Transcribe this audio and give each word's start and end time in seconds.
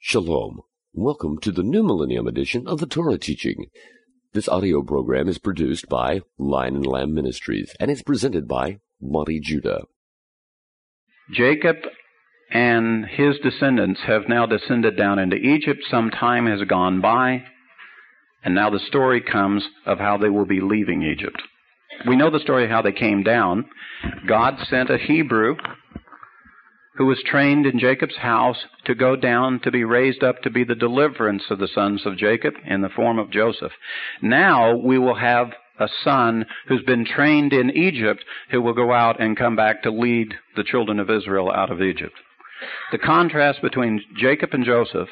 Shalom. 0.00 0.60
Welcome 0.92 1.38
to 1.40 1.50
the 1.50 1.64
New 1.64 1.82
Millennium 1.82 2.28
edition 2.28 2.68
of 2.68 2.78
the 2.78 2.86
Torah 2.86 3.18
teaching. 3.18 3.66
This 4.32 4.48
audio 4.48 4.80
program 4.80 5.26
is 5.26 5.38
produced 5.38 5.88
by 5.88 6.20
Lion 6.38 6.76
and 6.76 6.86
Lamb 6.86 7.12
Ministries 7.12 7.74
and 7.80 7.90
is 7.90 8.04
presented 8.04 8.46
by 8.46 8.78
Monte 9.02 9.40
Judah. 9.40 9.82
Jacob 11.34 11.78
and 12.52 13.06
his 13.06 13.38
descendants 13.42 14.00
have 14.06 14.28
now 14.28 14.46
descended 14.46 14.96
down 14.96 15.18
into 15.18 15.36
Egypt. 15.36 15.80
Some 15.90 16.10
time 16.10 16.46
has 16.46 16.60
gone 16.68 17.00
by, 17.00 17.42
and 18.44 18.54
now 18.54 18.70
the 18.70 18.78
story 18.78 19.20
comes 19.20 19.66
of 19.84 19.98
how 19.98 20.16
they 20.16 20.28
will 20.28 20.46
be 20.46 20.60
leaving 20.60 21.02
Egypt. 21.02 21.42
We 22.06 22.14
know 22.14 22.30
the 22.30 22.38
story 22.38 22.64
of 22.64 22.70
how 22.70 22.82
they 22.82 22.92
came 22.92 23.24
down. 23.24 23.68
God 24.28 24.58
sent 24.70 24.90
a 24.90 24.96
Hebrew 24.96 25.56
who 26.98 27.06
was 27.06 27.22
trained 27.24 27.64
in 27.64 27.78
Jacob's 27.78 28.16
house 28.16 28.58
to 28.84 28.94
go 28.94 29.14
down 29.14 29.60
to 29.60 29.70
be 29.70 29.84
raised 29.84 30.24
up 30.24 30.42
to 30.42 30.50
be 30.50 30.64
the 30.64 30.74
deliverance 30.74 31.44
of 31.48 31.60
the 31.60 31.68
sons 31.72 32.02
of 32.04 32.18
Jacob 32.18 32.54
in 32.66 32.82
the 32.82 32.88
form 32.88 33.20
of 33.20 33.30
Joseph. 33.30 33.70
Now 34.20 34.76
we 34.76 34.98
will 34.98 35.14
have 35.14 35.52
a 35.78 35.88
son 36.02 36.44
who's 36.66 36.82
been 36.82 37.06
trained 37.06 37.52
in 37.52 37.70
Egypt 37.70 38.24
who 38.50 38.60
will 38.60 38.74
go 38.74 38.92
out 38.92 39.20
and 39.22 39.38
come 39.38 39.54
back 39.54 39.82
to 39.84 39.92
lead 39.92 40.34
the 40.56 40.64
children 40.64 40.98
of 40.98 41.08
Israel 41.08 41.52
out 41.52 41.70
of 41.70 41.80
Egypt. 41.80 42.14
The 42.90 42.98
contrast 42.98 43.62
between 43.62 44.02
Jacob 44.16 44.50
and 44.52 44.64
Joseph 44.64 45.08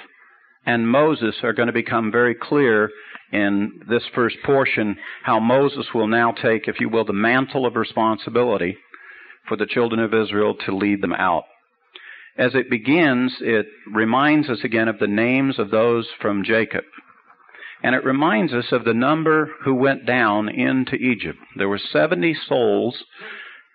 and 0.66 0.88
Moses 0.88 1.36
are 1.44 1.52
going 1.52 1.68
to 1.68 1.72
become 1.72 2.10
very 2.10 2.34
clear 2.34 2.90
in 3.32 3.80
this 3.88 4.02
first 4.12 4.36
portion, 4.44 4.96
how 5.22 5.38
Moses 5.38 5.86
will 5.94 6.08
now 6.08 6.32
take, 6.32 6.66
if 6.66 6.80
you 6.80 6.88
will, 6.88 7.04
the 7.04 7.12
mantle 7.12 7.64
of 7.64 7.76
responsibility 7.76 8.76
for 9.46 9.56
the 9.56 9.66
children 9.66 10.00
of 10.00 10.12
Israel 10.12 10.56
to 10.66 10.76
lead 10.76 11.00
them 11.00 11.12
out. 11.12 11.44
As 12.38 12.54
it 12.54 12.68
begins, 12.68 13.34
it 13.40 13.66
reminds 13.90 14.50
us 14.50 14.58
again 14.62 14.88
of 14.88 14.98
the 14.98 15.06
names 15.06 15.58
of 15.58 15.70
those 15.70 16.06
from 16.20 16.44
Jacob. 16.44 16.84
And 17.82 17.94
it 17.94 18.04
reminds 18.04 18.52
us 18.52 18.72
of 18.72 18.84
the 18.84 18.94
number 18.94 19.50
who 19.64 19.74
went 19.74 20.06
down 20.06 20.48
into 20.48 20.96
Egypt. 20.96 21.38
There 21.56 21.68
were 21.68 21.78
70 21.78 22.34
souls, 22.46 23.04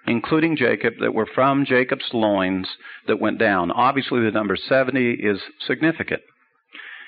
including 0.05 0.57
Jacob, 0.57 0.95
that 0.99 1.13
were 1.13 1.27
from 1.33 1.65
Jacob's 1.65 2.09
loins 2.13 2.67
that 3.07 3.21
went 3.21 3.39
down. 3.39 3.71
Obviously, 3.71 4.21
the 4.21 4.31
number 4.31 4.55
70 4.55 5.13
is 5.13 5.39
significant. 5.65 6.21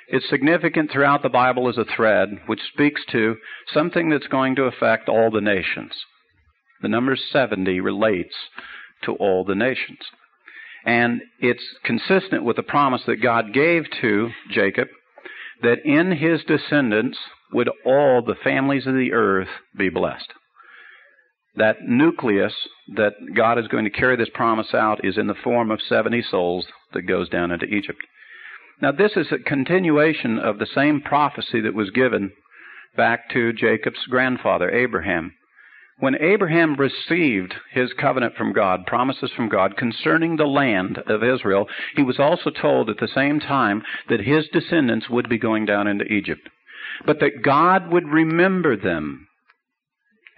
It's 0.07 0.29
significant 0.29 0.91
throughout 0.91 1.21
the 1.23 1.29
Bible 1.29 1.69
as 1.69 1.77
a 1.77 1.85
thread, 1.85 2.29
which 2.47 2.61
speaks 2.73 3.01
to 3.11 3.35
something 3.71 4.09
that's 4.09 4.27
going 4.27 4.55
to 4.55 4.63
affect 4.63 5.07
all 5.07 5.31
the 5.31 5.41
nations. 5.41 5.91
The 6.81 6.89
number 6.89 7.15
70 7.15 7.79
relates 7.79 8.35
to 9.03 9.13
all 9.13 9.43
the 9.43 9.55
nations. 9.55 9.99
And 10.85 11.21
it's 11.39 11.63
consistent 11.83 12.43
with 12.43 12.57
the 12.57 12.63
promise 12.63 13.03
that 13.07 13.21
God 13.21 13.53
gave 13.53 13.85
to 14.01 14.31
Jacob 14.51 14.87
that 15.61 15.85
in 15.85 16.11
his 16.11 16.43
descendants 16.43 17.17
would 17.53 17.69
all 17.85 18.21
the 18.21 18.35
families 18.43 18.85
of 18.85 18.95
the 18.95 19.13
earth 19.13 19.47
be 19.77 19.89
blessed. 19.89 20.33
That 21.55 21.83
nucleus 21.87 22.53
that 22.95 23.13
God 23.35 23.59
is 23.59 23.67
going 23.67 23.85
to 23.85 23.91
carry 23.91 24.17
this 24.17 24.29
promise 24.33 24.73
out 24.73 25.05
is 25.05 25.17
in 25.17 25.27
the 25.27 25.35
form 25.35 25.71
of 25.71 25.79
70 25.87 26.23
souls 26.29 26.65
that 26.93 27.03
goes 27.03 27.29
down 27.29 27.51
into 27.51 27.65
Egypt. 27.65 27.99
Now, 28.81 28.91
this 28.91 29.11
is 29.15 29.27
a 29.31 29.37
continuation 29.37 30.39
of 30.39 30.57
the 30.57 30.65
same 30.65 30.99
prophecy 31.01 31.61
that 31.61 31.75
was 31.75 31.91
given 31.91 32.31
back 32.97 33.29
to 33.31 33.53
Jacob's 33.53 34.05
grandfather, 34.09 34.69
Abraham. 34.69 35.33
When 35.99 36.22
Abraham 36.22 36.75
received 36.75 37.53
his 37.72 37.94
covenant 37.94 38.36
from 38.36 38.52
God, 38.52 38.86
promises 38.88 39.31
from 39.36 39.47
God 39.47 39.77
concerning 39.77 40.35
the 40.35 40.47
land 40.47 40.97
of 41.08 41.23
Israel, 41.23 41.67
he 41.95 42.03
was 42.03 42.19
also 42.19 42.50
told 42.50 42.89
at 42.89 42.97
the 42.97 43.08
same 43.08 43.39
time 43.39 43.83
that 44.09 44.19
his 44.19 44.47
descendants 44.52 45.09
would 45.09 45.30
be 45.30 45.38
going 45.38 45.66
down 45.66 45.88
into 45.88 46.05
Egypt, 46.05 46.50
but 47.05 47.19
that 47.19 47.44
God 47.44 47.91
would 47.91 48.08
remember 48.08 48.75
them 48.75 49.27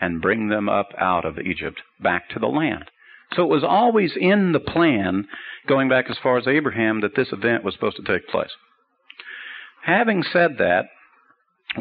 and 0.02 0.22
bring 0.22 0.50
them 0.50 0.68
up 0.68 0.90
out 1.00 1.25
of 1.25 1.40
Egypt 1.40 1.81
back 2.02 2.29
to 2.29 2.40
the 2.40 2.47
land. 2.47 2.91
So 3.34 3.44
it 3.44 3.50
was 3.50 3.63
always 3.63 4.16
in 4.16 4.52
the 4.52 4.59
plan, 4.59 5.28
going 5.68 5.90
back 5.90 6.09
as 6.09 6.18
far 6.22 6.38
as 6.38 6.47
Abraham, 6.47 7.02
that 7.02 7.16
this 7.16 7.31
event 7.31 7.63
was 7.63 7.74
supposed 7.74 7.97
to 7.97 8.03
take 8.03 8.28
place. 8.28 8.52
Having 9.84 10.24
said 10.24 10.58
that, 10.59 10.85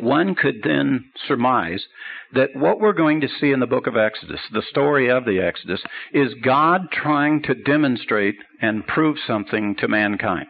one 0.01 0.35
could 0.35 0.63
then 0.63 1.05
surmise 1.27 1.85
that 2.33 2.55
what 2.55 2.81
we're 2.81 2.93
going 2.93 3.21
to 3.21 3.29
see 3.29 3.53
in 3.53 3.61
the 3.61 3.67
book 3.67 3.87
of 3.87 3.97
Exodus, 3.97 4.41
the 4.53 4.63
story 4.63 5.11
of 5.11 5.25
the 5.25 5.41
Exodus, 5.41 5.83
is 6.13 6.35
God 6.43 6.91
trying 6.91 7.43
to 7.43 7.55
demonstrate 7.55 8.37
and 8.61 8.87
prove 8.87 9.17
something 9.27 9.77
to 9.77 9.89
mankind. 9.89 10.47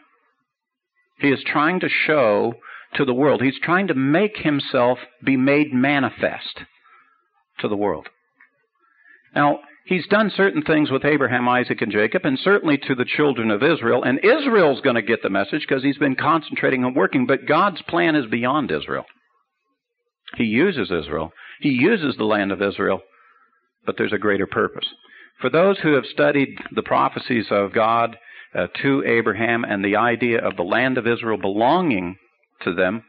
He 1.18 1.28
is 1.28 1.42
trying 1.46 1.80
to 1.80 1.88
show 1.88 2.54
to 2.94 3.04
the 3.04 3.14
world, 3.14 3.42
he's 3.42 3.58
trying 3.60 3.88
to 3.88 3.94
make 3.94 4.36
himself 4.36 4.98
be 5.24 5.36
made 5.36 5.72
manifest 5.72 6.60
to 7.58 7.68
the 7.68 7.76
world. 7.76 8.08
Now, 9.34 9.60
he's 9.84 10.06
done 10.06 10.30
certain 10.36 10.62
things 10.62 10.90
with 10.90 11.04
Abraham, 11.04 11.48
Isaac, 11.48 11.82
and 11.82 11.90
Jacob, 11.90 12.24
and 12.24 12.38
certainly 12.38 12.78
to 12.78 12.94
the 12.94 13.04
children 13.04 13.50
of 13.50 13.64
Israel, 13.64 14.04
and 14.04 14.20
Israel's 14.24 14.80
going 14.80 14.94
to 14.94 15.02
get 15.02 15.22
the 15.22 15.30
message 15.30 15.64
because 15.68 15.82
he's 15.82 15.98
been 15.98 16.14
concentrating 16.14 16.84
on 16.84 16.94
working, 16.94 17.26
but 17.26 17.46
God's 17.46 17.82
plan 17.82 18.14
is 18.14 18.26
beyond 18.26 18.70
Israel. 18.70 19.06
He 20.36 20.44
uses 20.44 20.90
Israel. 20.90 21.32
He 21.60 21.70
uses 21.70 22.16
the 22.16 22.24
land 22.24 22.52
of 22.52 22.62
Israel, 22.62 23.00
but 23.86 23.96
there's 23.96 24.12
a 24.12 24.18
greater 24.18 24.46
purpose. 24.46 24.86
For 25.40 25.50
those 25.50 25.78
who 25.80 25.94
have 25.94 26.06
studied 26.06 26.58
the 26.74 26.82
prophecies 26.82 27.46
of 27.50 27.72
God 27.72 28.16
uh, 28.54 28.68
to 28.82 29.04
Abraham 29.04 29.64
and 29.64 29.84
the 29.84 29.96
idea 29.96 30.38
of 30.38 30.56
the 30.56 30.62
land 30.62 30.98
of 30.98 31.06
Israel 31.06 31.38
belonging 31.38 32.16
to 32.62 32.74
them, 32.74 33.04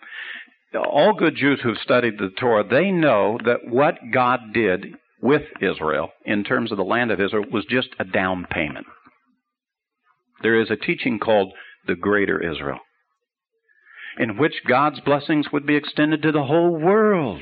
all 0.75 1.13
good 1.13 1.35
Jews 1.35 1.59
who've 1.63 1.77
studied 1.77 2.17
the 2.17 2.31
Torah, 2.37 2.67
they 2.67 2.91
know 2.91 3.37
that 3.45 3.65
what 3.67 3.95
God 4.11 4.53
did 4.53 4.95
with 5.21 5.43
Israel 5.61 6.09
in 6.25 6.43
terms 6.43 6.71
of 6.71 6.77
the 6.77 6.83
land 6.83 7.11
of 7.11 7.21
Israel 7.21 7.45
was 7.51 7.65
just 7.69 7.89
a 7.99 8.03
down 8.03 8.45
payment. 8.51 8.85
There 10.41 10.59
is 10.59 10.69
a 10.69 10.75
teaching 10.75 11.19
called 11.19 11.53
the 11.87 11.95
Greater 11.95 12.41
Israel 12.41 12.79
in 14.17 14.37
which 14.37 14.63
God's 14.67 14.99
blessings 15.01 15.47
would 15.51 15.65
be 15.65 15.75
extended 15.75 16.21
to 16.21 16.31
the 16.31 16.43
whole 16.43 16.71
world. 16.71 17.41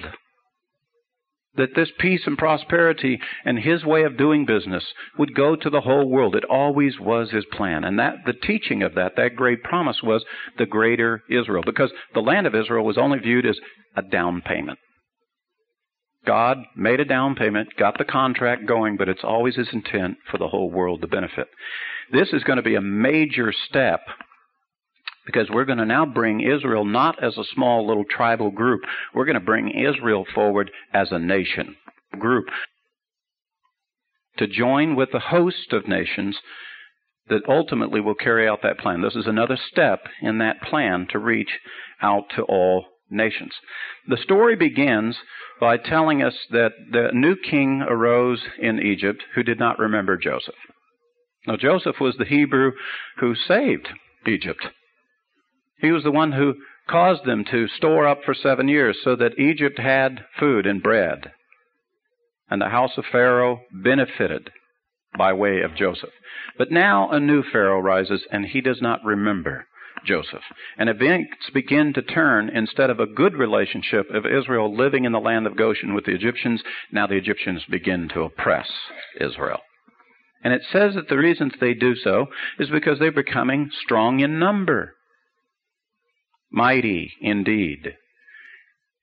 That 1.55 1.75
this 1.75 1.89
peace 1.99 2.21
and 2.25 2.35
prosperity 2.37 3.19
and 3.45 3.59
His 3.59 3.85
way 3.85 4.03
of 4.03 4.17
doing 4.17 4.45
business 4.45 4.83
would 5.19 5.35
go 5.35 5.55
to 5.55 5.69
the 5.69 5.81
whole 5.81 6.09
world. 6.09 6.35
It 6.35 6.45
always 6.45 6.99
was 6.99 7.29
His 7.29 7.45
plan. 7.51 7.83
And 7.83 7.99
that, 7.99 8.15
the 8.25 8.33
teaching 8.33 8.81
of 8.81 8.95
that, 8.95 9.11
that 9.17 9.35
great 9.35 9.61
promise 9.61 9.99
was 10.01 10.25
the 10.57 10.65
greater 10.65 11.21
Israel. 11.29 11.61
Because 11.63 11.91
the 12.15 12.21
land 12.21 12.47
of 12.47 12.55
Israel 12.55 12.83
was 12.83 12.97
only 12.97 13.19
viewed 13.19 13.45
as 13.45 13.59
a 13.95 14.01
down 14.01 14.41
payment. 14.41 14.79
God 16.25 16.57
made 16.75 16.99
a 16.99 17.05
down 17.05 17.35
payment, 17.35 17.75
got 17.77 17.97
the 17.97 18.05
contract 18.05 18.65
going, 18.65 18.97
but 18.97 19.09
it's 19.09 19.23
always 19.23 19.55
His 19.55 19.67
intent 19.73 20.17
for 20.31 20.37
the 20.37 20.47
whole 20.47 20.71
world 20.71 21.01
to 21.01 21.07
benefit. 21.07 21.47
This 22.11 22.29
is 22.33 22.43
going 22.43 22.57
to 22.57 22.63
be 22.63 22.75
a 22.75 22.81
major 22.81 23.53
step 23.69 23.99
because 25.25 25.49
we're 25.49 25.65
going 25.65 25.77
to 25.77 25.85
now 25.85 26.05
bring 26.05 26.41
Israel 26.41 26.85
not 26.85 27.23
as 27.23 27.37
a 27.37 27.43
small 27.53 27.87
little 27.87 28.05
tribal 28.05 28.51
group. 28.51 28.81
We're 29.13 29.25
going 29.25 29.35
to 29.35 29.39
bring 29.39 29.69
Israel 29.69 30.25
forward 30.33 30.71
as 30.93 31.11
a 31.11 31.19
nation 31.19 31.75
group 32.19 32.45
to 34.37 34.47
join 34.47 34.95
with 34.95 35.09
the 35.11 35.19
host 35.19 35.71
of 35.71 35.87
nations 35.87 36.37
that 37.29 37.47
ultimately 37.47 38.01
will 38.01 38.15
carry 38.15 38.47
out 38.47 38.61
that 38.63 38.79
plan. 38.79 39.01
This 39.01 39.15
is 39.15 39.27
another 39.27 39.57
step 39.71 40.01
in 40.21 40.39
that 40.39 40.61
plan 40.61 41.07
to 41.11 41.19
reach 41.19 41.59
out 42.01 42.23
to 42.35 42.43
all 42.43 42.85
nations. 43.09 43.53
The 44.07 44.17
story 44.17 44.55
begins 44.55 45.17
by 45.59 45.77
telling 45.77 46.21
us 46.21 46.33
that 46.51 46.71
the 46.91 47.09
new 47.13 47.35
king 47.35 47.83
arose 47.87 48.41
in 48.59 48.79
Egypt 48.79 49.23
who 49.35 49.43
did 49.43 49.59
not 49.59 49.79
remember 49.79 50.17
Joseph. 50.17 50.55
Now, 51.47 51.55
Joseph 51.57 51.99
was 52.01 52.15
the 52.17 52.25
Hebrew 52.25 52.71
who 53.19 53.35
saved 53.35 53.87
Egypt. 54.27 54.65
He 55.83 55.91
was 55.91 56.03
the 56.03 56.11
one 56.11 56.31
who 56.31 56.55
caused 56.89 57.25
them 57.25 57.43
to 57.51 57.67
store 57.67 58.07
up 58.07 58.23
for 58.23 58.33
seven 58.33 58.69
years 58.69 58.97
so 59.03 59.17
that 59.17 59.37
Egypt 59.37 59.77
had 59.77 60.23
food 60.39 60.65
and 60.65 60.81
bread. 60.81 61.33
And 62.49 62.61
the 62.61 62.69
house 62.69 62.97
of 62.97 63.03
Pharaoh 63.11 63.59
benefited 63.69 64.49
by 65.17 65.33
way 65.33 65.59
of 65.59 65.75
Joseph. 65.75 66.13
But 66.57 66.71
now 66.71 67.09
a 67.11 67.19
new 67.19 67.43
Pharaoh 67.43 67.81
rises 67.81 68.25
and 68.31 68.45
he 68.45 68.61
does 68.61 68.81
not 68.81 69.03
remember 69.03 69.67
Joseph. 70.05 70.43
And 70.77 70.89
events 70.89 71.49
begin 71.53 71.91
to 71.95 72.01
turn 72.01 72.47
instead 72.47 72.89
of 72.89 73.01
a 73.01 73.05
good 73.05 73.33
relationship 73.33 74.09
of 74.09 74.25
Israel 74.25 74.73
living 74.73 75.03
in 75.03 75.11
the 75.11 75.19
land 75.19 75.45
of 75.45 75.57
Goshen 75.57 75.93
with 75.93 76.05
the 76.05 76.15
Egyptians, 76.15 76.63
now 76.93 77.07
the 77.07 77.17
Egyptians 77.17 77.61
begin 77.69 78.07
to 78.13 78.21
oppress 78.21 78.69
Israel. 79.19 79.59
And 80.45 80.53
it 80.53 80.61
says 80.71 80.95
that 80.95 81.09
the 81.09 81.17
reasons 81.17 81.51
they 81.59 81.73
do 81.73 81.93
so 81.93 82.27
is 82.57 82.69
because 82.69 82.99
they're 82.99 83.11
becoming 83.11 83.69
strong 83.83 84.21
in 84.21 84.39
number 84.39 84.95
mighty 86.53 87.11
indeed. 87.19 87.95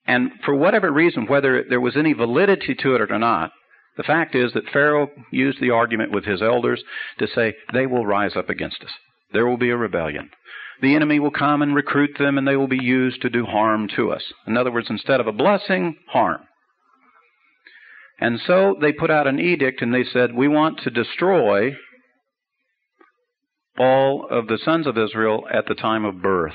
And 0.07 0.31
for 0.45 0.55
whatever 0.55 0.91
reason, 0.91 1.27
whether 1.27 1.65
there 1.69 1.81
was 1.81 1.97
any 1.97 2.15
validity 2.15 2.75
to 2.77 2.95
it 2.95 3.03
or 3.03 3.19
not, 3.19 3.53
the 3.97 4.03
fact 4.03 4.35
is 4.35 4.53
that 4.55 4.69
Pharaoh 4.73 5.11
used 5.31 5.61
the 5.61 5.71
argument 5.71 6.13
with 6.13 6.25
his 6.25 6.41
elders 6.41 6.83
to 7.19 7.27
say, 7.27 7.55
they 7.73 7.87
will 7.87 8.07
rise 8.07 8.37
up 8.37 8.49
against 8.49 8.83
us. 8.83 8.91
There 9.33 9.47
will 9.47 9.59
be 9.59 9.71
a 9.71 9.77
rebellion. 9.77 10.31
the 10.81 10.95
enemy 10.95 11.21
will 11.21 11.31
come 11.31 11.61
and 11.61 11.75
recruit 11.75 12.17
them 12.19 12.39
and 12.39 12.49
they 12.49 12.57
will 12.57 12.67
be 12.67 12.83
used 12.83 13.21
to 13.21 13.29
do 13.29 13.45
harm 13.45 13.87
to 13.97 14.11
us. 14.11 14.23
In 14.47 14.57
other 14.57 14.73
words, 14.73 14.89
instead 14.89 15.21
of 15.21 15.27
a 15.27 15.33
blessing, 15.33 15.97
harm. 16.09 16.41
And 18.19 18.41
so 18.47 18.77
they 18.81 18.93
put 18.93 19.11
out 19.11 19.27
an 19.27 19.39
edict 19.39 19.83
and 19.83 19.93
they 19.93 20.05
said, 20.05 20.35
We 20.35 20.49
want 20.49 20.81
to 20.81 20.91
destroy 20.91 21.77
all 23.79 24.27
of 24.31 24.47
the 24.47 24.59
sons 24.65 24.87
of 24.87 24.99
Israel 24.99 25.45
at 25.53 25.67
the 25.67 25.75
time 25.75 26.05
of 26.05 26.23
birth. 26.23 26.55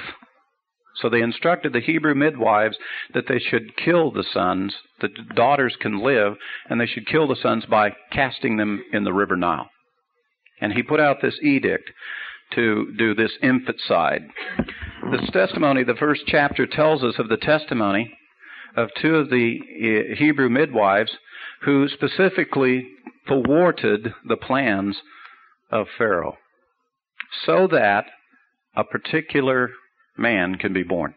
So 1.01 1.09
they 1.09 1.21
instructed 1.21 1.73
the 1.73 1.81
Hebrew 1.81 2.15
midwives 2.15 2.77
that 3.13 3.25
they 3.27 3.39
should 3.39 3.75
kill 3.77 4.11
the 4.11 4.23
sons, 4.33 4.73
the 5.01 5.09
daughters 5.35 5.75
can 5.79 6.01
live, 6.01 6.35
and 6.69 6.79
they 6.79 6.85
should 6.85 7.07
kill 7.07 7.27
the 7.27 7.35
sons 7.35 7.65
by 7.65 7.95
casting 8.11 8.57
them 8.57 8.83
in 8.93 9.03
the 9.03 9.13
river 9.13 9.35
Nile. 9.35 9.69
And 10.61 10.73
he 10.73 10.83
put 10.83 11.01
out 11.01 11.17
this 11.21 11.37
edict 11.43 11.91
to 12.53 12.93
do 12.97 13.13
this 13.13 13.31
infanticide. 13.41 14.23
This 15.11 15.29
testimony, 15.31 15.83
the 15.83 15.95
first 15.95 16.21
chapter 16.27 16.65
tells 16.65 17.03
us 17.03 17.15
of 17.19 17.27
the 17.27 17.37
testimony 17.37 18.17
of 18.77 18.89
two 19.01 19.15
of 19.15 19.29
the 19.29 19.59
eh, 19.81 20.15
Hebrew 20.15 20.49
midwives 20.49 21.11
who 21.61 21.87
specifically 21.89 22.87
thwarted 23.27 24.13
the 24.27 24.37
plans 24.37 24.97
of 25.71 25.87
Pharaoh 25.97 26.37
so 27.45 27.67
that 27.67 28.05
a 28.75 28.83
particular 28.83 29.71
man 30.17 30.55
can 30.55 30.73
be 30.73 30.83
born. 30.83 31.15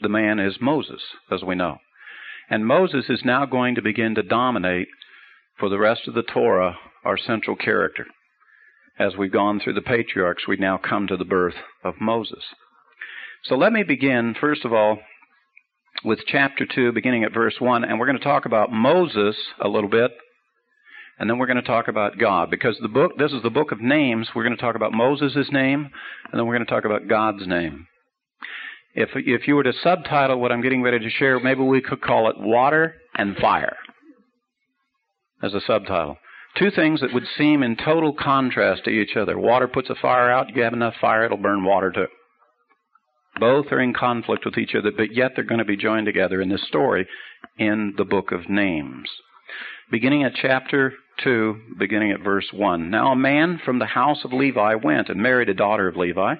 The 0.00 0.08
man 0.08 0.38
is 0.38 0.60
Moses, 0.60 1.02
as 1.30 1.42
we 1.42 1.54
know. 1.54 1.78
And 2.50 2.66
Moses 2.66 3.06
is 3.08 3.22
now 3.24 3.46
going 3.46 3.74
to 3.74 3.82
begin 3.82 4.14
to 4.14 4.22
dominate 4.22 4.88
for 5.58 5.68
the 5.68 5.78
rest 5.78 6.08
of 6.08 6.14
the 6.14 6.22
Torah 6.22 6.78
our 7.04 7.18
central 7.18 7.56
character. 7.56 8.06
As 8.98 9.16
we've 9.16 9.32
gone 9.32 9.60
through 9.60 9.74
the 9.74 9.80
patriarchs, 9.80 10.48
we 10.48 10.56
now 10.56 10.78
come 10.78 11.06
to 11.06 11.16
the 11.16 11.24
birth 11.24 11.54
of 11.84 12.00
Moses. 12.00 12.44
So 13.44 13.54
let 13.54 13.72
me 13.72 13.82
begin, 13.82 14.34
first 14.38 14.64
of 14.64 14.72
all, 14.72 14.98
with 16.04 16.20
chapter 16.26 16.66
2, 16.66 16.92
beginning 16.92 17.24
at 17.24 17.32
verse 17.32 17.54
1, 17.58 17.84
and 17.84 17.98
we're 17.98 18.06
going 18.06 18.18
to 18.18 18.24
talk 18.24 18.46
about 18.46 18.72
Moses 18.72 19.36
a 19.60 19.68
little 19.68 19.90
bit, 19.90 20.10
and 21.18 21.28
then 21.28 21.38
we're 21.38 21.46
going 21.46 21.56
to 21.56 21.62
talk 21.62 21.88
about 21.88 22.18
God. 22.18 22.50
Because 22.50 22.78
the 22.80 22.88
book, 22.88 23.12
this 23.18 23.32
is 23.32 23.42
the 23.42 23.50
book 23.50 23.72
of 23.72 23.80
names, 23.80 24.28
we're 24.34 24.44
going 24.44 24.56
to 24.56 24.60
talk 24.60 24.76
about 24.76 24.92
Moses' 24.92 25.48
name, 25.50 25.90
and 26.30 26.38
then 26.38 26.46
we're 26.46 26.54
going 26.54 26.66
to 26.66 26.72
talk 26.72 26.84
about 26.84 27.08
God's 27.08 27.46
name. 27.46 27.86
If, 28.94 29.10
if 29.14 29.46
you 29.46 29.54
were 29.56 29.64
to 29.64 29.72
subtitle 29.82 30.40
what 30.40 30.52
I'm 30.52 30.62
getting 30.62 30.82
ready 30.82 30.98
to 30.98 31.10
share, 31.10 31.38
maybe 31.38 31.62
we 31.62 31.80
could 31.80 32.00
call 32.00 32.30
it 32.30 32.36
Water 32.38 32.96
and 33.14 33.36
Fire 33.36 33.76
as 35.42 35.54
a 35.54 35.60
subtitle. 35.60 36.16
Two 36.58 36.70
things 36.70 37.00
that 37.00 37.12
would 37.12 37.26
seem 37.36 37.62
in 37.62 37.76
total 37.76 38.12
contrast 38.12 38.84
to 38.84 38.90
each 38.90 39.16
other. 39.16 39.38
Water 39.38 39.68
puts 39.68 39.90
a 39.90 39.94
fire 39.94 40.30
out, 40.30 40.54
you 40.54 40.62
have 40.62 40.72
enough 40.72 40.94
fire, 41.00 41.24
it'll 41.24 41.36
burn 41.36 41.64
water 41.64 41.92
too. 41.92 42.06
Both 43.38 43.66
are 43.70 43.80
in 43.80 43.94
conflict 43.94 44.44
with 44.44 44.58
each 44.58 44.74
other, 44.74 44.90
but 44.90 45.14
yet 45.14 45.32
they're 45.34 45.44
going 45.44 45.58
to 45.58 45.64
be 45.64 45.76
joined 45.76 46.06
together 46.06 46.40
in 46.40 46.48
this 46.48 46.66
story 46.66 47.06
in 47.58 47.94
the 47.96 48.04
book 48.04 48.32
of 48.32 48.48
names. 48.48 49.08
Beginning 49.90 50.24
at 50.24 50.32
chapter 50.34 50.94
2, 51.22 51.76
beginning 51.78 52.12
at 52.12 52.20
verse 52.20 52.48
1. 52.52 52.90
Now 52.90 53.12
a 53.12 53.16
man 53.16 53.60
from 53.64 53.78
the 53.78 53.86
house 53.86 54.24
of 54.24 54.32
Levi 54.32 54.74
went 54.76 55.08
and 55.08 55.20
married 55.20 55.48
a 55.48 55.54
daughter 55.54 55.88
of 55.88 55.96
Levi. 55.96 56.36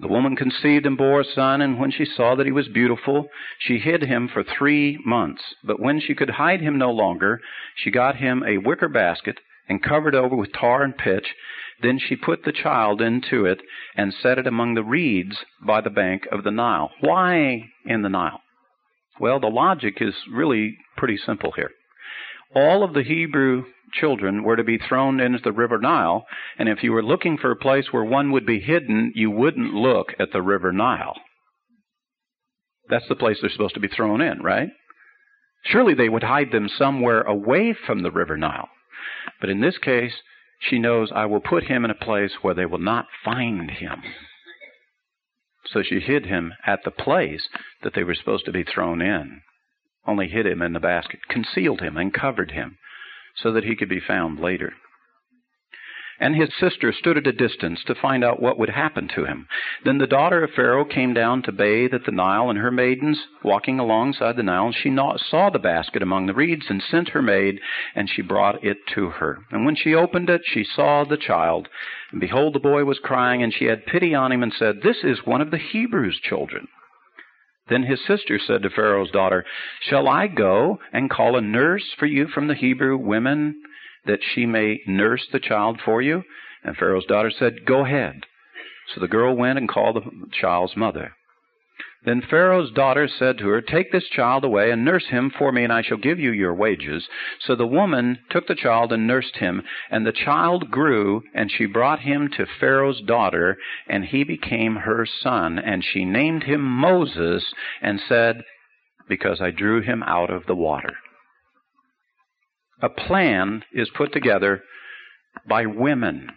The 0.00 0.08
woman 0.08 0.34
conceived 0.34 0.86
and 0.86 0.96
bore 0.96 1.20
a 1.20 1.24
son, 1.24 1.60
and 1.60 1.78
when 1.78 1.90
she 1.90 2.06
saw 2.06 2.34
that 2.34 2.46
he 2.46 2.52
was 2.52 2.68
beautiful, 2.68 3.28
she 3.58 3.78
hid 3.78 4.02
him 4.02 4.28
for 4.28 4.42
three 4.42 4.98
months. 5.04 5.42
But 5.62 5.78
when 5.78 6.00
she 6.00 6.14
could 6.14 6.30
hide 6.30 6.62
him 6.62 6.78
no 6.78 6.90
longer, 6.90 7.40
she 7.76 7.90
got 7.90 8.16
him 8.16 8.42
a 8.42 8.56
wicker 8.56 8.88
basket 8.88 9.38
and 9.68 9.82
covered 9.82 10.14
over 10.14 10.34
with 10.34 10.52
tar 10.52 10.82
and 10.82 10.96
pitch. 10.96 11.34
Then 11.82 11.98
she 11.98 12.16
put 12.16 12.44
the 12.44 12.52
child 12.52 13.02
into 13.02 13.44
it 13.44 13.60
and 13.94 14.14
set 14.14 14.38
it 14.38 14.46
among 14.46 14.74
the 14.74 14.82
reeds 14.82 15.36
by 15.60 15.82
the 15.82 15.90
bank 15.90 16.26
of 16.32 16.44
the 16.44 16.50
Nile. 16.50 16.90
Why 17.00 17.70
in 17.84 18.00
the 18.00 18.08
Nile? 18.08 18.40
Well, 19.18 19.38
the 19.38 19.48
logic 19.48 19.98
is 20.00 20.14
really 20.32 20.78
pretty 20.96 21.18
simple 21.18 21.52
here 21.52 21.70
all 22.54 22.82
of 22.82 22.94
the 22.94 23.02
Hebrew 23.02 23.64
children 23.92 24.42
were 24.42 24.56
to 24.56 24.64
be 24.64 24.78
thrown 24.78 25.20
into 25.20 25.40
the 25.42 25.52
river 25.52 25.78
Nile, 25.78 26.26
and 26.58 26.68
if 26.68 26.82
you 26.82 26.92
were 26.92 27.02
looking 27.02 27.38
for 27.38 27.50
a 27.50 27.56
place 27.56 27.86
where 27.90 28.04
one 28.04 28.32
would 28.32 28.46
be 28.46 28.60
hidden, 28.60 29.12
you 29.14 29.30
wouldn't 29.30 29.74
look 29.74 30.14
at 30.18 30.32
the 30.32 30.42
river 30.42 30.72
Nile. 30.72 31.14
That's 32.88 33.08
the 33.08 33.16
place 33.16 33.38
they're 33.40 33.50
supposed 33.50 33.74
to 33.74 33.80
be 33.80 33.88
thrown 33.88 34.20
in, 34.20 34.42
right? 34.42 34.68
Surely 35.64 35.94
they 35.94 36.08
would 36.08 36.22
hide 36.22 36.50
them 36.50 36.68
somewhere 36.68 37.22
away 37.22 37.74
from 37.86 38.02
the 38.02 38.10
river 38.10 38.36
Nile. 38.36 38.68
But 39.40 39.50
in 39.50 39.60
this 39.60 39.78
case, 39.78 40.14
she 40.58 40.78
knows, 40.78 41.10
I 41.14 41.26
will 41.26 41.40
put 41.40 41.64
him 41.64 41.84
in 41.84 41.90
a 41.90 41.94
place 41.94 42.32
where 42.42 42.54
they 42.54 42.66
will 42.66 42.78
not 42.78 43.06
find 43.24 43.70
him. 43.70 44.02
So 45.66 45.82
she 45.82 46.00
hid 46.00 46.26
him 46.26 46.52
at 46.66 46.80
the 46.84 46.90
place 46.90 47.48
that 47.82 47.94
they 47.94 48.02
were 48.02 48.14
supposed 48.14 48.44
to 48.46 48.52
be 48.52 48.64
thrown 48.64 49.00
in 49.00 49.42
only 50.06 50.28
hid 50.28 50.46
him 50.46 50.62
in 50.62 50.72
the 50.72 50.80
basket, 50.80 51.20
concealed 51.28 51.80
him, 51.80 51.96
and 51.96 52.12
covered 52.12 52.52
him, 52.52 52.78
so 53.36 53.52
that 53.52 53.64
he 53.64 53.76
could 53.76 53.88
be 53.88 54.00
found 54.00 54.40
later. 54.40 54.72
And 56.22 56.36
his 56.36 56.50
sister 56.60 56.92
stood 56.92 57.16
at 57.16 57.26
a 57.26 57.32
distance 57.32 57.82
to 57.84 57.94
find 57.94 58.22
out 58.22 58.42
what 58.42 58.58
would 58.58 58.68
happen 58.68 59.08
to 59.14 59.24
him. 59.24 59.48
Then 59.84 59.96
the 59.96 60.06
daughter 60.06 60.44
of 60.44 60.50
Pharaoh 60.50 60.84
came 60.84 61.14
down 61.14 61.40
to 61.44 61.52
bathe 61.52 61.94
at 61.94 62.04
the 62.04 62.12
Nile, 62.12 62.50
and 62.50 62.58
her 62.58 62.70
maidens, 62.70 63.26
walking 63.42 63.78
alongside 63.78 64.36
the 64.36 64.42
Nile, 64.42 64.70
she 64.70 64.94
saw 64.94 65.48
the 65.48 65.58
basket 65.58 66.02
among 66.02 66.26
the 66.26 66.34
reeds, 66.34 66.66
and 66.68 66.82
sent 66.82 67.08
her 67.10 67.22
maid, 67.22 67.58
and 67.94 68.10
she 68.10 68.20
brought 68.20 68.62
it 68.62 68.86
to 68.88 69.08
her. 69.08 69.38
And 69.50 69.64
when 69.64 69.74
she 69.74 69.94
opened 69.94 70.28
it, 70.28 70.42
she 70.44 70.62
saw 70.62 71.04
the 71.04 71.16
child. 71.16 71.68
And 72.12 72.20
behold, 72.20 72.54
the 72.54 72.60
boy 72.60 72.84
was 72.84 72.98
crying, 72.98 73.42
and 73.42 73.54
she 73.54 73.64
had 73.64 73.86
pity 73.86 74.14
on 74.14 74.30
him, 74.30 74.42
and 74.42 74.52
said, 74.52 74.82
This 74.82 75.02
is 75.02 75.24
one 75.24 75.40
of 75.40 75.50
the 75.50 75.58
Hebrews' 75.58 76.20
children. 76.22 76.68
Then 77.70 77.84
his 77.84 78.00
sister 78.06 78.38
said 78.38 78.62
to 78.62 78.70
Pharaoh's 78.70 79.12
daughter, 79.12 79.44
Shall 79.88 80.08
I 80.08 80.26
go 80.26 80.80
and 80.92 81.08
call 81.08 81.36
a 81.36 81.40
nurse 81.40 81.94
for 81.98 82.06
you 82.06 82.26
from 82.26 82.48
the 82.48 82.54
Hebrew 82.54 82.96
women, 82.96 83.62
that 84.06 84.18
she 84.34 84.44
may 84.44 84.80
nurse 84.86 85.26
the 85.32 85.38
child 85.38 85.80
for 85.84 86.02
you? 86.02 86.24
And 86.64 86.76
Pharaoh's 86.76 87.06
daughter 87.06 87.30
said, 87.30 87.64
Go 87.64 87.84
ahead. 87.84 88.26
So 88.92 89.00
the 89.00 89.08
girl 89.08 89.36
went 89.36 89.58
and 89.58 89.68
called 89.68 89.96
the 89.96 90.26
child's 90.32 90.76
mother. 90.76 91.12
Then 92.02 92.22
Pharaoh's 92.22 92.72
daughter 92.72 93.06
said 93.08 93.36
to 93.38 93.48
her, 93.48 93.60
Take 93.60 93.92
this 93.92 94.08
child 94.08 94.42
away 94.42 94.70
and 94.70 94.84
nurse 94.84 95.06
him 95.08 95.30
for 95.36 95.52
me, 95.52 95.64
and 95.64 95.72
I 95.72 95.82
shall 95.82 95.98
give 95.98 96.18
you 96.18 96.30
your 96.30 96.54
wages. 96.54 97.06
So 97.40 97.54
the 97.54 97.66
woman 97.66 98.18
took 98.30 98.46
the 98.46 98.54
child 98.54 98.90
and 98.92 99.06
nursed 99.06 99.36
him. 99.36 99.62
And 99.90 100.06
the 100.06 100.12
child 100.12 100.70
grew, 100.70 101.22
and 101.34 101.50
she 101.50 101.66
brought 101.66 102.00
him 102.00 102.30
to 102.36 102.46
Pharaoh's 102.58 103.02
daughter, 103.02 103.58
and 103.86 104.06
he 104.06 104.24
became 104.24 104.76
her 104.76 105.04
son. 105.04 105.58
And 105.58 105.84
she 105.84 106.06
named 106.06 106.44
him 106.44 106.62
Moses, 106.62 107.44
and 107.82 108.00
said, 108.08 108.44
Because 109.06 109.42
I 109.42 109.50
drew 109.50 109.82
him 109.82 110.02
out 110.02 110.30
of 110.30 110.46
the 110.46 110.56
water. 110.56 110.94
A 112.80 112.88
plan 112.88 113.62
is 113.74 113.90
put 113.94 114.10
together 114.14 114.62
by 115.46 115.66
women. 115.66 116.30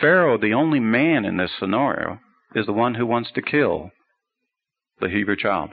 Pharaoh, 0.00 0.36
the 0.36 0.54
only 0.54 0.80
man 0.80 1.24
in 1.24 1.36
this 1.36 1.52
scenario, 1.60 2.18
is 2.54 2.66
the 2.66 2.72
one 2.72 2.94
who 2.94 3.06
wants 3.06 3.30
to 3.32 3.42
kill 3.42 3.90
the 5.00 5.08
Hebrew 5.08 5.36
child. 5.36 5.70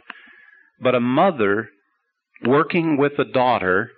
But 0.79 0.95
a 0.95 1.00
mother 1.00 1.69
working 2.45 2.97
with 2.97 3.13
a 3.19 3.25
daughter 3.25 3.91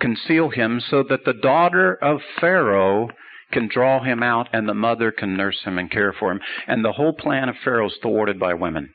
conceal 0.00 0.50
him 0.50 0.80
so 0.80 1.02
that 1.08 1.24
the 1.24 1.32
daughter 1.32 1.94
of 2.02 2.20
Pharaoh 2.40 3.08
can 3.52 3.68
draw 3.68 4.02
him 4.02 4.22
out 4.22 4.48
and 4.52 4.68
the 4.68 4.74
mother 4.74 5.10
can 5.10 5.36
nurse 5.36 5.62
him 5.64 5.78
and 5.78 5.90
care 5.90 6.12
for 6.12 6.32
him. 6.32 6.40
And 6.66 6.84
the 6.84 6.92
whole 6.92 7.12
plan 7.12 7.48
of 7.48 7.56
Pharaoh 7.64 7.86
is 7.86 7.96
thwarted 8.02 8.38
by 8.38 8.54
women. 8.54 8.90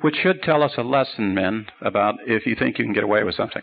Which 0.00 0.16
should 0.16 0.42
tell 0.42 0.62
us 0.62 0.72
a 0.76 0.82
lesson, 0.82 1.34
men, 1.34 1.66
about 1.80 2.16
if 2.26 2.44
you 2.46 2.56
think 2.56 2.78
you 2.78 2.84
can 2.84 2.92
get 2.92 3.04
away 3.04 3.22
with 3.22 3.36
something. 3.36 3.62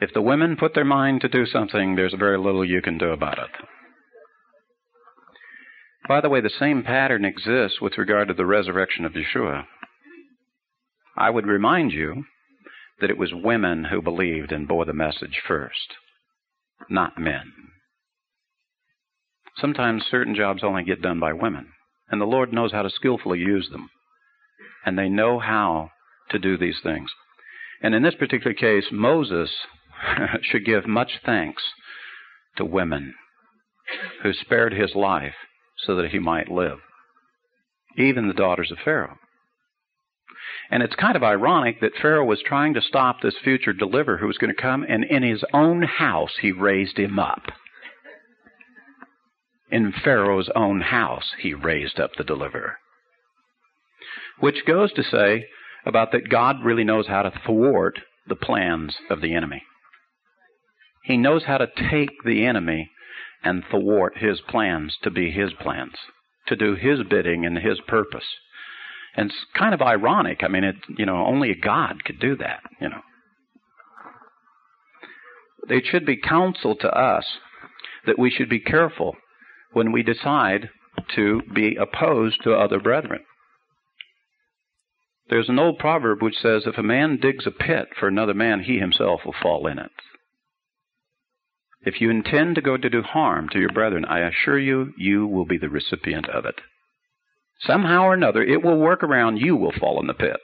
If 0.00 0.12
the 0.12 0.22
women 0.22 0.56
put 0.56 0.74
their 0.74 0.84
mind 0.84 1.22
to 1.22 1.28
do 1.28 1.46
something, 1.46 1.96
there's 1.96 2.14
very 2.18 2.38
little 2.38 2.64
you 2.64 2.82
can 2.82 2.98
do 2.98 3.10
about 3.10 3.38
it. 3.38 3.50
By 6.08 6.22
the 6.22 6.30
way, 6.30 6.40
the 6.40 6.48
same 6.48 6.82
pattern 6.82 7.26
exists 7.26 7.82
with 7.82 7.98
regard 7.98 8.28
to 8.28 8.34
the 8.34 8.46
resurrection 8.46 9.04
of 9.04 9.12
Yeshua. 9.12 9.66
I 11.18 11.28
would 11.28 11.46
remind 11.46 11.92
you 11.92 12.24
that 13.00 13.10
it 13.10 13.18
was 13.18 13.34
women 13.34 13.84
who 13.84 14.00
believed 14.00 14.50
and 14.50 14.66
bore 14.66 14.86
the 14.86 14.94
message 14.94 15.42
first, 15.46 15.96
not 16.88 17.18
men. 17.18 17.52
Sometimes 19.58 20.06
certain 20.10 20.34
jobs 20.34 20.64
only 20.64 20.82
get 20.82 21.02
done 21.02 21.20
by 21.20 21.34
women, 21.34 21.68
and 22.08 22.20
the 22.20 22.26
Lord 22.26 22.54
knows 22.54 22.72
how 22.72 22.82
to 22.82 22.90
skillfully 22.90 23.40
use 23.40 23.68
them, 23.70 23.90
and 24.86 24.98
they 24.98 25.10
know 25.10 25.38
how 25.38 25.90
to 26.30 26.38
do 26.38 26.56
these 26.56 26.80
things. 26.82 27.10
And 27.82 27.94
in 27.94 28.02
this 28.02 28.14
particular 28.14 28.54
case, 28.54 28.86
Moses 28.90 29.50
should 30.42 30.64
give 30.64 30.86
much 30.86 31.20
thanks 31.26 31.62
to 32.56 32.64
women 32.64 33.14
who 34.22 34.32
spared 34.32 34.72
his 34.72 34.94
life 34.94 35.34
so 35.78 35.96
that 35.96 36.10
he 36.10 36.18
might 36.18 36.50
live. 36.50 36.78
Even 37.96 38.28
the 38.28 38.34
daughters 38.34 38.70
of 38.70 38.78
Pharaoh. 38.84 39.16
And 40.70 40.82
it's 40.82 40.94
kind 40.94 41.16
of 41.16 41.22
ironic 41.22 41.80
that 41.80 41.96
Pharaoh 42.00 42.24
was 42.24 42.42
trying 42.44 42.74
to 42.74 42.82
stop 42.82 43.20
this 43.20 43.36
future 43.42 43.72
deliverer 43.72 44.18
who 44.18 44.26
was 44.26 44.38
going 44.38 44.54
to 44.54 44.60
come, 44.60 44.84
and 44.88 45.04
in 45.04 45.22
his 45.22 45.42
own 45.52 45.82
house, 45.82 46.32
he 46.40 46.52
raised 46.52 46.98
him 46.98 47.18
up. 47.18 47.42
In 49.70 49.92
Pharaoh's 50.04 50.50
own 50.54 50.80
house, 50.80 51.32
he 51.38 51.54
raised 51.54 52.00
up 52.00 52.12
the 52.16 52.24
deliverer. 52.24 52.76
Which 54.40 54.64
goes 54.66 54.92
to 54.92 55.02
say 55.02 55.46
about 55.84 56.12
that 56.12 56.28
God 56.28 56.64
really 56.64 56.84
knows 56.84 57.06
how 57.06 57.22
to 57.22 57.40
thwart 57.44 57.98
the 58.26 58.36
plans 58.36 58.96
of 59.10 59.20
the 59.20 59.34
enemy. 59.34 59.62
He 61.04 61.16
knows 61.16 61.44
how 61.44 61.58
to 61.58 61.68
take 61.90 62.22
the 62.24 62.44
enemy 62.44 62.90
and 63.42 63.64
thwart 63.70 64.18
his 64.18 64.40
plans 64.48 64.96
to 65.02 65.10
be 65.10 65.30
his 65.30 65.52
plans, 65.60 65.94
to 66.46 66.56
do 66.56 66.74
his 66.74 67.00
bidding 67.08 67.44
and 67.46 67.58
his 67.58 67.80
purpose. 67.86 68.26
And 69.16 69.30
it's 69.30 69.38
kind 69.56 69.74
of 69.74 69.82
ironic. 69.82 70.42
I 70.42 70.48
mean, 70.48 70.64
it, 70.64 70.76
you 70.96 71.06
know, 71.06 71.24
only 71.26 71.50
a 71.50 71.56
God 71.56 72.04
could 72.04 72.20
do 72.20 72.36
that, 72.36 72.60
you 72.80 72.88
know. 72.88 73.00
It 75.68 75.84
should 75.86 76.06
be 76.06 76.16
counsel 76.16 76.76
to 76.76 76.88
us 76.88 77.24
that 78.06 78.18
we 78.18 78.30
should 78.30 78.48
be 78.48 78.60
careful 78.60 79.16
when 79.72 79.92
we 79.92 80.02
decide 80.02 80.70
to 81.14 81.42
be 81.54 81.76
opposed 81.76 82.42
to 82.42 82.54
other 82.54 82.80
brethren. 82.80 83.20
There's 85.28 85.48
an 85.48 85.58
old 85.58 85.78
proverb 85.78 86.22
which 86.22 86.38
says, 86.40 86.62
If 86.66 86.78
a 86.78 86.82
man 86.82 87.18
digs 87.20 87.46
a 87.46 87.50
pit 87.50 87.88
for 87.98 88.08
another 88.08 88.34
man, 88.34 88.60
he 88.60 88.78
himself 88.78 89.20
will 89.24 89.34
fall 89.42 89.66
in 89.66 89.78
it. 89.78 89.90
If 91.88 92.02
you 92.02 92.10
intend 92.10 92.54
to 92.54 92.60
go 92.60 92.76
to 92.76 92.90
do 92.90 93.00
harm 93.00 93.48
to 93.48 93.58
your 93.58 93.72
brethren, 93.72 94.04
I 94.04 94.18
assure 94.18 94.58
you, 94.58 94.92
you 94.98 95.26
will 95.26 95.46
be 95.46 95.56
the 95.56 95.70
recipient 95.70 96.28
of 96.28 96.44
it. 96.44 96.56
Somehow 97.60 98.02
or 98.02 98.12
another, 98.12 98.42
it 98.42 98.62
will 98.62 98.78
work 98.78 99.02
around, 99.02 99.38
you 99.38 99.56
will 99.56 99.72
fall 99.72 99.98
in 99.98 100.06
the 100.06 100.12
pit. 100.12 100.36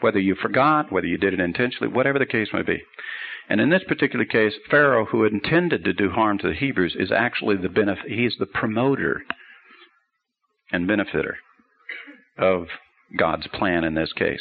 Whether 0.00 0.20
you 0.20 0.36
forgot, 0.36 0.90
whether 0.90 1.06
you 1.06 1.18
did 1.18 1.34
it 1.34 1.38
intentionally, 1.38 1.92
whatever 1.92 2.18
the 2.18 2.24
case 2.24 2.48
may 2.54 2.62
be. 2.62 2.82
And 3.50 3.60
in 3.60 3.68
this 3.68 3.84
particular 3.86 4.24
case, 4.24 4.54
Pharaoh, 4.70 5.04
who 5.04 5.26
intended 5.26 5.84
to 5.84 5.92
do 5.92 6.08
harm 6.08 6.38
to 6.38 6.48
the 6.48 6.54
Hebrews, 6.54 6.96
is 6.98 7.12
actually 7.12 7.58
the 7.58 7.68
benefit, 7.68 8.10
he's 8.10 8.36
the 8.38 8.46
promoter 8.46 9.20
and 10.72 10.88
benefitor 10.88 11.34
of 12.38 12.68
God's 13.18 13.48
plan 13.48 13.84
in 13.84 13.94
this 13.94 14.14
case. 14.14 14.40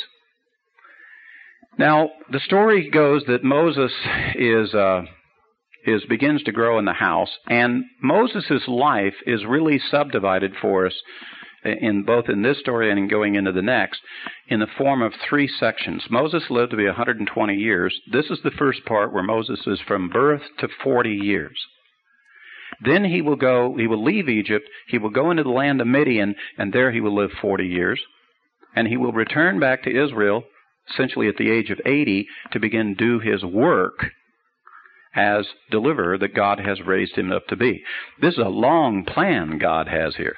Now, 1.78 2.12
the 2.32 2.40
story 2.40 2.90
goes 2.90 3.24
that 3.28 3.44
Moses 3.44 3.92
is 4.36 4.74
uh, 4.74 5.02
is 5.86 6.04
begins 6.06 6.44
to 6.44 6.52
grow 6.52 6.80
in 6.80 6.86
the 6.86 6.94
house, 6.94 7.30
and 7.48 7.84
Moses' 8.02 8.68
life 8.68 9.16
is 9.26 9.46
really 9.46 9.80
subdivided 9.80 10.54
for 10.62 10.86
us 10.86 10.96
in 11.66 12.04
both 12.04 12.30
in 12.30 12.42
this 12.42 12.60
story 12.60 12.90
and 12.90 13.00
in 13.00 13.08
going 13.08 13.36
into 13.36 13.52
the 13.52 13.62
next 13.62 14.02
in 14.48 14.60
the 14.60 14.68
form 14.78 15.02
of 15.02 15.14
three 15.28 15.48
sections. 15.48 16.04
Moses 16.10 16.44
lived 16.50 16.72
to 16.72 16.78
be 16.78 16.86
120 16.86 17.56
years. 17.56 17.98
This 18.12 18.26
is 18.30 18.40
the 18.44 18.52
first 18.52 18.86
part 18.86 19.14
where 19.14 19.24
Moses 19.24 19.62
is 19.66 19.80
from 19.88 20.10
birth 20.10 20.42
to 20.60 20.68
40 20.84 21.10
years. 21.10 21.58
Then 22.84 23.06
he 23.06 23.22
will 23.22 23.36
go, 23.36 23.76
he 23.78 23.88
will 23.88 24.04
leave 24.04 24.28
Egypt, 24.28 24.68
he 24.88 24.98
will 24.98 25.10
go 25.10 25.32
into 25.32 25.44
the 25.44 25.50
land 25.50 25.80
of 25.80 25.88
Midian, 25.88 26.36
and 26.58 26.74
there 26.74 26.92
he 26.92 27.00
will 27.00 27.16
live 27.16 27.32
40 27.42 27.66
years. 27.66 28.02
And 28.76 28.88
he 28.88 28.98
will 28.98 29.14
return 29.14 29.60
back 29.60 29.84
to 29.84 30.04
Israel, 30.04 30.44
essentially 30.90 31.28
at 31.28 31.38
the 31.38 31.52
age 31.52 31.70
of 31.70 31.80
80, 31.86 32.28
to 32.52 32.60
begin 32.60 32.96
do 32.96 33.20
his 33.20 33.44
work 33.44 34.12
as 35.16 35.46
deliverer 35.70 36.18
that 36.18 36.36
God 36.36 36.60
has 36.60 36.82
raised 36.82 37.16
him 37.16 37.32
up 37.32 37.48
to 37.48 37.56
be. 37.56 37.84
This 38.22 38.34
is 38.34 38.40
a 38.40 38.50
long 38.50 39.06
plan 39.06 39.58
God 39.60 39.88
has 39.88 40.16
here. 40.16 40.36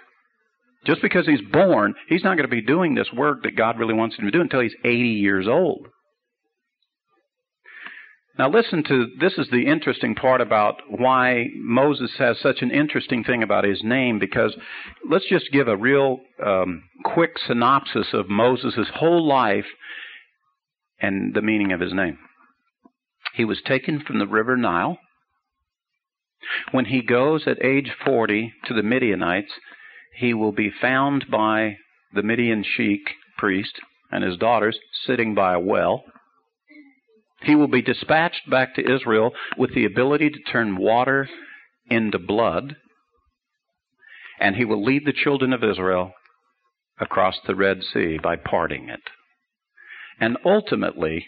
Just 0.85 1.01
because 1.01 1.25
he's 1.25 1.41
born, 1.51 1.95
he's 2.07 2.23
not 2.23 2.37
going 2.37 2.47
to 2.47 2.55
be 2.55 2.61
doing 2.61 2.93
this 2.93 3.11
work 3.13 3.43
that 3.43 3.55
God 3.55 3.79
really 3.79 3.93
wants 3.93 4.17
him 4.17 4.25
to 4.25 4.31
do 4.31 4.41
until 4.41 4.61
he's 4.61 4.75
80 4.83 4.99
years 4.99 5.47
old. 5.47 5.87
Now, 8.37 8.49
listen 8.49 8.83
to 8.83 9.07
this 9.17 9.33
is 9.37 9.47
the 9.49 9.65
interesting 9.65 10.13
part 10.13 10.41
about 10.41 10.81
why 10.89 11.45
Moses 11.55 12.11
has 12.17 12.37
such 12.41 12.61
an 12.61 12.69
interesting 12.69 13.23
thing 13.23 13.43
about 13.43 13.63
his 13.63 13.81
name, 13.81 14.19
because 14.19 14.53
let's 15.09 15.27
just 15.29 15.51
give 15.53 15.69
a 15.69 15.77
real 15.77 16.19
um, 16.45 16.83
quick 17.05 17.31
synopsis 17.47 18.07
of 18.11 18.29
Moses' 18.29 18.89
whole 18.93 19.25
life 19.25 19.65
and 20.99 21.33
the 21.33 21.41
meaning 21.41 21.71
of 21.71 21.79
his 21.79 21.93
name. 21.93 22.17
He 23.35 23.45
was 23.45 23.61
taken 23.61 23.99
from 23.99 24.19
the 24.19 24.27
river 24.27 24.55
Nile. 24.55 24.97
When 26.71 26.85
he 26.85 27.01
goes 27.01 27.47
at 27.47 27.63
age 27.63 27.91
40 28.05 28.53
to 28.65 28.73
the 28.73 28.83
Midianites, 28.83 29.51
he 30.15 30.33
will 30.33 30.53
be 30.53 30.71
found 30.81 31.25
by 31.29 31.77
the 32.13 32.23
Midian 32.23 32.63
sheik 32.63 33.01
priest 33.37 33.79
and 34.11 34.23
his 34.23 34.37
daughters 34.37 34.79
sitting 35.05 35.35
by 35.35 35.53
a 35.53 35.59
well. 35.59 36.05
He 37.41 37.55
will 37.55 37.67
be 37.67 37.81
dispatched 37.81 38.49
back 38.49 38.75
to 38.75 38.95
Israel 38.95 39.31
with 39.57 39.75
the 39.75 39.85
ability 39.85 40.29
to 40.29 40.51
turn 40.51 40.77
water 40.77 41.27
into 41.89 42.17
blood, 42.17 42.77
and 44.39 44.55
he 44.55 44.63
will 44.63 44.83
lead 44.83 45.05
the 45.05 45.13
children 45.13 45.51
of 45.51 45.63
Israel 45.63 46.13
across 46.99 47.35
the 47.45 47.55
Red 47.55 47.83
Sea 47.83 48.17
by 48.21 48.37
parting 48.37 48.87
it. 48.87 49.01
And 50.19 50.37
ultimately, 50.45 51.27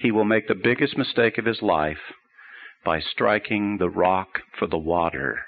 he 0.00 0.10
will 0.10 0.24
make 0.24 0.48
the 0.48 0.54
biggest 0.54 0.96
mistake 0.96 1.38
of 1.38 1.44
his 1.44 1.62
life 1.62 1.98
by 2.84 3.00
striking 3.00 3.76
the 3.78 3.90
rock 3.90 4.40
for 4.58 4.66
the 4.66 4.78
water 4.78 5.40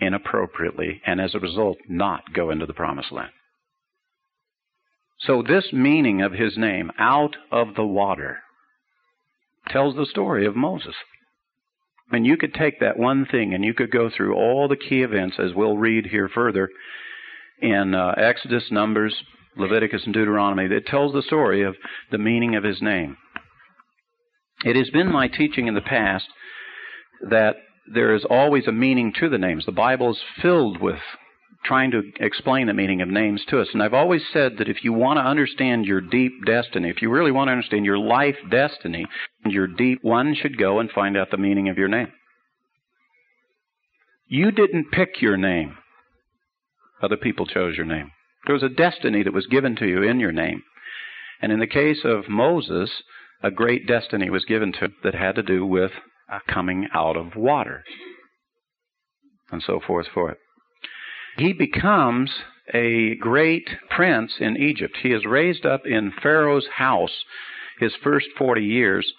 inappropriately 0.00 1.00
and 1.06 1.20
as 1.20 1.34
a 1.34 1.40
result 1.40 1.78
not 1.88 2.32
go 2.32 2.50
into 2.50 2.66
the 2.66 2.74
promised 2.74 3.12
land. 3.12 3.30
So 5.20 5.42
this 5.42 5.72
meaning 5.72 6.22
of 6.22 6.32
his 6.32 6.56
name, 6.56 6.90
out 6.98 7.36
of 7.52 7.74
the 7.74 7.84
water, 7.84 8.38
tells 9.68 9.94
the 9.94 10.06
story 10.06 10.46
of 10.46 10.56
Moses. 10.56 10.94
And 12.10 12.26
you 12.26 12.36
could 12.36 12.54
take 12.54 12.80
that 12.80 12.98
one 12.98 13.26
thing 13.26 13.54
and 13.54 13.64
you 13.64 13.74
could 13.74 13.90
go 13.90 14.10
through 14.10 14.34
all 14.34 14.66
the 14.66 14.76
key 14.76 15.02
events 15.02 15.36
as 15.38 15.54
we'll 15.54 15.76
read 15.76 16.06
here 16.06 16.28
further 16.28 16.68
in 17.60 17.94
uh, 17.94 18.14
Exodus, 18.16 18.64
Numbers, 18.70 19.14
Leviticus, 19.56 20.02
and 20.06 20.14
Deuteronomy 20.14 20.66
that 20.68 20.86
tells 20.86 21.12
the 21.12 21.22
story 21.22 21.62
of 21.62 21.76
the 22.10 22.18
meaning 22.18 22.56
of 22.56 22.64
his 22.64 22.80
name. 22.80 23.16
It 24.64 24.76
has 24.76 24.90
been 24.90 25.10
my 25.10 25.28
teaching 25.28 25.66
in 25.66 25.74
the 25.74 25.80
past 25.80 26.26
that 27.28 27.56
there 27.92 28.14
is 28.14 28.24
always 28.28 28.66
a 28.66 28.72
meaning 28.72 29.12
to 29.18 29.28
the 29.28 29.38
names. 29.38 29.64
The 29.66 29.72
Bible 29.72 30.10
is 30.10 30.20
filled 30.40 30.80
with 30.80 31.00
trying 31.64 31.90
to 31.90 32.02
explain 32.20 32.66
the 32.66 32.74
meaning 32.74 33.02
of 33.02 33.08
names 33.08 33.42
to 33.48 33.60
us. 33.60 33.68
And 33.72 33.82
I've 33.82 33.94
always 33.94 34.22
said 34.32 34.56
that 34.58 34.68
if 34.68 34.82
you 34.82 34.92
want 34.92 35.18
to 35.18 35.22
understand 35.22 35.84
your 35.84 36.00
deep 36.00 36.32
destiny, 36.46 36.88
if 36.88 37.02
you 37.02 37.10
really 37.10 37.32
want 37.32 37.48
to 37.48 37.52
understand 37.52 37.84
your 37.84 37.98
life 37.98 38.36
destiny, 38.50 39.06
your 39.44 39.66
deep, 39.66 39.98
one 40.02 40.34
should 40.34 40.58
go 40.58 40.78
and 40.78 40.90
find 40.90 41.16
out 41.16 41.30
the 41.30 41.36
meaning 41.36 41.68
of 41.68 41.76
your 41.76 41.88
name. 41.88 42.12
You 44.26 44.52
didn't 44.52 44.92
pick 44.92 45.20
your 45.20 45.36
name. 45.36 45.76
Other 47.02 47.16
people 47.16 47.46
chose 47.46 47.76
your 47.76 47.86
name. 47.86 48.10
There 48.46 48.54
was 48.54 48.62
a 48.62 48.68
destiny 48.68 49.22
that 49.22 49.34
was 49.34 49.46
given 49.46 49.76
to 49.76 49.86
you 49.86 50.02
in 50.02 50.20
your 50.20 50.32
name. 50.32 50.62
And 51.42 51.52
in 51.52 51.58
the 51.58 51.66
case 51.66 52.00
of 52.04 52.28
Moses, 52.28 52.90
a 53.42 53.50
great 53.50 53.86
destiny 53.86 54.30
was 54.30 54.44
given 54.44 54.72
to 54.72 54.78
him 54.80 54.94
that 55.02 55.14
had 55.14 55.34
to 55.36 55.42
do 55.42 55.64
with 55.64 55.92
uh, 56.32 56.38
coming 56.48 56.88
out 56.94 57.16
of 57.16 57.36
water 57.36 57.82
and 59.50 59.62
so 59.62 59.80
forth 59.84 60.06
for 60.12 60.30
it. 60.30 60.38
He 61.36 61.52
becomes 61.52 62.30
a 62.72 63.16
great 63.16 63.68
prince 63.90 64.34
in 64.40 64.56
Egypt. 64.56 64.96
He 65.02 65.12
is 65.12 65.24
raised 65.24 65.66
up 65.66 65.82
in 65.86 66.12
Pharaoh's 66.22 66.68
house 66.76 67.24
his 67.78 67.92
first 68.02 68.26
40 68.38 68.62
years. 68.62 69.10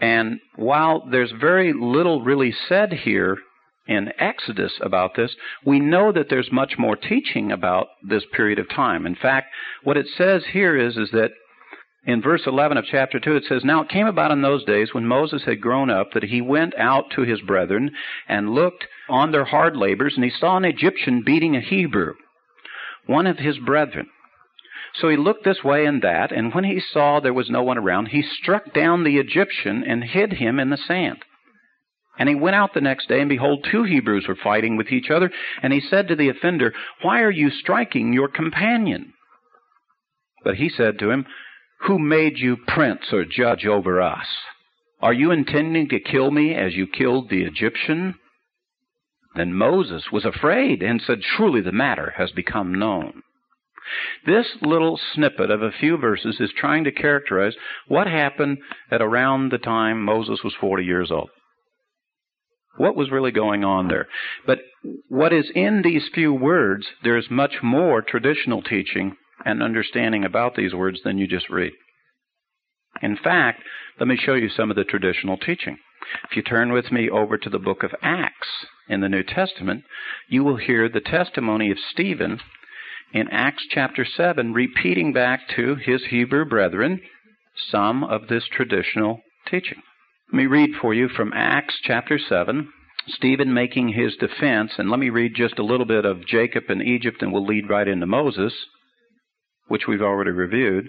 And 0.00 0.40
while 0.56 1.04
there's 1.10 1.32
very 1.32 1.72
little 1.72 2.22
really 2.22 2.54
said 2.68 2.92
here 2.92 3.38
in 3.86 4.10
Exodus 4.18 4.72
about 4.80 5.14
this, 5.16 5.34
we 5.64 5.78
know 5.78 6.12
that 6.12 6.28
there's 6.30 6.50
much 6.50 6.74
more 6.78 6.96
teaching 6.96 7.52
about 7.52 7.88
this 8.02 8.24
period 8.32 8.58
of 8.58 8.68
time. 8.70 9.06
In 9.06 9.16
fact, 9.16 9.48
what 9.82 9.96
it 9.96 10.06
says 10.16 10.42
here 10.52 10.76
is, 10.76 10.96
is 10.96 11.10
that 11.12 11.32
in 12.06 12.20
verse 12.20 12.42
11 12.46 12.76
of 12.76 12.84
chapter 12.84 13.18
2, 13.18 13.36
it 13.36 13.44
says, 13.48 13.64
Now 13.64 13.82
it 13.82 13.88
came 13.88 14.06
about 14.06 14.30
in 14.30 14.42
those 14.42 14.64
days 14.64 14.92
when 14.92 15.06
Moses 15.06 15.42
had 15.44 15.60
grown 15.60 15.88
up 15.88 16.12
that 16.12 16.24
he 16.24 16.42
went 16.42 16.74
out 16.76 17.04
to 17.16 17.22
his 17.22 17.40
brethren 17.40 17.92
and 18.28 18.54
looked 18.54 18.84
on 19.08 19.32
their 19.32 19.44
hard 19.44 19.76
labors, 19.76 20.14
and 20.14 20.24
he 20.24 20.30
saw 20.30 20.56
an 20.56 20.66
Egyptian 20.66 21.22
beating 21.24 21.56
a 21.56 21.60
Hebrew, 21.60 22.14
one 23.06 23.26
of 23.26 23.38
his 23.38 23.58
brethren. 23.58 24.08
So 25.00 25.08
he 25.08 25.16
looked 25.16 25.44
this 25.44 25.64
way 25.64 25.86
and 25.86 26.02
that, 26.02 26.30
and 26.30 26.54
when 26.54 26.64
he 26.64 26.78
saw 26.78 27.20
there 27.20 27.32
was 27.32 27.50
no 27.50 27.62
one 27.62 27.78
around, 27.78 28.06
he 28.06 28.22
struck 28.22 28.72
down 28.74 29.02
the 29.02 29.16
Egyptian 29.16 29.82
and 29.82 30.04
hid 30.04 30.34
him 30.34 30.60
in 30.60 30.70
the 30.70 30.76
sand. 30.76 31.24
And 32.18 32.28
he 32.28 32.34
went 32.34 32.54
out 32.54 32.74
the 32.74 32.80
next 32.80 33.08
day, 33.08 33.20
and 33.20 33.28
behold, 33.28 33.66
two 33.68 33.82
Hebrews 33.82 34.26
were 34.28 34.36
fighting 34.36 34.76
with 34.76 34.92
each 34.92 35.10
other, 35.10 35.32
and 35.62 35.72
he 35.72 35.80
said 35.80 36.06
to 36.08 36.16
the 36.16 36.28
offender, 36.28 36.72
Why 37.02 37.22
are 37.22 37.30
you 37.30 37.50
striking 37.50 38.12
your 38.12 38.28
companion? 38.28 39.14
But 40.44 40.56
he 40.56 40.68
said 40.68 40.98
to 41.00 41.10
him, 41.10 41.26
who 41.86 41.98
made 41.98 42.38
you 42.38 42.56
prince 42.56 43.12
or 43.12 43.24
judge 43.24 43.66
over 43.66 44.00
us? 44.00 44.26
Are 45.00 45.12
you 45.12 45.30
intending 45.30 45.88
to 45.90 46.00
kill 46.00 46.30
me 46.30 46.54
as 46.54 46.74
you 46.74 46.86
killed 46.86 47.28
the 47.28 47.42
Egyptian? 47.42 48.14
Then 49.34 49.52
Moses 49.52 50.04
was 50.12 50.24
afraid 50.24 50.82
and 50.82 51.02
said, 51.02 51.18
Surely 51.22 51.60
the 51.60 51.72
matter 51.72 52.14
has 52.16 52.30
become 52.30 52.74
known. 52.74 53.22
This 54.24 54.46
little 54.62 54.98
snippet 55.12 55.50
of 55.50 55.60
a 55.60 55.72
few 55.72 55.98
verses 55.98 56.36
is 56.40 56.50
trying 56.56 56.84
to 56.84 56.92
characterize 56.92 57.54
what 57.86 58.06
happened 58.06 58.58
at 58.90 59.02
around 59.02 59.50
the 59.50 59.58
time 59.58 60.02
Moses 60.02 60.40
was 60.42 60.54
40 60.58 60.84
years 60.84 61.10
old. 61.10 61.28
What 62.76 62.96
was 62.96 63.10
really 63.10 63.30
going 63.30 63.62
on 63.62 63.88
there? 63.88 64.08
But 64.46 64.60
what 65.08 65.32
is 65.32 65.50
in 65.54 65.82
these 65.82 66.08
few 66.14 66.32
words, 66.32 66.86
there 67.02 67.18
is 67.18 67.30
much 67.30 67.56
more 67.62 68.00
traditional 68.00 68.62
teaching 68.62 69.16
and 69.44 69.62
understanding 69.62 70.24
about 70.24 70.54
these 70.54 70.74
words 70.74 71.00
than 71.04 71.18
you 71.18 71.26
just 71.26 71.50
read. 71.50 71.72
In 73.02 73.16
fact, 73.16 73.62
let 73.98 74.08
me 74.08 74.16
show 74.16 74.34
you 74.34 74.48
some 74.48 74.70
of 74.70 74.76
the 74.76 74.84
traditional 74.84 75.36
teaching. 75.36 75.78
If 76.30 76.36
you 76.36 76.42
turn 76.42 76.72
with 76.72 76.92
me 76.92 77.08
over 77.08 77.38
to 77.38 77.50
the 77.50 77.58
book 77.58 77.82
of 77.82 77.94
Acts 78.02 78.66
in 78.88 79.00
the 79.00 79.08
New 79.08 79.22
Testament, 79.22 79.84
you 80.28 80.44
will 80.44 80.56
hear 80.56 80.88
the 80.88 81.00
testimony 81.00 81.70
of 81.70 81.78
Stephen 81.78 82.40
in 83.12 83.28
Acts 83.28 83.66
chapter 83.70 84.04
7, 84.04 84.52
repeating 84.52 85.12
back 85.12 85.48
to 85.56 85.76
his 85.76 86.04
Hebrew 86.06 86.44
brethren 86.44 87.00
some 87.70 88.04
of 88.04 88.28
this 88.28 88.44
traditional 88.50 89.20
teaching. 89.48 89.82
Let 90.32 90.36
me 90.36 90.46
read 90.46 90.70
for 90.80 90.94
you 90.94 91.08
from 91.08 91.32
Acts 91.34 91.78
chapter 91.82 92.18
7, 92.18 92.68
Stephen 93.06 93.52
making 93.52 93.88
his 93.88 94.16
defense, 94.16 94.72
and 94.78 94.90
let 94.90 94.98
me 94.98 95.10
read 95.10 95.34
just 95.34 95.58
a 95.58 95.64
little 95.64 95.86
bit 95.86 96.04
of 96.04 96.26
Jacob 96.26 96.64
and 96.68 96.82
Egypt, 96.82 97.22
and 97.22 97.32
we'll 97.32 97.46
lead 97.46 97.68
right 97.68 97.86
into 97.86 98.06
Moses, 98.06 98.54
which 99.68 99.86
we've 99.88 100.02
already 100.02 100.30
reviewed 100.30 100.88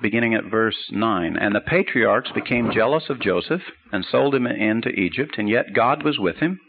beginning 0.00 0.34
at 0.34 0.44
verse 0.44 0.76
9. 0.90 1.36
And 1.36 1.54
the 1.54 1.60
patriarchs 1.60 2.30
became 2.32 2.70
jealous 2.72 3.04
of 3.08 3.20
Joseph 3.20 3.62
and 3.92 4.04
sold 4.04 4.34
him 4.34 4.46
into 4.46 4.90
Egypt, 4.90 5.36
and 5.38 5.48
yet 5.48 5.74
God 5.74 6.02
was 6.04 6.18
with 6.18 6.36
him 6.36 6.60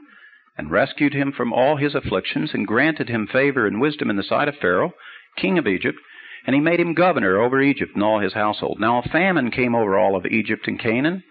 and 0.58 0.72
rescued 0.72 1.14
him 1.14 1.32
from 1.32 1.54
all 1.54 1.78
his 1.78 1.96
afflictions 1.96 2.52
and 2.54 2.68
granted 2.68 3.10
him 3.10 3.28
favor 3.32 3.66
and 3.66 3.80
wisdom 3.80 4.10
in 4.10 4.16
the 4.16 4.24
sight 4.24 4.48
of 4.48 4.56
Pharaoh, 4.56 4.94
king 5.38 5.58
of 5.58 5.68
Egypt, 5.68 5.98
and 6.46 6.54
he 6.54 6.62
made 6.62 6.80
him 6.80 6.94
governor 6.94 7.40
over 7.40 7.62
Egypt 7.62 7.92
and 7.94 8.04
all 8.04 8.20
his 8.20 8.34
household. 8.34 8.78
Now 8.80 9.00
a 9.00 9.10
famine 9.10 9.52
came 9.52 9.76
over 9.76 9.98
all 9.98 10.16
of 10.16 10.26
Egypt 10.26 10.68
and 10.68 10.80
Canaan, 10.80 11.24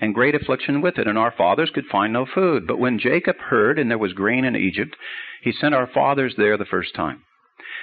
and 0.00 0.14
great 0.14 0.34
affliction 0.34 0.80
with 0.80 0.96
it, 0.98 1.08
and 1.08 1.18
our 1.18 1.32
fathers 1.36 1.70
could 1.74 1.86
find 1.86 2.12
no 2.12 2.24
food. 2.24 2.66
But 2.68 2.78
when 2.78 3.00
Jacob 3.00 3.36
heard, 3.38 3.78
and 3.78 3.90
there 3.90 3.98
was 3.98 4.12
grain 4.12 4.44
in 4.44 4.54
Egypt, 4.54 4.94
he 5.42 5.50
sent 5.50 5.74
our 5.74 5.88
fathers 5.88 6.34
there 6.36 6.56
the 6.56 6.64
first 6.64 6.94
time. 6.94 7.24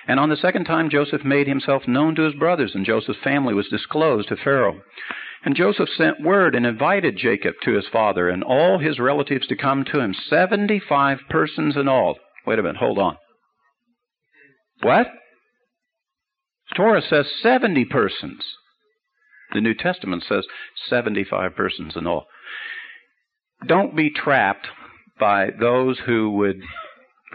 And 0.07 0.19
on 0.19 0.29
the 0.29 0.37
second 0.37 0.65
time, 0.65 0.89
Joseph 0.89 1.23
made 1.23 1.47
himself 1.47 1.87
known 1.87 2.15
to 2.15 2.23
his 2.23 2.35
brothers, 2.35 2.71
and 2.75 2.85
Joseph's 2.85 3.19
family 3.23 3.53
was 3.53 3.67
disclosed 3.69 4.29
to 4.29 4.35
Pharaoh. 4.35 4.81
And 5.43 5.55
Joseph 5.55 5.89
sent 5.95 6.21
word 6.21 6.55
and 6.55 6.65
invited 6.65 7.17
Jacob 7.17 7.55
to 7.63 7.75
his 7.75 7.85
father 7.91 8.29
and 8.29 8.43
all 8.43 8.79
his 8.79 8.99
relatives 8.99 9.47
to 9.47 9.55
come 9.55 9.85
to 9.85 9.99
him, 9.99 10.13
75 10.29 11.19
persons 11.29 11.75
in 11.77 11.87
all. 11.87 12.17
Wait 12.47 12.59
a 12.59 12.63
minute, 12.63 12.77
hold 12.77 12.97
on. 12.97 13.17
What? 14.81 15.07
Torah 16.75 17.01
says 17.01 17.27
70 17.41 17.85
persons. 17.85 18.43
The 19.53 19.61
New 19.61 19.75
Testament 19.75 20.23
says 20.27 20.45
75 20.89 21.55
persons 21.55 21.95
in 21.95 22.07
all. 22.07 22.25
Don't 23.67 23.95
be 23.95 24.09
trapped 24.09 24.67
by 25.19 25.49
those 25.59 25.99
who 26.05 26.31
would 26.31 26.61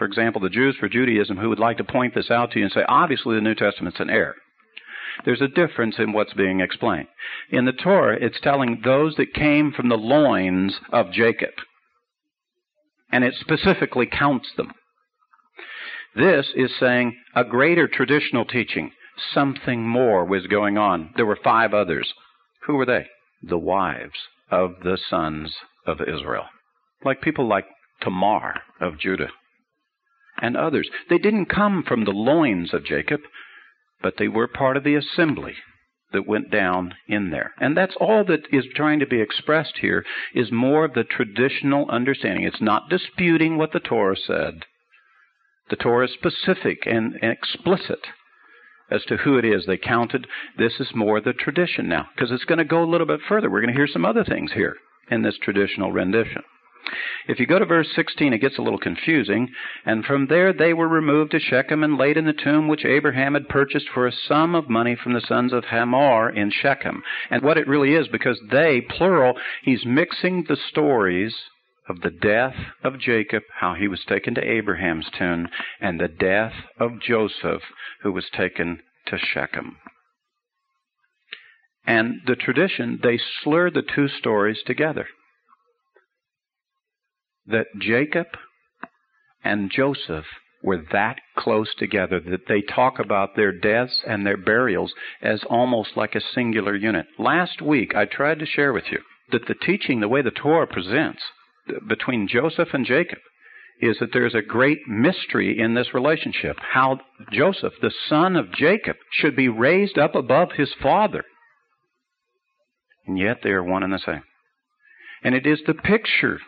for 0.01 0.05
example, 0.05 0.41
the 0.41 0.49
Jews 0.49 0.75
for 0.79 0.89
Judaism 0.89 1.37
who 1.37 1.49
would 1.49 1.59
like 1.59 1.77
to 1.77 1.83
point 1.83 2.15
this 2.15 2.31
out 2.31 2.49
to 2.49 2.57
you 2.57 2.65
and 2.65 2.73
say, 2.73 2.81
obviously 2.87 3.35
the 3.35 3.41
New 3.41 3.53
Testament's 3.53 3.99
an 3.99 4.09
error. 4.09 4.33
There's 5.25 5.43
a 5.43 5.47
difference 5.47 5.97
in 5.99 6.11
what's 6.11 6.33
being 6.33 6.59
explained. 6.59 7.07
In 7.51 7.65
the 7.65 7.71
Torah, 7.71 8.17
it's 8.19 8.41
telling 8.41 8.81
those 8.83 9.13
that 9.17 9.35
came 9.35 9.71
from 9.71 9.89
the 9.89 9.99
loins 9.99 10.79
of 10.91 11.11
Jacob. 11.11 11.51
And 13.11 13.23
it 13.23 13.35
specifically 13.39 14.07
counts 14.07 14.47
them. 14.57 14.71
This 16.15 16.47
is 16.55 16.71
saying 16.79 17.15
a 17.35 17.43
greater 17.43 17.87
traditional 17.87 18.45
teaching. 18.45 18.93
Something 19.35 19.87
more 19.87 20.25
was 20.25 20.47
going 20.47 20.79
on. 20.79 21.11
There 21.15 21.27
were 21.27 21.37
five 21.43 21.75
others. 21.75 22.11
Who 22.65 22.73
were 22.73 22.87
they? 22.87 23.05
The 23.43 23.59
wives 23.59 24.17
of 24.49 24.77
the 24.83 24.97
sons 25.11 25.53
of 25.85 26.01
Israel. 26.01 26.45
Like 27.05 27.21
people 27.21 27.47
like 27.47 27.67
Tamar 28.01 28.61
of 28.79 28.97
Judah 28.97 29.29
and 30.41 30.57
others. 30.57 30.89
They 31.09 31.17
didn't 31.17 31.45
come 31.45 31.83
from 31.87 32.03
the 32.03 32.11
loins 32.11 32.73
of 32.73 32.85
Jacob, 32.85 33.21
but 34.01 34.15
they 34.17 34.27
were 34.27 34.47
part 34.47 34.77
of 34.77 34.83
the 34.83 34.95
assembly 34.95 35.53
that 36.11 36.27
went 36.27 36.51
down 36.51 36.93
in 37.07 37.29
there. 37.29 37.51
And 37.59 37.77
that's 37.77 37.95
all 37.99 38.25
that 38.25 38.47
is 38.51 38.65
trying 38.75 38.99
to 38.99 39.05
be 39.05 39.21
expressed 39.21 39.77
here 39.79 40.03
is 40.33 40.51
more 40.51 40.85
of 40.85 40.93
the 40.93 41.03
traditional 41.03 41.89
understanding. 41.89 42.43
It's 42.43 42.61
not 42.61 42.89
disputing 42.89 43.57
what 43.57 43.71
the 43.71 43.79
Torah 43.79 44.17
said. 44.17 44.65
The 45.69 45.77
Torah 45.77 46.05
is 46.05 46.13
specific 46.13 46.79
and, 46.85 47.17
and 47.21 47.31
explicit 47.31 47.99
as 48.89 49.03
to 49.05 49.17
who 49.17 49.37
it 49.37 49.45
is 49.45 49.65
they 49.65 49.77
counted. 49.77 50.27
This 50.57 50.73
is 50.79 50.89
more 50.93 51.21
the 51.21 51.31
tradition 51.31 51.87
now, 51.87 52.07
because 52.13 52.29
it's 52.29 52.43
going 52.43 52.57
to 52.57 52.65
go 52.65 52.83
a 52.83 52.91
little 52.91 53.07
bit 53.07 53.21
further. 53.27 53.49
We're 53.49 53.61
going 53.61 53.73
to 53.73 53.79
hear 53.79 53.87
some 53.87 54.05
other 54.05 54.25
things 54.25 54.51
here 54.51 54.75
in 55.09 55.21
this 55.21 55.37
traditional 55.41 55.93
rendition. 55.93 56.43
If 57.27 57.39
you 57.39 57.45
go 57.45 57.59
to 57.59 57.65
verse 57.65 57.87
16, 57.95 58.33
it 58.33 58.39
gets 58.39 58.57
a 58.57 58.61
little 58.61 58.79
confusing. 58.79 59.49
And 59.85 60.03
from 60.03 60.27
there 60.27 60.53
they 60.53 60.73
were 60.73 60.87
removed 60.87 61.31
to 61.31 61.39
Shechem 61.39 61.83
and 61.83 61.97
laid 61.97 62.17
in 62.17 62.25
the 62.25 62.33
tomb 62.33 62.67
which 62.67 62.85
Abraham 62.85 63.33
had 63.33 63.49
purchased 63.49 63.89
for 63.89 64.07
a 64.07 64.11
sum 64.11 64.55
of 64.55 64.69
money 64.69 64.95
from 64.95 65.13
the 65.13 65.21
sons 65.21 65.53
of 65.53 65.65
Hamor 65.65 66.29
in 66.29 66.51
Shechem. 66.51 67.03
And 67.29 67.43
what 67.43 67.57
it 67.57 67.67
really 67.67 67.93
is, 67.93 68.07
because 68.07 68.39
they, 68.49 68.81
plural, 68.81 69.37
he's 69.63 69.85
mixing 69.85 70.45
the 70.47 70.57
stories 70.69 71.35
of 71.87 72.01
the 72.01 72.11
death 72.11 72.55
of 72.83 72.99
Jacob, 72.99 73.43
how 73.59 73.73
he 73.73 73.87
was 73.87 74.03
taken 74.05 74.35
to 74.35 74.41
Abraham's 74.41 75.09
tomb, 75.17 75.47
and 75.79 75.99
the 75.99 76.07
death 76.07 76.53
of 76.79 77.01
Joseph, 77.01 77.63
who 78.01 78.11
was 78.11 78.29
taken 78.35 78.79
to 79.07 79.17
Shechem. 79.17 79.77
And 81.85 82.21
the 82.27 82.35
tradition, 82.35 82.99
they 83.01 83.19
slur 83.43 83.71
the 83.71 83.81
two 83.81 84.07
stories 84.07 84.59
together 84.65 85.07
that 87.51 87.67
Jacob 87.79 88.27
and 89.43 89.71
Joseph 89.71 90.25
were 90.63 90.83
that 90.91 91.17
close 91.37 91.73
together 91.77 92.19
that 92.19 92.47
they 92.47 92.61
talk 92.61 92.99
about 92.99 93.35
their 93.35 93.51
deaths 93.51 94.01
and 94.07 94.25
their 94.25 94.37
burials 94.37 94.93
as 95.21 95.43
almost 95.49 95.91
like 95.95 96.15
a 96.15 96.21
singular 96.35 96.75
unit. 96.75 97.07
Last 97.17 97.61
week, 97.61 97.95
I 97.95 98.05
tried 98.05 98.39
to 98.39 98.45
share 98.45 98.73
with 98.73 98.85
you 98.91 98.99
that 99.31 99.47
the 99.47 99.55
teaching, 99.55 99.99
the 99.99 100.07
way 100.07 100.21
the 100.21 100.31
Torah 100.31 100.67
presents 100.67 101.21
between 101.87 102.27
Joseph 102.27 102.69
and 102.73 102.85
Jacob, 102.85 103.19
is 103.81 103.97
that 103.99 104.09
there's 104.13 104.35
a 104.35 104.41
great 104.41 104.87
mystery 104.87 105.59
in 105.59 105.73
this 105.73 105.93
relationship. 105.93 106.57
How 106.59 106.99
Joseph, 107.31 107.73
the 107.81 107.93
son 108.07 108.35
of 108.35 108.51
Jacob, 108.53 108.97
should 109.11 109.35
be 109.35 109.47
raised 109.47 109.97
up 109.97 110.13
above 110.13 110.51
his 110.51 110.71
father. 110.81 111.23
And 113.07 113.17
yet 113.17 113.39
they 113.43 113.49
are 113.49 113.63
one 113.63 113.81
and 113.81 113.91
the 113.91 113.99
same. 113.99 114.21
And 115.23 115.33
it 115.33 115.47
is 115.47 115.59
the 115.65 115.73
picture 115.73 116.39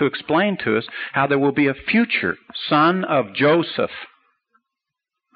to 0.00 0.06
explain 0.06 0.56
to 0.64 0.76
us 0.78 0.86
how 1.12 1.26
there 1.26 1.38
will 1.38 1.52
be 1.52 1.68
a 1.68 1.74
future 1.74 2.36
son 2.68 3.04
of 3.04 3.34
Joseph 3.34 3.90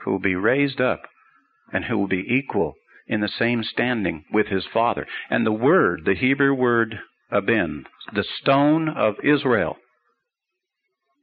who 0.02 0.12
will 0.12 0.18
be 0.18 0.34
raised 0.34 0.80
up 0.80 1.02
and 1.72 1.84
who 1.84 1.98
will 1.98 2.08
be 2.08 2.24
equal 2.28 2.74
in 3.06 3.20
the 3.20 3.28
same 3.28 3.62
standing 3.62 4.24
with 4.32 4.46
his 4.46 4.64
father. 4.72 5.06
And 5.28 5.46
the 5.46 5.52
word, 5.52 6.02
the 6.06 6.14
Hebrew 6.14 6.54
word 6.54 6.98
Aben, 7.30 7.84
the 8.14 8.24
stone 8.40 8.88
of 8.88 9.16
Israel, 9.22 9.76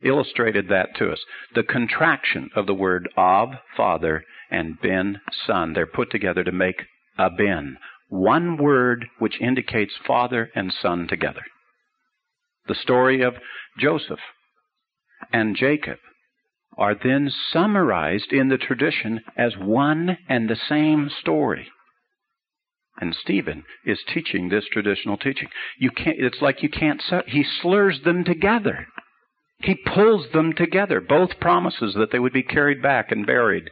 illustrated 0.03 0.67
that 0.69 0.95
to 0.97 1.11
us. 1.11 1.19
The 1.55 1.63
contraction 1.63 2.49
of 2.55 2.67
the 2.67 2.73
word 2.75 3.09
Av, 3.17 3.49
father, 3.75 4.23
and 4.51 4.79
Ben, 4.81 5.19
son. 5.47 5.73
They're 5.73 5.87
put 5.87 6.11
together 6.11 6.43
to 6.43 6.51
make 6.51 6.83
Aben. 7.17 7.77
One 8.09 8.57
word 8.57 9.07
which 9.17 9.41
indicates 9.41 9.93
father 10.05 10.51
and 10.53 10.71
son 10.71 11.07
together 11.07 11.41
the 12.67 12.75
story 12.75 13.21
of 13.21 13.35
Joseph 13.79 14.19
and 15.31 15.55
Jacob 15.55 15.97
are 16.77 16.95
then 16.95 17.31
summarized 17.51 18.31
in 18.31 18.49
the 18.49 18.57
tradition 18.57 19.21
as 19.37 19.53
one 19.57 20.17
and 20.29 20.49
the 20.49 20.59
same 20.69 21.09
story. 21.19 21.67
And 22.99 23.15
Stephen 23.15 23.63
is 23.85 23.99
teaching 24.13 24.49
this 24.49 24.65
traditional 24.71 25.17
teaching. 25.17 25.49
You 25.79 25.91
can't, 25.91 26.17
it's 26.19 26.41
like 26.41 26.61
you 26.61 26.69
can't, 26.69 27.01
he 27.27 27.43
slurs 27.43 28.01
them 28.03 28.23
together. 28.23 28.87
He 29.59 29.75
pulls 29.75 30.31
them 30.33 30.53
together, 30.53 31.01
both 31.01 31.39
promises 31.39 31.93
that 31.95 32.11
they 32.11 32.19
would 32.19 32.33
be 32.33 32.43
carried 32.43 32.81
back 32.81 33.11
and 33.11 33.25
buried 33.25 33.69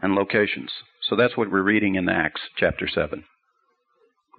and 0.00 0.14
locations. 0.14 0.70
So 1.08 1.16
that's 1.16 1.36
what 1.36 1.50
we're 1.50 1.62
reading 1.62 1.96
in 1.96 2.08
Acts 2.08 2.40
chapter 2.56 2.88
7. 2.88 3.24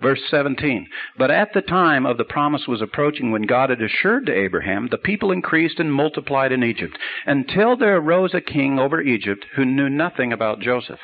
Verse 0.03 0.21
17. 0.29 0.85
But 1.17 1.31
at 1.31 1.53
the 1.53 1.61
time 1.61 2.05
of 2.05 2.17
the 2.17 2.25
promise 2.25 2.67
was 2.67 2.81
approaching 2.81 3.31
when 3.31 3.43
God 3.43 3.69
had 3.69 3.81
assured 3.81 4.25
to 4.25 4.37
Abraham, 4.37 4.89
the 4.91 4.97
people 4.97 5.31
increased 5.31 5.79
and 5.79 5.93
multiplied 5.93 6.51
in 6.51 6.61
Egypt, 6.61 6.97
until 7.25 7.77
there 7.77 7.95
arose 7.95 8.33
a 8.33 8.41
king 8.41 8.77
over 8.77 9.01
Egypt 9.01 9.45
who 9.55 9.63
knew 9.63 9.89
nothing 9.89 10.33
about 10.33 10.59
Joseph. 10.59 10.99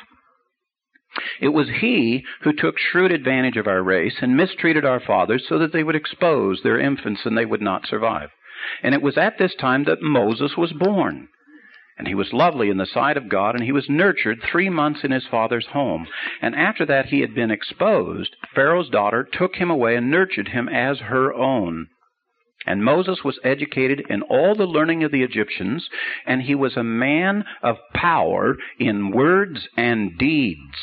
It 1.40 1.48
was 1.48 1.68
he 1.80 2.24
who 2.42 2.52
took 2.52 2.78
shrewd 2.78 3.10
advantage 3.10 3.56
of 3.56 3.66
our 3.66 3.82
race 3.82 4.18
and 4.20 4.36
mistreated 4.36 4.84
our 4.84 5.00
fathers 5.00 5.46
so 5.48 5.58
that 5.58 5.72
they 5.72 5.82
would 5.82 5.96
expose 5.96 6.60
their 6.62 6.78
infants 6.78 7.22
and 7.24 7.38
they 7.38 7.46
would 7.46 7.62
not 7.62 7.86
survive. 7.86 8.28
And 8.82 8.94
it 8.94 9.00
was 9.00 9.16
at 9.16 9.38
this 9.38 9.54
time 9.54 9.84
that 9.84 10.02
Moses 10.02 10.58
was 10.58 10.74
born. 10.74 11.28
And 12.00 12.08
he 12.08 12.14
was 12.14 12.32
lovely 12.32 12.70
in 12.70 12.78
the 12.78 12.86
sight 12.86 13.18
of 13.18 13.28
God, 13.28 13.54
and 13.54 13.62
he 13.62 13.72
was 13.72 13.90
nurtured 13.90 14.40
three 14.40 14.70
months 14.70 15.04
in 15.04 15.10
his 15.10 15.26
father's 15.26 15.66
home. 15.66 16.06
And 16.40 16.54
after 16.54 16.86
that 16.86 17.04
he 17.04 17.20
had 17.20 17.34
been 17.34 17.50
exposed, 17.50 18.36
Pharaoh's 18.54 18.88
daughter 18.88 19.22
took 19.22 19.56
him 19.56 19.70
away 19.70 19.96
and 19.96 20.10
nurtured 20.10 20.48
him 20.48 20.66
as 20.66 21.00
her 21.00 21.34
own. 21.34 21.88
And 22.66 22.82
Moses 22.82 23.22
was 23.22 23.38
educated 23.44 24.02
in 24.08 24.22
all 24.22 24.54
the 24.54 24.64
learning 24.64 25.04
of 25.04 25.12
the 25.12 25.22
Egyptians, 25.22 25.90
and 26.26 26.40
he 26.40 26.54
was 26.54 26.74
a 26.74 26.82
man 26.82 27.44
of 27.62 27.76
power 27.92 28.56
in 28.78 29.10
words 29.10 29.68
and 29.76 30.16
deeds. 30.16 30.78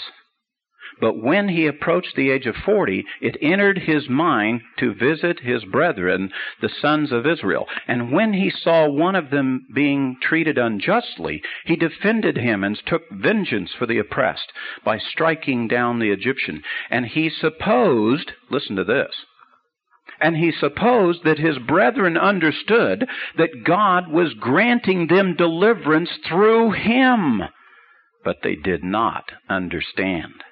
But 1.00 1.22
when 1.22 1.50
he 1.50 1.68
approached 1.68 2.16
the 2.16 2.32
age 2.32 2.48
of 2.48 2.56
forty, 2.56 3.06
it 3.22 3.38
entered 3.42 3.78
his 3.78 4.10
mind 4.10 4.62
to 4.80 4.94
visit 4.94 5.40
his 5.42 5.64
brethren, 5.66 6.32
the 6.60 6.70
sons 6.70 7.12
of 7.12 7.28
Israel. 7.28 7.68
And 7.88 8.12
when 8.12 8.34
he 8.34 8.50
saw 8.50 8.90
one 8.90 9.16
of 9.16 9.30
them 9.30 9.68
being 9.74 10.18
treated 10.22 10.58
unjustly, 10.58 11.44
he 11.66 11.76
defended 11.76 12.38
him 12.38 12.64
and 12.64 12.82
took 12.86 13.04
vengeance 13.12 13.72
for 13.78 13.86
the 13.86 14.00
oppressed 14.00 14.52
by 14.84 14.98
striking 14.98 15.68
down 15.68 16.00
the 16.00 16.12
Egyptian. 16.12 16.64
And 16.90 17.06
he 17.06 17.30
supposed, 17.30 18.32
listen 18.50 18.76
to 18.78 18.84
this, 18.84 19.12
and 20.20 20.36
he 20.38 20.52
supposed 20.52 21.24
that 21.26 21.38
his 21.38 21.60
brethren 21.60 22.18
understood 22.18 23.08
that 23.38 23.64
God 23.64 24.08
was 24.12 24.34
granting 24.34 25.08
them 25.08 25.36
deliverance 25.36 26.10
through 26.28 26.72
him. 26.72 27.44
But 28.24 28.38
they 28.42 28.56
did 28.56 28.84
not 28.84 29.26
understand. 29.48 30.44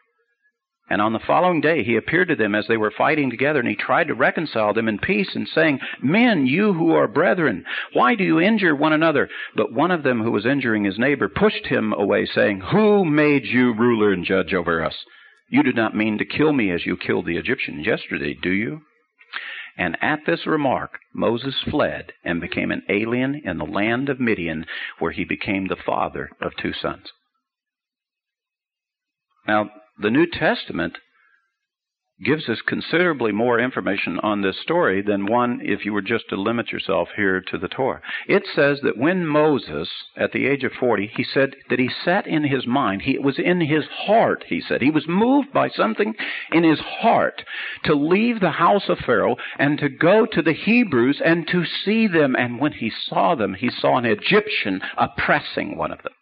And 0.88 1.02
on 1.02 1.14
the 1.14 1.20
following 1.20 1.62
day 1.62 1.84
he 1.84 1.96
appeared 1.96 2.28
to 2.28 2.36
them 2.36 2.54
as 2.54 2.68
they 2.68 2.78
were 2.78 2.92
fighting 2.92 3.32
together, 3.32 3.60
and 3.60 3.68
he 3.68 3.76
tried 3.76 4.08
to 4.08 4.14
reconcile 4.14 4.72
them 4.74 4.88
in 4.88 5.00
peace, 5.00 5.36
and 5.36 5.48
saying, 5.48 5.80
Men, 6.02 6.46
you 6.46 6.74
who 6.74 6.94
are 6.94 7.08
brethren, 7.08 7.66
why 7.94 8.14
do 8.14 8.24
you 8.24 8.40
injure 8.40 8.76
one 8.76 8.94
another? 8.94 9.28
But 9.56 9.74
one 9.74 9.90
of 9.90 10.04
them 10.04 10.22
who 10.22 10.32
was 10.32 10.46
injuring 10.46 10.84
his 10.84 11.00
neighbor 11.00 11.28
pushed 11.28 11.66
him 11.66 11.92
away, 11.94 12.28
saying, 12.28 12.62
Who 12.62 13.04
made 13.04 13.46
you 13.46 13.74
ruler 13.74 14.12
and 14.12 14.24
judge 14.24 14.54
over 14.54 14.84
us? 14.84 14.96
You 15.50 15.64
did 15.64 15.76
not 15.76 15.96
mean 15.96 16.20
to 16.20 16.26
kill 16.26 16.54
me 16.54 16.70
as 16.70 16.86
you 16.86 16.98
killed 16.98 17.26
the 17.26 17.38
Egyptians 17.38 17.86
yesterday, 17.88 18.36
do 18.40 18.52
you? 18.52 18.82
And 19.78 19.98
at 20.02 20.26
this 20.26 20.46
remark, 20.46 21.00
Moses 21.14 21.60
fled 21.70 22.14
and 22.24 22.40
became 22.40 22.72
an 22.72 22.84
alien 22.90 23.42
in 23.44 23.58
the 23.58 23.66
land 23.66 24.10
of 24.10 24.20
Midian, 24.20 24.66
where 25.00 25.12
he 25.12 25.26
became 25.26 25.68
the 25.68 25.76
father 25.76 26.30
of 26.40 26.56
two 26.56 26.74
sons. 26.74 27.12
Now, 29.48 29.70
the 29.98 30.12
New 30.12 30.28
Testament 30.28 30.98
gives 32.24 32.48
us 32.48 32.62
considerably 32.66 33.34
more 33.34 33.60
information 33.60 34.20
on 34.22 34.42
this 34.42 34.58
story 34.62 35.02
than 35.02 35.26
one 35.26 35.60
if 35.62 35.84
you 35.84 35.92
were 35.92 36.02
just 36.02 36.30
to 36.30 36.36
limit 36.36 36.72
yourself 36.72 37.10
here 37.18 37.42
to 37.42 37.58
the 37.58 37.68
Torah. 37.68 38.02
It 38.28 38.48
says 38.56 38.80
that 38.84 38.98
when 38.98 39.26
Moses, 39.26 39.90
at 40.16 40.32
the 40.32 40.48
age 40.48 40.64
of 40.64 40.72
40, 40.80 41.12
he 41.14 41.26
said 41.26 41.56
that 41.70 41.80
he 41.80 41.90
sat 42.06 42.26
in 42.26 42.44
his 42.44 42.66
mind, 42.66 43.02
he, 43.02 43.16
it 43.16 43.22
was 43.22 43.38
in 43.38 43.60
his 43.60 43.84
heart, 43.92 44.46
he 44.48 44.62
said. 44.62 44.82
He 44.82 44.92
was 44.92 45.08
moved 45.08 45.52
by 45.52 45.68
something 45.70 46.16
in 46.54 46.64
his 46.64 46.80
heart 46.80 47.44
to 47.84 47.94
leave 47.94 48.40
the 48.40 48.52
house 48.52 48.88
of 48.88 49.00
Pharaoh 49.00 49.36
and 49.60 49.78
to 49.80 49.90
go 49.90 50.26
to 50.26 50.42
the 50.42 50.54
Hebrews 50.54 51.22
and 51.24 51.46
to 51.50 51.66
see 51.66 52.08
them. 52.08 52.36
And 52.38 52.60
when 52.60 52.72
he 52.72 52.92
saw 53.10 53.36
them, 53.36 53.56
he 53.56 53.70
saw 53.70 53.98
an 53.98 54.06
Egyptian 54.06 54.82
oppressing 54.98 55.78
one 55.78 55.92
of 55.92 56.02
them. 56.04 56.14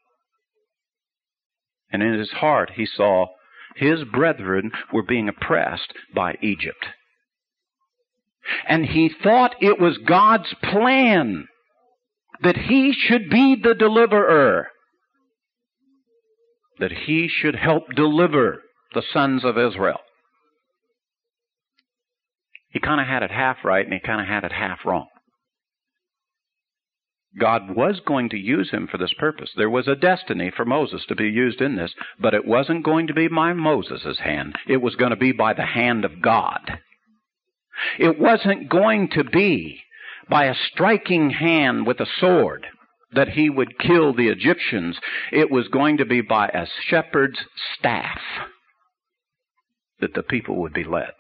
And 1.94 2.02
in 2.02 2.18
his 2.18 2.32
heart, 2.32 2.72
he 2.76 2.88
saw 2.88 3.28
his 3.76 4.04
brethren 4.04 4.72
were 4.92 5.04
being 5.04 5.30
oppressed 5.30 5.94
by 6.14 6.36
Egypt. 6.42 6.86
And 8.68 8.86
he 8.86 9.10
thought 9.24 9.56
it 9.62 9.80
was 9.80 9.98
God's 10.00 10.54
plan 10.62 11.48
that 12.42 12.58
he 12.58 12.94
should 12.94 13.30
be 13.30 13.56
the 13.56 13.76
deliverer, 13.76 14.68
that 16.80 16.92
he 16.92 17.30
should 17.30 17.56
help 17.56 17.84
deliver 17.96 18.62
the 18.94 19.04
sons 19.14 19.46
of 19.46 19.58
Israel. 19.58 20.00
He 22.70 22.80
kind 22.80 23.00
of 23.00 23.08
had 23.08 23.22
it 23.22 23.32
half 23.32 23.58
right 23.64 23.86
and 23.86 23.94
he 23.94 24.00
kind 24.00 24.20
of 24.20 24.28
had 24.28 24.44
it 24.44 24.52
half 24.52 24.80
wrong. 24.84 25.08
God 27.40 27.76
was 27.76 28.00
going 28.06 28.30
to 28.30 28.38
use 28.38 28.70
him 28.70 28.88
for 28.88 28.98
this 28.98 29.14
purpose. 29.14 29.50
There 29.56 29.70
was 29.70 29.88
a 29.88 29.96
destiny 29.96 30.52
for 30.56 30.66
Moses 30.66 31.04
to 31.08 31.16
be 31.16 31.30
used 31.30 31.62
in 31.62 31.76
this, 31.76 31.94
but 32.20 32.34
it 32.34 32.46
wasn't 32.46 32.86
going 32.86 33.08
to 33.08 33.14
be 33.14 33.28
by 33.28 33.54
Moses' 33.54 34.20
hand. 34.20 34.56
It 34.68 34.82
was 34.82 34.96
going 34.96 35.10
to 35.10 35.16
be 35.16 35.32
by 35.32 35.54
the 35.54 35.66
hand 35.66 36.06
of 36.06 36.22
God. 36.22 36.80
It 37.98 38.20
wasn't 38.20 38.70
going 38.70 39.10
to 39.12 39.24
be 39.24 39.82
by 40.30 40.46
a 40.46 40.56
striking 40.72 41.32
hand 41.32 41.88
with 41.88 42.00
a 42.00 42.08
sword 42.20 42.68
that 43.14 43.30
he 43.30 43.50
would 43.50 43.80
kill 43.80 44.14
the 44.14 44.28
Egyptians. 44.28 44.98
It 45.32 45.52
was 45.52 45.68
going 45.68 45.98
to 45.98 46.06
be 46.06 46.22
by 46.22 46.48
a 46.48 46.68
shepherd's 46.88 47.40
staff 47.78 48.20
that 50.00 50.14
the 50.14 50.24
people 50.24 50.58
would 50.58 50.74
be 50.74 50.84
led. 50.84 51.12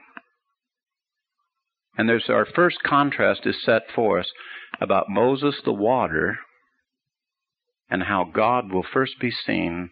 And 1.97 2.09
there's 2.09 2.29
our 2.29 2.45
first 2.45 2.81
contrast 2.83 3.41
is 3.45 3.55
set 3.63 3.83
for 3.93 4.19
us 4.19 4.31
about 4.81 5.09
Moses 5.09 5.55
the 5.63 5.73
water 5.73 6.39
and 7.89 8.03
how 8.03 8.23
God 8.23 8.71
will 8.71 8.85
first 8.91 9.19
be 9.19 9.31
seen 9.31 9.91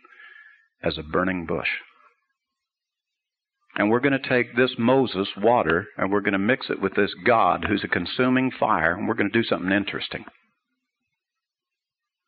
as 0.84 0.98
a 0.98 1.04
burning 1.04 1.46
bush. 1.46 1.68
And 3.76 3.90
we're 3.90 4.00
going 4.00 4.20
to 4.20 4.30
take 4.30 4.56
this 4.56 4.72
Moses 4.78 5.28
water 5.38 5.88
and 5.98 6.12
we're 6.12 6.22
going 6.22 6.34
to 6.34 6.40
mix 6.40 6.70
it 6.70 6.82
with 6.82 6.96
this 6.96 7.14
God 7.26 7.66
who's 7.68 7.84
a 7.84 7.88
consuming 7.88 8.52
fire 8.52 8.94
and 8.96 9.08
we're 9.08 9.14
going 9.14 9.32
to 9.32 9.42
do 9.42 9.48
something 9.48 9.72
interesting. 9.72 10.26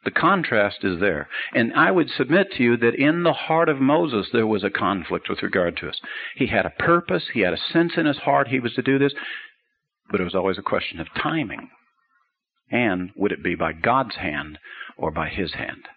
The 0.05 0.11
contrast 0.11 0.83
is 0.83 0.99
there. 0.99 1.29
And 1.53 1.73
I 1.73 1.89
would 1.91 2.09
submit 2.09 2.51
to 2.53 2.63
you 2.63 2.77
that 2.77 2.95
in 2.95 3.23
the 3.23 3.33
heart 3.33 3.69
of 3.69 3.79
Moses 3.79 4.27
there 4.31 4.47
was 4.47 4.63
a 4.63 4.69
conflict 4.69 5.29
with 5.29 5.41
regard 5.41 5.77
to 5.77 5.89
us. 5.89 5.99
He 6.35 6.47
had 6.47 6.65
a 6.65 6.71
purpose, 6.71 7.23
he 7.33 7.41
had 7.41 7.53
a 7.53 7.71
sense 7.71 7.93
in 7.97 8.05
his 8.05 8.17
heart 8.17 8.49
he 8.49 8.59
was 8.59 8.73
to 8.73 8.81
do 8.81 8.99
this, 8.99 9.13
but 10.13 10.21
it 10.21 10.25
was 10.25 10.35
always 10.35 10.59
a 10.59 10.61
question 10.61 10.99
of 10.99 11.07
timing. 11.21 11.71
And 12.71 13.09
would 13.17 13.31
it 13.31 13.43
be 13.43 13.55
by 13.55 13.73
God's 13.73 14.15
hand 14.15 14.59
or 14.95 15.09
by 15.09 15.27
his 15.27 15.55
hand? 15.55 15.89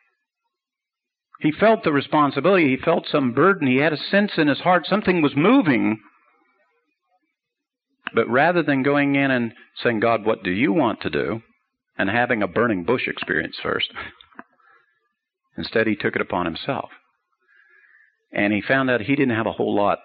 He 1.41 1.53
felt 1.53 1.85
the 1.85 1.93
responsibility. 1.93 2.71
He 2.75 2.83
felt 2.83 3.07
some 3.07 3.35
burden. 3.35 3.69
He 3.69 3.77
had 3.77 3.93
a 3.93 3.99
sense 3.99 4.33
in 4.39 4.49
his 4.49 4.61
heart 4.61 4.87
something 4.87 5.21
was 5.21 5.37
moving. 5.37 6.01
But 8.15 8.27
rather 8.31 8.63
than 8.63 8.83
going 8.83 9.17
in 9.17 9.31
and 9.31 9.53
saying, 9.83 10.01
God, 10.01 10.25
what 10.25 10.43
do 10.43 10.51
you 10.51 10.73
want 10.73 11.03
to 11.03 11.11
do? 11.11 11.43
and 11.99 12.11
having 12.11 12.43
a 12.43 12.49
burning 12.49 12.85
bush 12.85 13.09
experience 13.09 13.57
first, 13.63 13.91
instead 15.57 15.87
he 15.87 15.97
took 15.97 16.15
it 16.15 16.21
upon 16.21 16.45
himself. 16.45 16.91
And 18.33 18.53
he 18.53 18.61
found 18.61 18.91
out 18.91 19.01
he 19.01 19.17
didn't 19.17 19.37
have 19.37 19.47
a 19.47 19.53
whole 19.53 19.75
lot 19.75 19.99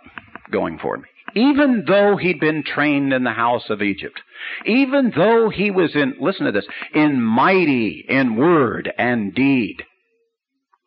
going 0.52 0.80
for 0.80 0.96
him 0.96 1.06
even 1.36 1.86
though 1.88 2.18
he'd 2.18 2.40
been 2.40 2.64
trained 2.64 3.14
in 3.14 3.24
the 3.24 3.32
house 3.32 3.70
of 3.70 3.82
Egypt, 3.82 4.20
even 4.66 5.12
though 5.16 5.50
he 5.50 5.72
was 5.72 5.96
in, 5.96 6.16
listen 6.20 6.46
to 6.46 6.52
this, 6.52 6.68
in 6.94 7.22
mighty 7.22 8.06
in 8.08 8.36
word 8.36 8.92
and 8.98 9.34
deed. 9.34 9.84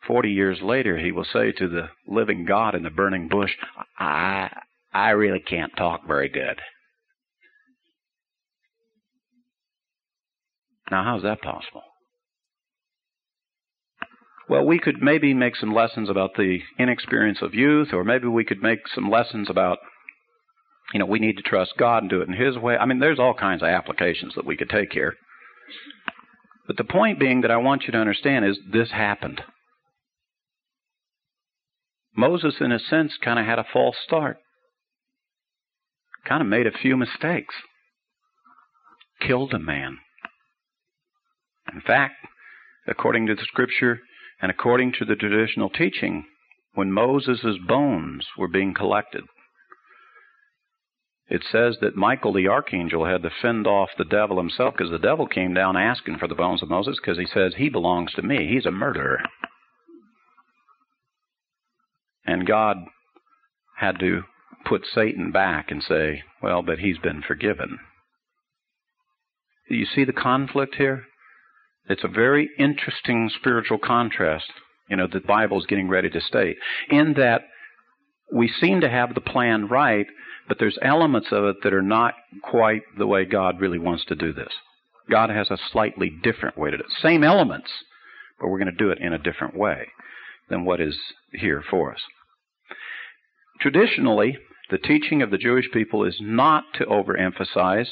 Forty 0.06 0.32
years 0.32 0.60
later, 0.60 0.98
he 0.98 1.12
will 1.12 1.24
say 1.24 1.52
to 1.52 1.68
the 1.68 1.88
living 2.06 2.44
God 2.44 2.74
in 2.74 2.82
the 2.82 2.90
burning 2.90 3.28
bush, 3.28 3.52
I, 3.98 4.50
I 4.92 5.10
really 5.10 5.40
can't 5.40 5.74
talk 5.76 6.06
very 6.06 6.28
good. 6.28 6.60
Now, 10.90 11.04
how's 11.04 11.22
that 11.22 11.40
possible? 11.40 11.82
Well, 14.48 14.66
we 14.66 14.78
could 14.78 15.00
maybe 15.00 15.32
make 15.32 15.56
some 15.56 15.72
lessons 15.72 16.10
about 16.10 16.34
the 16.36 16.58
inexperience 16.78 17.38
of 17.40 17.54
youth, 17.54 17.94
or 17.94 18.04
maybe 18.04 18.26
we 18.26 18.44
could 18.44 18.62
make 18.62 18.80
some 18.94 19.10
lessons 19.10 19.48
about 19.48 19.78
you 20.92 21.00
know, 21.00 21.06
we 21.06 21.18
need 21.18 21.36
to 21.36 21.42
trust 21.42 21.74
God 21.78 22.02
and 22.02 22.10
do 22.10 22.20
it 22.20 22.28
in 22.28 22.34
His 22.34 22.58
way. 22.58 22.76
I 22.76 22.86
mean, 22.86 22.98
there's 22.98 23.18
all 23.18 23.34
kinds 23.34 23.62
of 23.62 23.68
applications 23.68 24.34
that 24.34 24.44
we 24.44 24.56
could 24.56 24.70
take 24.70 24.92
here. 24.92 25.14
But 26.66 26.76
the 26.76 26.84
point 26.84 27.18
being 27.18 27.42
that 27.42 27.50
I 27.50 27.56
want 27.56 27.84
you 27.84 27.92
to 27.92 27.98
understand 27.98 28.44
is 28.44 28.58
this 28.70 28.90
happened. 28.90 29.42
Moses, 32.16 32.56
in 32.60 32.72
a 32.72 32.78
sense, 32.78 33.16
kind 33.22 33.38
of 33.38 33.46
had 33.46 33.58
a 33.58 33.66
false 33.72 33.96
start. 34.04 34.38
Kind 36.26 36.42
of 36.42 36.48
made 36.48 36.66
a 36.66 36.70
few 36.70 36.96
mistakes. 36.96 37.54
Killed 39.20 39.52
a 39.52 39.58
man. 39.58 39.98
In 41.72 41.80
fact, 41.80 42.14
according 42.86 43.26
to 43.26 43.34
the 43.34 43.44
scripture 43.44 44.00
and 44.40 44.50
according 44.50 44.92
to 44.98 45.04
the 45.04 45.16
traditional 45.16 45.70
teaching, 45.70 46.24
when 46.74 46.92
Moses' 46.92 47.58
bones 47.66 48.26
were 48.38 48.48
being 48.48 48.74
collected, 48.74 49.24
it 51.28 51.42
says 51.50 51.76
that 51.80 51.96
Michael 51.96 52.34
the 52.34 52.48
archangel 52.48 53.06
had 53.06 53.22
to 53.22 53.30
fend 53.40 53.66
off 53.66 53.90
the 53.96 54.04
devil 54.04 54.36
himself 54.36 54.74
because 54.76 54.90
the 54.90 54.98
devil 54.98 55.26
came 55.26 55.54
down 55.54 55.76
asking 55.76 56.18
for 56.18 56.28
the 56.28 56.34
bones 56.34 56.62
of 56.62 56.68
Moses 56.68 56.98
because 57.00 57.18
he 57.18 57.26
says, 57.26 57.54
He 57.56 57.68
belongs 57.70 58.12
to 58.12 58.22
me. 58.22 58.48
He's 58.48 58.66
a 58.66 58.70
murderer. 58.70 59.20
And 62.26 62.46
God 62.46 62.78
had 63.78 63.98
to 64.00 64.22
put 64.66 64.86
Satan 64.94 65.30
back 65.30 65.70
and 65.70 65.82
say, 65.82 66.22
Well, 66.42 66.62
but 66.62 66.78
he's 66.78 66.98
been 66.98 67.22
forgiven. 67.22 67.78
Do 69.68 69.76
you 69.76 69.86
see 69.86 70.04
the 70.04 70.12
conflict 70.12 70.74
here? 70.74 71.04
It's 71.88 72.04
a 72.04 72.08
very 72.08 72.50
interesting 72.58 73.30
spiritual 73.34 73.78
contrast, 73.78 74.50
you 74.88 74.96
know, 74.96 75.06
the 75.06 75.20
Bible 75.20 75.58
is 75.58 75.66
getting 75.66 75.88
ready 75.88 76.10
to 76.10 76.20
state, 76.20 76.56
in 76.90 77.14
that 77.14 77.42
we 78.32 78.48
seem 78.48 78.80
to 78.80 78.88
have 78.88 79.14
the 79.14 79.20
plan 79.20 79.68
right, 79.68 80.06
but 80.48 80.58
there's 80.58 80.78
elements 80.82 81.28
of 81.32 81.44
it 81.44 81.56
that 81.62 81.72
are 81.72 81.82
not 81.82 82.14
quite 82.42 82.82
the 82.98 83.06
way 83.06 83.24
God 83.24 83.60
really 83.60 83.78
wants 83.78 84.04
to 84.06 84.14
do 84.14 84.32
this. 84.32 84.52
God 85.10 85.30
has 85.30 85.50
a 85.50 85.58
slightly 85.72 86.10
different 86.22 86.56
way 86.56 86.70
to 86.70 86.76
do 86.76 86.82
it. 86.82 86.90
Same 87.02 87.24
elements, 87.24 87.70
but 88.40 88.48
we're 88.48 88.58
going 88.58 88.72
to 88.72 88.84
do 88.84 88.90
it 88.90 88.98
in 88.98 89.12
a 89.12 89.18
different 89.18 89.56
way 89.56 89.88
than 90.48 90.64
what 90.64 90.80
is 90.80 90.96
here 91.32 91.62
for 91.68 91.92
us. 91.92 92.00
Traditionally, 93.60 94.38
the 94.70 94.78
teaching 94.78 95.22
of 95.22 95.30
the 95.30 95.38
Jewish 95.38 95.70
people 95.72 96.04
is 96.04 96.16
not 96.20 96.64
to 96.74 96.86
overemphasize 96.86 97.88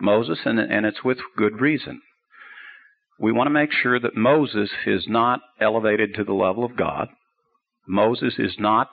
Moses, 0.00 0.38
and, 0.44 0.58
and 0.58 0.84
it's 0.84 1.04
with 1.04 1.18
good 1.36 1.60
reason. 1.60 2.02
We 3.18 3.32
want 3.32 3.46
to 3.46 3.52
make 3.52 3.72
sure 3.72 3.98
that 3.98 4.16
Moses 4.16 4.70
is 4.86 5.06
not 5.08 5.40
elevated 5.60 6.14
to 6.14 6.24
the 6.24 6.34
level 6.34 6.64
of 6.64 6.76
God. 6.76 7.08
Moses 7.88 8.34
is 8.38 8.56
not 8.58 8.90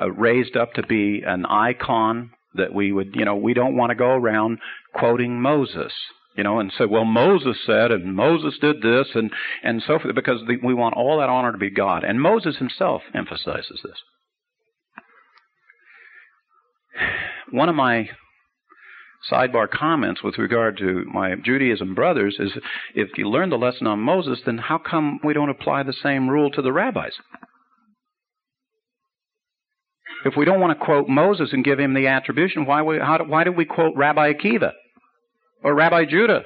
uh, 0.00 0.10
raised 0.12 0.56
up 0.56 0.74
to 0.74 0.86
be 0.86 1.22
an 1.26 1.46
icon 1.46 2.30
that 2.56 2.74
we 2.74 2.92
would, 2.92 3.14
you 3.14 3.24
know, 3.24 3.36
we 3.36 3.54
don't 3.54 3.76
want 3.76 3.90
to 3.90 3.96
go 3.96 4.10
around 4.10 4.58
quoting 4.94 5.40
Moses, 5.40 5.92
you 6.36 6.44
know, 6.44 6.58
and 6.58 6.72
say, 6.76 6.84
well, 6.84 7.04
Moses 7.04 7.56
said, 7.64 7.90
and 7.90 8.14
Moses 8.14 8.58
did 8.60 8.82
this, 8.82 9.08
and, 9.14 9.30
and 9.62 9.82
so 9.86 9.98
forth, 9.98 10.14
because 10.14 10.40
the, 10.46 10.56
we 10.62 10.74
want 10.74 10.96
all 10.96 11.18
that 11.18 11.28
honor 11.28 11.52
to 11.52 11.58
be 11.58 11.70
God. 11.70 12.04
And 12.04 12.20
Moses 12.20 12.56
himself 12.56 13.02
emphasizes 13.14 13.80
this. 13.82 13.98
One 17.50 17.68
of 17.68 17.74
my 17.74 18.08
sidebar 19.30 19.68
comments 19.70 20.22
with 20.22 20.38
regard 20.38 20.78
to 20.78 21.04
my 21.12 21.34
Judaism 21.36 21.94
brothers 21.94 22.36
is 22.38 22.52
if 22.94 23.08
you 23.16 23.28
learn 23.28 23.50
the 23.50 23.56
lesson 23.56 23.86
on 23.86 24.00
Moses, 24.00 24.40
then 24.44 24.58
how 24.58 24.78
come 24.78 25.20
we 25.24 25.34
don't 25.34 25.50
apply 25.50 25.82
the 25.82 25.92
same 25.92 26.28
rule 26.28 26.50
to 26.50 26.62
the 26.62 26.72
rabbis? 26.72 27.12
If 30.26 30.34
we 30.36 30.44
don't 30.44 30.60
want 30.60 30.76
to 30.76 30.84
quote 30.84 31.08
Moses 31.08 31.50
and 31.52 31.64
give 31.64 31.78
him 31.78 31.94
the 31.94 32.08
attribution, 32.08 32.66
why, 32.66 32.82
we, 32.82 32.98
how, 32.98 33.24
why 33.24 33.44
do 33.44 33.52
we 33.52 33.64
quote 33.64 33.94
Rabbi 33.94 34.32
Akiva 34.32 34.72
or 35.62 35.72
Rabbi 35.72 36.04
Judah 36.04 36.42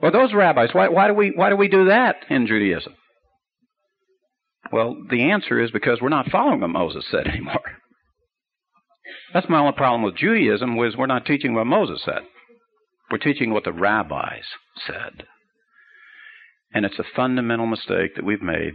or 0.00 0.12
those 0.12 0.32
rabbis? 0.32 0.68
Why, 0.72 0.88
why, 0.88 1.08
do 1.08 1.14
we, 1.14 1.32
why 1.34 1.50
do 1.50 1.56
we 1.56 1.66
do 1.66 1.86
that 1.86 2.14
in 2.30 2.46
Judaism? 2.46 2.94
Well, 4.70 4.96
the 5.10 5.32
answer 5.32 5.60
is 5.60 5.72
because 5.72 5.98
we're 6.00 6.10
not 6.10 6.30
following 6.30 6.60
what 6.60 6.70
Moses 6.70 7.04
said 7.10 7.26
anymore. 7.26 7.60
That's 9.32 9.48
my 9.48 9.58
only 9.58 9.72
problem 9.72 10.02
with 10.02 10.16
Judaism 10.16 10.76
was 10.76 10.94
we're 10.96 11.06
not 11.06 11.26
teaching 11.26 11.54
what 11.54 11.66
Moses 11.66 12.02
said. 12.04 12.20
We're 13.10 13.18
teaching 13.18 13.52
what 13.52 13.64
the 13.64 13.72
rabbis 13.72 14.44
said. 14.86 15.26
And 16.72 16.86
it's 16.86 17.00
a 17.00 17.04
fundamental 17.16 17.66
mistake 17.66 18.14
that 18.14 18.24
we've 18.24 18.40
made. 18.40 18.74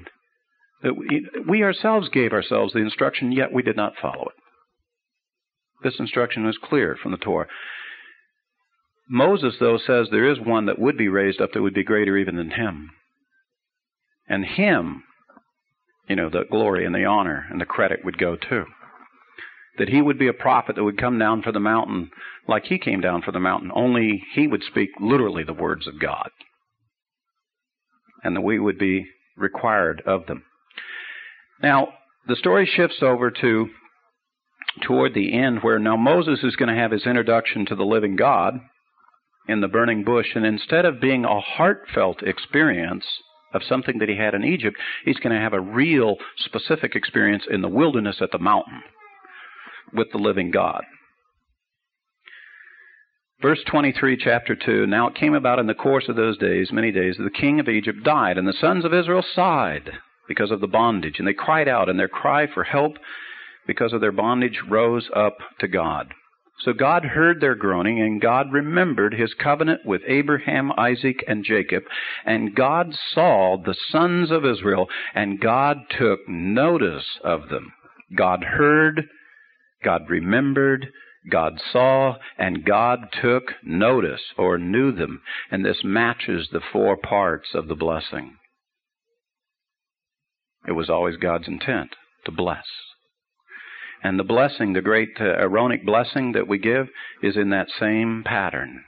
Uh, 0.84 0.90
that 0.90 1.48
we, 1.48 1.64
ourselves 1.64 2.10
gave 2.10 2.32
ourselves 2.32 2.74
the 2.74 2.80
instruction, 2.80 3.32
yet 3.32 3.54
we 3.54 3.64
did 3.64 3.76
not 3.76 3.94
follow 4.02 4.28
it. 4.30 4.36
This 5.84 6.00
instruction 6.00 6.48
is 6.48 6.58
clear 6.62 6.98
from 7.02 7.12
the 7.12 7.18
Torah. 7.18 7.48
Moses, 9.10 9.56
though, 9.60 9.78
says 9.78 10.08
there 10.12 10.30
is 10.30 10.40
one 10.40 10.66
that 10.68 10.80
would 10.80 10.98
be 10.98 11.08
raised 11.08 11.42
up 11.42 11.52
that 11.54 11.62
would 11.62 11.74
be 11.74 11.84
greater 11.84 12.18
even 12.18 12.36
than 12.36 12.52
him. 12.52 12.92
And 14.28 14.46
him, 14.46 15.04
you 16.08 16.16
know, 16.16 16.30
the 16.30 16.44
glory 16.50 16.86
and 16.86 16.94
the 16.94 17.06
honor 17.06 17.46
and 17.50 17.60
the 17.60 17.66
credit 17.66 18.06
would 18.06 18.18
go 18.18 18.36
to 18.36 18.66
that 19.80 19.90
he 19.90 20.02
would 20.02 20.20
be 20.20 20.28
a 20.28 20.34
prophet 20.34 20.76
that 20.76 20.84
would 20.84 21.00
come 21.00 21.18
down 21.18 21.42
from 21.42 21.54
the 21.54 21.60
mountain 21.60 22.12
like 22.48 22.66
he 22.66 22.78
came 22.78 23.02
down 23.02 23.22
from 23.22 23.34
the 23.34 23.40
mountain, 23.40 23.72
only 23.74 24.22
he 24.36 24.46
would 24.46 24.64
speak 24.64 24.90
literally 25.00 25.44
the 25.44 25.54
words 25.54 25.88
of 25.88 26.00
God. 26.00 26.30
And 28.24 28.36
that 28.36 28.42
we 28.42 28.60
would 28.60 28.78
be 28.78 29.08
required 29.38 30.04
of 30.06 30.26
them. 30.26 30.44
Now, 31.62 31.90
the 32.28 32.36
story 32.36 32.66
shifts 32.66 33.02
over 33.02 33.32
to 33.32 33.70
toward 34.82 35.14
the 35.14 35.34
end 35.34 35.60
where 35.62 35.80
now 35.80 35.98
Moses 35.98 36.44
is 36.44 36.56
going 36.56 36.70
to 36.70 36.80
have 36.80 36.92
his 36.92 37.06
introduction 37.06 37.66
to 37.66 37.76
the 37.76 37.84
living 37.84 38.16
God 38.16 38.60
in 39.48 39.62
the 39.62 39.68
burning 39.68 40.04
bush, 40.04 40.28
and 40.36 40.46
instead 40.46 40.86
of 40.86 41.02
being 41.02 41.26
a 41.26 41.40
heartfelt 41.40 42.22
experience 42.22 43.06
of 43.54 43.64
something 43.68 43.98
that 43.98 44.10
he 44.10 44.16
had 44.16 44.36
in 44.36 44.44
Egypt, 44.44 44.78
he's 45.06 45.18
going 45.18 45.36
to 45.36 45.42
have 45.42 45.54
a 45.54 45.60
real 45.60 46.18
specific 46.38 46.96
experience 46.96 47.46
in 47.50 47.62
the 47.62 47.68
wilderness 47.68 48.18
at 48.22 48.32
the 48.32 48.38
mountain 48.38 48.84
with 49.92 50.08
the 50.12 50.20
living 50.20 50.52
God. 50.52 50.84
Verse 53.42 53.60
23, 53.68 54.18
chapter 54.18 54.56
2 54.56 54.86
Now 54.86 55.08
it 55.08 55.16
came 55.16 55.34
about 55.34 55.60
in 55.60 55.66
the 55.66 55.74
course 55.74 56.08
of 56.10 56.16
those 56.16 56.38
days, 56.38 56.72
many 56.72 56.92
days, 56.92 57.16
that 57.18 57.24
the 57.24 57.30
king 57.32 57.60
of 57.60 57.68
Egypt 57.68 58.04
died, 58.04 58.38
and 58.38 58.48
the 58.48 58.54
sons 58.54 58.86
of 58.86 58.94
Israel 58.94 59.24
sighed 59.34 59.92
because 60.30 60.52
of 60.52 60.62
the 60.62 60.68
bondage, 60.68 61.16
and 61.20 61.28
they 61.28 61.34
cried 61.34 61.68
out, 61.68 61.90
and 61.90 62.00
their 62.00 62.08
cry 62.08 62.48
for 62.48 62.64
help 62.64 62.94
because 63.68 63.92
of 63.92 64.00
their 64.00 64.14
bondage 64.14 64.62
rose 64.70 65.10
up 65.14 65.40
to 65.60 65.68
God. 65.68 66.14
So 66.62 66.72
God 66.74 67.04
heard 67.04 67.42
their 67.42 67.56
groaning, 67.56 68.02
and 68.02 68.22
God 68.22 68.52
remembered 68.52 69.14
his 69.14 69.34
covenant 69.34 69.86
with 69.86 70.02
Abraham, 70.08 70.72
Isaac, 70.78 71.24
and 71.28 71.44
Jacob. 71.44 71.84
And 72.26 72.56
God 72.56 72.94
saw 73.14 73.58
the 73.58 73.76
sons 73.90 74.32
of 74.32 74.46
Israel, 74.46 74.88
and 75.14 75.42
God 75.42 75.78
took 75.90 76.20
notice 76.28 77.20
of 77.24 77.50
them. 77.50 77.74
God 78.16 78.44
heard 78.44 79.10
God 79.84 80.10
remembered, 80.10 80.92
God 81.32 81.62
saw, 81.72 82.18
and 82.38 82.66
God 82.66 83.14
took 83.22 83.54
notice 83.64 84.22
or 84.38 84.58
knew 84.58 84.92
them. 84.92 85.22
And 85.52 85.64
this 85.64 85.84
matches 85.84 86.50
the 86.52 86.62
four 86.74 86.98
parts 86.98 87.50
of 87.54 87.68
the 87.68 87.76
blessing. 87.76 88.36
It 90.68 90.74
was 90.74 90.90
always 90.90 91.18
God's 91.18 91.48
intent 91.48 91.96
to 92.26 92.32
bless. 92.32 92.66
And 94.04 94.18
the 94.18 94.24
blessing, 94.24 94.74
the 94.74 94.82
great 94.82 95.10
uh, 95.20 95.26
Aaronic 95.26 95.86
blessing 95.86 96.32
that 96.34 96.48
we 96.48 96.58
give, 96.58 96.88
is 97.22 97.36
in 97.36 97.50
that 97.50 97.68
same 97.80 98.24
pattern. 98.26 98.84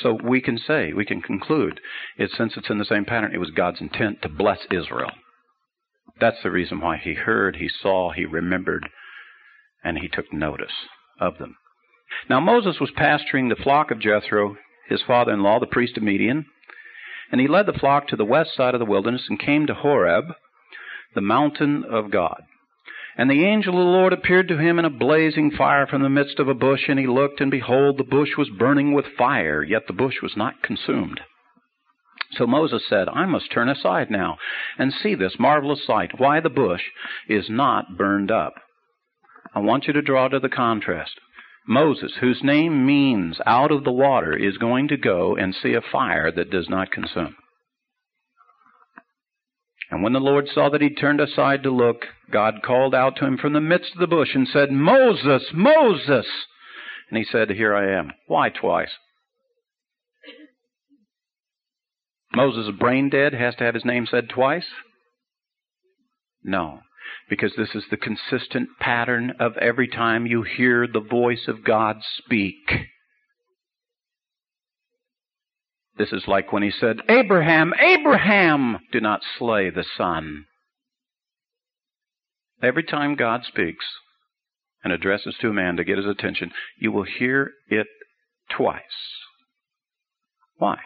So 0.00 0.18
we 0.22 0.40
can 0.40 0.58
say, 0.58 0.92
we 0.92 1.04
can 1.04 1.20
conclude, 1.20 1.80
it, 2.16 2.30
since 2.36 2.56
it's 2.56 2.70
in 2.70 2.78
the 2.78 2.84
same 2.84 3.04
pattern, 3.04 3.34
it 3.34 3.38
was 3.38 3.50
God's 3.50 3.80
intent 3.80 4.22
to 4.22 4.28
bless 4.28 4.60
Israel. 4.70 5.10
That's 6.20 6.42
the 6.42 6.50
reason 6.50 6.80
why 6.80 6.98
he 6.98 7.14
heard, 7.14 7.56
he 7.56 7.68
saw, 7.68 8.12
he 8.12 8.24
remembered, 8.24 8.88
and 9.82 9.98
he 9.98 10.08
took 10.08 10.32
notice 10.32 10.72
of 11.20 11.38
them. 11.38 11.56
Now 12.30 12.40
Moses 12.40 12.78
was 12.80 12.90
pasturing 12.96 13.48
the 13.48 13.56
flock 13.56 13.90
of 13.90 14.00
Jethro, 14.00 14.56
his 14.88 15.02
father 15.02 15.32
in 15.32 15.42
law, 15.42 15.58
the 15.58 15.66
priest 15.66 15.96
of 15.96 16.02
Midian, 16.02 16.46
and 17.30 17.40
he 17.40 17.48
led 17.48 17.66
the 17.66 17.72
flock 17.72 18.08
to 18.08 18.16
the 18.16 18.24
west 18.24 18.54
side 18.56 18.74
of 18.74 18.80
the 18.80 18.86
wilderness 18.86 19.26
and 19.28 19.38
came 19.38 19.66
to 19.66 19.74
Horeb, 19.74 20.26
the 21.14 21.20
mountain 21.20 21.84
of 21.84 22.10
God. 22.10 22.42
And 23.18 23.30
the 23.30 23.44
angel 23.44 23.78
of 23.78 23.84
the 23.84 23.90
Lord 23.90 24.12
appeared 24.12 24.48
to 24.48 24.58
him 24.58 24.78
in 24.78 24.84
a 24.84 24.90
blazing 24.90 25.50
fire 25.50 25.86
from 25.86 26.02
the 26.02 26.10
midst 26.10 26.38
of 26.38 26.48
a 26.48 26.54
bush, 26.54 26.82
and 26.88 26.98
he 26.98 27.06
looked, 27.06 27.40
and 27.40 27.50
behold, 27.50 27.96
the 27.96 28.04
bush 28.04 28.36
was 28.36 28.50
burning 28.50 28.92
with 28.92 29.06
fire, 29.16 29.62
yet 29.62 29.86
the 29.86 29.94
bush 29.94 30.16
was 30.22 30.36
not 30.36 30.62
consumed. 30.62 31.20
So 32.32 32.46
Moses 32.46 32.82
said, 32.88 33.08
I 33.08 33.24
must 33.24 33.50
turn 33.50 33.68
aside 33.68 34.10
now 34.10 34.36
and 34.78 34.92
see 34.92 35.14
this 35.14 35.38
marvelous 35.38 35.86
sight, 35.86 36.18
why 36.18 36.40
the 36.40 36.50
bush 36.50 36.82
is 37.28 37.46
not 37.48 37.96
burned 37.96 38.30
up. 38.30 38.54
I 39.54 39.60
want 39.60 39.86
you 39.86 39.94
to 39.94 40.02
draw 40.02 40.28
to 40.28 40.38
the 40.38 40.50
contrast. 40.50 41.12
Moses, 41.66 42.12
whose 42.20 42.42
name 42.42 42.86
means 42.86 43.40
out 43.44 43.72
of 43.72 43.84
the 43.84 43.92
water, 43.92 44.36
is 44.36 44.56
going 44.56 44.88
to 44.88 44.96
go 44.96 45.36
and 45.36 45.54
see 45.54 45.74
a 45.74 45.80
fire 45.80 46.30
that 46.30 46.50
does 46.50 46.68
not 46.68 46.92
consume. 46.92 47.36
And 49.90 50.02
when 50.02 50.12
the 50.12 50.20
Lord 50.20 50.48
saw 50.48 50.68
that 50.70 50.80
he 50.80 50.90
turned 50.90 51.20
aside 51.20 51.62
to 51.62 51.70
look, 51.70 52.06
God 52.30 52.62
called 52.64 52.94
out 52.94 53.16
to 53.16 53.26
him 53.26 53.38
from 53.38 53.52
the 53.52 53.60
midst 53.60 53.92
of 53.94 54.00
the 54.00 54.06
bush 54.06 54.34
and 54.34 54.48
said, 54.48 54.70
Moses, 54.70 55.44
Moses! 55.52 56.26
And 57.08 57.18
he 57.18 57.24
said, 57.24 57.50
Here 57.50 57.74
I 57.74 57.98
am. 57.98 58.12
Why 58.26 58.48
twice? 58.48 58.90
Moses 62.34 62.74
brain 62.78 63.08
dead 63.08 63.32
has 63.32 63.54
to 63.56 63.64
have 63.64 63.74
his 63.74 63.84
name 63.84 64.06
said 64.10 64.28
twice? 64.28 64.66
No, 66.42 66.80
because 67.28 67.52
this 67.56 67.74
is 67.74 67.84
the 67.90 67.96
consistent 67.96 68.68
pattern 68.80 69.32
of 69.40 69.56
every 69.58 69.88
time 69.88 70.26
you 70.26 70.42
hear 70.42 70.86
the 70.86 71.00
voice 71.00 71.48
of 71.48 71.64
God 71.64 71.96
speak. 72.18 72.70
This 75.98 76.12
is 76.12 76.24
like 76.28 76.52
when 76.52 76.62
he 76.62 76.70
said, 76.70 76.98
Abraham, 77.08 77.72
Abraham, 77.80 78.78
do 78.92 79.00
not 79.00 79.22
slay 79.38 79.70
the 79.70 79.84
son. 79.96 80.44
Every 82.62 82.84
time 82.84 83.16
God 83.16 83.44
speaks 83.44 83.84
and 84.84 84.92
addresses 84.92 85.34
to 85.40 85.48
a 85.48 85.54
man 85.54 85.76
to 85.76 85.84
get 85.84 85.96
his 85.96 86.06
attention, 86.06 86.52
you 86.78 86.92
will 86.92 87.04
hear 87.04 87.52
it 87.68 87.86
twice. 88.50 88.82
Why? 90.58 90.78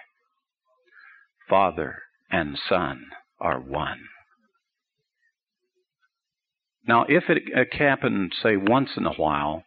Father 1.49 1.99
and 2.31 2.59
Son 2.69 3.07
are 3.41 3.61
one. 3.61 3.99
Now, 6.87 7.05
if 7.09 7.25
it, 7.29 7.43
uh, 7.55 7.65
happened, 7.77 8.33
say, 8.43 8.57
once 8.57 8.91
in 8.97 9.07
a 9.07 9.15
while, 9.15 9.65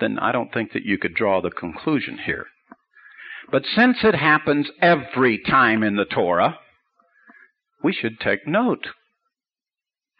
then 0.00 0.18
I 0.18 0.32
don't 0.32 0.52
think 0.52 0.72
that 0.72 0.84
you 0.84 0.98
could 0.98 1.14
draw 1.14 1.40
the 1.40 1.50
conclusion 1.50 2.18
here. 2.24 2.46
But 3.50 3.64
since 3.66 3.98
it 4.02 4.14
happens 4.14 4.68
every 4.80 5.38
time 5.38 5.82
in 5.82 5.96
the 5.96 6.04
Torah, 6.04 6.58
we 7.82 7.92
should 7.92 8.20
take 8.20 8.46
note. 8.46 8.88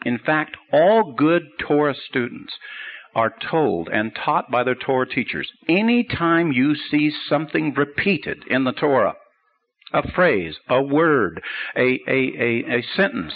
In 0.04 0.18
fact, 0.18 0.56
all 0.72 1.14
good 1.16 1.42
Torah 1.60 1.94
students 1.94 2.52
are 3.14 3.32
told 3.50 3.88
and 3.88 4.14
taught 4.14 4.50
by 4.50 4.64
their 4.64 4.74
Torah 4.74 5.06
teachers 5.06 5.48
anytime 5.68 6.52
you 6.52 6.74
see 6.74 7.10
something 7.28 7.74
repeated 7.74 8.42
in 8.48 8.64
the 8.64 8.72
Torah, 8.72 9.14
a 9.92 10.10
phrase, 10.12 10.56
a 10.68 10.82
word, 10.82 11.42
a, 11.76 12.00
a, 12.08 12.32
a, 12.38 12.78
a 12.78 12.82
sentence, 12.96 13.34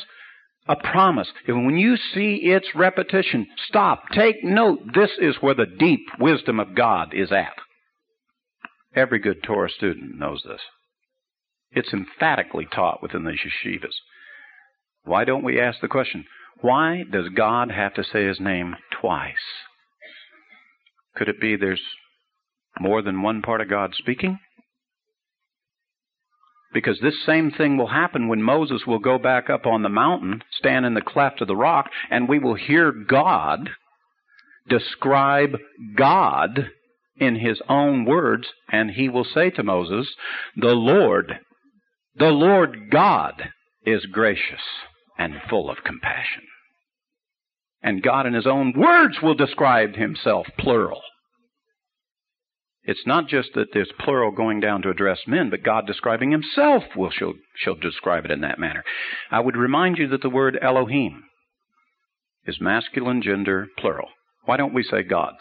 a 0.69 0.77
promise, 0.77 1.29
And 1.47 1.65
when 1.65 1.77
you 1.77 1.97
see 1.97 2.37
its 2.43 2.67
repetition, 2.75 3.47
stop, 3.69 4.09
take 4.13 4.43
note. 4.43 4.81
This 4.95 5.13
is 5.21 5.37
where 5.41 5.55
the 5.55 5.67
deep 5.67 6.07
wisdom 6.19 6.59
of 6.59 6.75
God 6.75 7.15
is 7.15 7.31
at. 7.31 7.55
Every 8.95 9.19
good 9.19 9.43
Torah 9.43 9.71
student 9.71 10.19
knows 10.19 10.43
this. 10.47 10.61
It's 11.71 11.93
emphatically 11.93 12.67
taught 12.73 13.03
within 13.03 13.25
the 13.25 13.33
yeshivas. 13.33 13.95
Why 15.05 15.25
don't 15.25 15.45
we 15.45 15.61
ask 15.61 15.81
the 15.81 15.89
question, 15.89 16.25
why 16.61 17.05
does 17.11 17.29
God 17.29 17.71
have 17.71 17.95
to 17.95 18.05
say 18.05 18.27
his 18.27 18.41
name 18.41 18.75
twice? 19.01 19.35
Could 21.15 21.29
it 21.29 21.41
be 21.41 21.57
there's 21.57 21.83
more 22.81 23.03
than 23.03 23.23
one 23.23 23.43
part 23.43 23.61
of 23.61 23.69
God 23.69 23.95
speaking? 23.95 24.39
Because 26.77 27.01
this 27.01 27.25
same 27.25 27.51
thing 27.53 27.79
will 27.79 27.87
happen 27.87 28.29
when 28.29 28.43
Moses 28.43 28.83
will 28.87 28.99
go 28.99 29.17
back 29.17 29.49
up 29.49 29.65
on 29.65 29.83
the 29.83 29.89
mountain, 29.89 30.43
stand 30.59 30.85
in 30.85 30.93
the 30.93 31.01
cleft 31.01 31.41
of 31.41 31.49
the 31.49 31.57
rock, 31.57 31.89
and 32.11 32.29
we 32.29 32.39
will 32.39 32.55
hear 32.55 32.93
God 32.93 33.71
describe 34.69 35.57
God 35.97 36.69
in 37.17 37.37
his 37.37 37.63
own 37.67 38.05
words, 38.05 38.49
and 38.71 38.91
he 38.91 39.09
will 39.09 39.25
say 39.25 39.49
to 39.53 39.63
Moses, 39.63 40.07
The 40.55 40.75
Lord, 40.75 41.39
the 42.15 42.27
Lord 42.27 42.91
God 42.91 43.43
is 43.87 44.05
gracious 44.13 44.61
and 45.17 45.33
full 45.49 45.71
of 45.71 45.79
compassion. 45.83 46.43
And 47.83 48.03
God 48.03 48.27
in 48.27 48.35
his 48.35 48.47
own 48.47 48.75
words 48.77 49.17
will 49.23 49.35
describe 49.35 49.95
himself 49.95 50.47
plural. 50.59 51.01
It's 52.87 53.05
not 53.05 53.27
just 53.27 53.51
that 53.55 53.73
there's 53.73 53.91
plural 53.99 54.31
going 54.31 54.61
down 54.61 54.81
to 54.83 54.91
address 54.91 55.19
men, 55.27 55.51
but 55.51 55.65
God 55.65 55.89
describing 55.89 56.31
himself 56.31 56.85
will 56.95 57.11
shall, 57.11 57.35
shall 57.57 57.75
describe 57.75 58.25
it 58.25 58.31
in 58.31 58.43
that 58.43 58.61
manner. 58.61 58.85
I 59.29 59.41
would 59.41 59.57
remind 59.57 59.99
you 59.99 60.07
that 60.09 60.23
the 60.23 60.31
word 60.31 60.57
Elohim 60.63 61.25
is 62.47 62.61
masculine 62.61 63.23
gender 63.23 63.67
plural. 63.77 64.11
Why 64.45 64.57
don't 64.57 64.73
we 64.73 64.85
say 64.85 65.03
gods? 65.03 65.39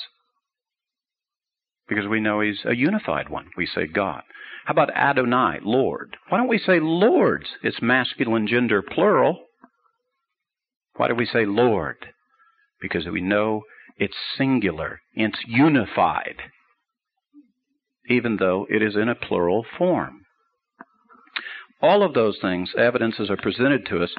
Because 1.87 2.07
we 2.07 2.19
know 2.19 2.41
he's 2.41 2.65
a 2.65 2.75
unified 2.75 3.29
one. 3.29 3.49
We 3.55 3.67
say 3.67 3.85
God. 3.85 4.23
How 4.65 4.71
about 4.71 4.95
Adonai, 4.95 5.59
Lord? 5.61 6.17
Why 6.29 6.39
don't 6.39 6.47
we 6.47 6.57
say 6.57 6.79
lords? 6.79 7.45
It's 7.61 7.79
masculine 7.79 8.47
gender 8.47 8.81
plural. 8.81 9.37
Why 10.95 11.09
do 11.09 11.13
we 11.13 11.27
say 11.27 11.45
Lord? 11.45 11.97
Because 12.81 13.05
we 13.05 13.21
know 13.21 13.61
it's 13.97 14.17
singular, 14.35 15.01
it's 15.13 15.37
unified 15.45 16.41
even 18.09 18.37
though 18.37 18.65
it 18.69 18.81
is 18.81 18.95
in 18.95 19.09
a 19.09 19.15
plural 19.15 19.65
form. 19.77 20.21
All 21.81 22.03
of 22.03 22.13
those 22.13 22.37
things, 22.41 22.71
evidences, 22.77 23.29
are 23.29 23.37
presented 23.37 23.85
to 23.87 24.03
us 24.03 24.13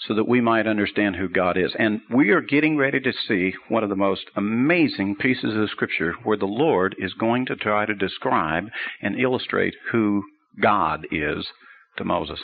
so 0.00 0.14
that 0.14 0.28
we 0.28 0.40
might 0.40 0.66
understand 0.66 1.16
who 1.16 1.28
God 1.28 1.56
is. 1.56 1.74
And 1.78 2.00
we 2.12 2.30
are 2.30 2.40
getting 2.40 2.76
ready 2.76 3.00
to 3.00 3.12
see 3.26 3.54
one 3.68 3.82
of 3.82 3.90
the 3.90 3.96
most 3.96 4.24
amazing 4.36 5.16
pieces 5.16 5.56
of 5.56 5.70
Scripture 5.70 6.14
where 6.24 6.36
the 6.36 6.46
Lord 6.46 6.94
is 6.98 7.14
going 7.14 7.46
to 7.46 7.56
try 7.56 7.86
to 7.86 7.94
describe 7.94 8.64
and 9.00 9.18
illustrate 9.18 9.74
who 9.92 10.24
God 10.60 11.06
is 11.10 11.46
to 11.96 12.04
Moses. 12.04 12.40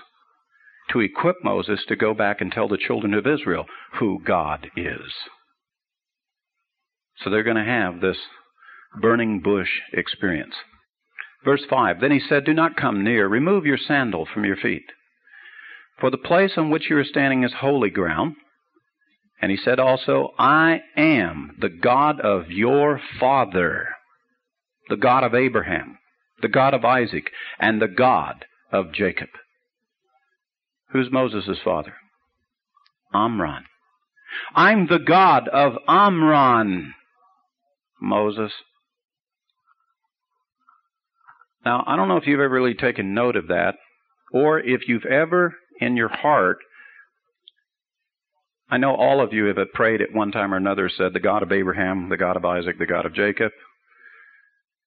To 0.93 1.01
equip 1.01 1.37
Moses 1.45 1.85
to 1.89 1.97
go 1.97 2.15
back 2.15 2.41
and 2.41 2.51
tell 2.51 2.69
the 2.69 2.79
children 2.79 3.15
of 3.15 3.27
Israel 3.27 3.67
who 3.99 4.21
God 4.25 4.71
is. 4.77 5.13
So 7.23 7.31
they're 7.31 7.43
going 7.43 7.57
to 7.57 7.65
have 7.65 8.01
this 8.01 8.17
burning 9.01 9.41
bush 9.41 9.69
experience. 9.93 10.55
Verse 11.45 11.63
5 11.69 12.01
Then 12.01 12.13
he 12.13 12.21
said, 12.21 12.45
Do 12.45 12.55
not 12.55 12.77
come 12.77 13.05
near, 13.05 13.29
remove 13.29 13.67
your 13.67 13.79
sandal 13.79 14.27
from 14.33 14.45
your 14.45 14.57
feet. 14.57 14.85
For 15.99 16.11
the 16.11 16.19
place 16.19 16.53
on 16.57 16.71
which 16.71 16.89
you 16.89 16.97
are 16.97 17.05
standing 17.05 17.45
is 17.45 17.53
holy 17.61 17.91
ground. 17.91 18.37
And 19.43 19.51
he 19.51 19.57
said 19.57 19.79
also, 19.79 20.35
I 20.39 20.83
am 20.97 21.57
the 21.61 21.71
God 21.71 22.21
of 22.21 22.51
your 22.51 23.01
father, 23.19 23.89
the 24.89 24.97
God 24.97 25.25
of 25.25 25.35
Abraham, 25.35 25.99
the 26.43 26.49
God 26.49 26.75
of 26.75 26.85
Isaac, 26.85 27.31
and 27.59 27.81
the 27.81 27.89
God 27.89 28.45
of 28.71 28.93
Jacob. 28.93 29.29
Who's 30.93 31.11
Moses' 31.11 31.59
father? 31.65 31.95
Amram. 33.15 33.65
I'm 34.55 34.87
the 34.89 34.99
God 34.99 35.49
of 35.49 35.75
Amram. 35.89 36.95
Moses 38.01 38.53
now, 41.65 41.85
I 41.87 41.97
don't 41.97 42.09
know 42.09 42.17
if 42.17 42.27
you've 42.27 42.41
ever 42.41 42.49
really 42.49 42.75
taken 42.75 43.15
note 43.15 43.37
of 43.37 43.49
that, 43.49 43.75
or 44.33 44.61
if 44.61 44.89
you've 44.89 45.05
ever 45.05 45.55
in 45.81 45.97
your 45.97 46.09
heart, 46.09 46.59
I 48.71 48.79
know 48.79 48.95
all 48.95 49.21
of 49.21 49.33
you 49.33 49.47
have 49.47 49.73
prayed 49.75 50.01
at 50.01 50.15
one 50.15 50.31
time 50.31 50.55
or 50.55 50.57
another, 50.57 50.89
said, 50.89 51.13
the 51.13 51.21
God 51.21 51.43
of 51.43 51.53
Abraham, 51.53 52.09
the 52.09 52.17
God 52.17 52.37
of 52.37 52.45
Isaac, 52.45 52.79
the 52.79 52.87
God 52.87 53.05
of 53.05 53.15
Jacob. 53.15 53.53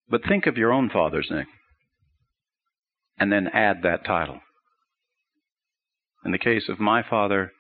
But 0.10 0.22
think 0.28 0.48
of 0.48 0.58
your 0.58 0.72
own 0.72 0.90
father's 0.90 1.28
name, 1.30 1.48
and 3.20 3.32
then 3.32 3.48
add 3.48 3.82
that 3.84 4.06
title. 4.06 4.40
In 6.26 6.32
the 6.32 6.38
case 6.38 6.70
of 6.70 6.80
my 6.80 7.04
father, 7.04 7.52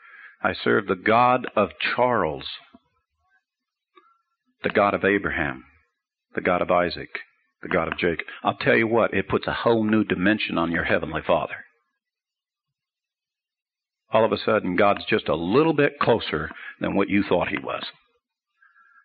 I 0.41 0.53
serve 0.53 0.87
the 0.87 0.95
God 0.95 1.47
of 1.55 1.69
Charles, 1.95 2.45
the 4.63 4.69
God 4.69 4.93
of 4.93 5.03
Abraham, 5.03 5.65
the 6.35 6.41
God 6.41 6.61
of 6.61 6.71
Isaac, 6.71 7.09
the 7.63 7.69
God 7.69 7.87
of 7.87 7.97
Jacob. 7.97 8.25
I'll 8.43 8.57
tell 8.57 8.75
you 8.75 8.87
what, 8.87 9.13
it 9.13 9.27
puts 9.27 9.47
a 9.47 9.53
whole 9.53 9.83
new 9.83 10.03
dimension 10.03 10.57
on 10.57 10.71
your 10.71 10.83
Heavenly 10.83 11.21
Father. 11.25 11.55
All 14.11 14.23
of 14.23 14.31
a 14.31 14.37
sudden, 14.37 14.75
God's 14.75 15.05
just 15.05 15.27
a 15.27 15.35
little 15.35 15.73
bit 15.73 15.99
closer 15.99 16.51
than 16.79 16.95
what 16.95 17.09
you 17.09 17.23
thought 17.23 17.47
He 17.47 17.57
was. 17.57 17.83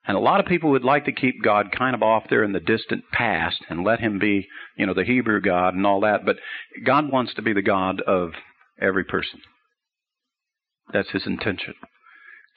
And 0.06 0.16
a 0.16 0.20
lot 0.20 0.40
of 0.40 0.46
people 0.46 0.70
would 0.70 0.84
like 0.84 1.04
to 1.06 1.12
keep 1.12 1.42
God 1.42 1.72
kind 1.76 1.94
of 1.94 2.02
off 2.02 2.24
there 2.28 2.42
in 2.42 2.52
the 2.52 2.60
distant 2.60 3.04
past 3.12 3.58
and 3.68 3.84
let 3.84 4.00
Him 4.00 4.18
be, 4.18 4.46
you 4.76 4.86
know, 4.86 4.94
the 4.94 5.04
Hebrew 5.04 5.40
God 5.40 5.74
and 5.74 5.86
all 5.86 6.00
that. 6.00 6.24
But 6.26 6.36
God 6.84 7.10
wants 7.10 7.34
to 7.34 7.42
be 7.42 7.52
the 7.52 7.62
God 7.62 8.00
of 8.02 8.30
every 8.80 9.04
person. 9.04 9.40
That's 10.92 11.10
His 11.10 11.26
intention. 11.26 11.74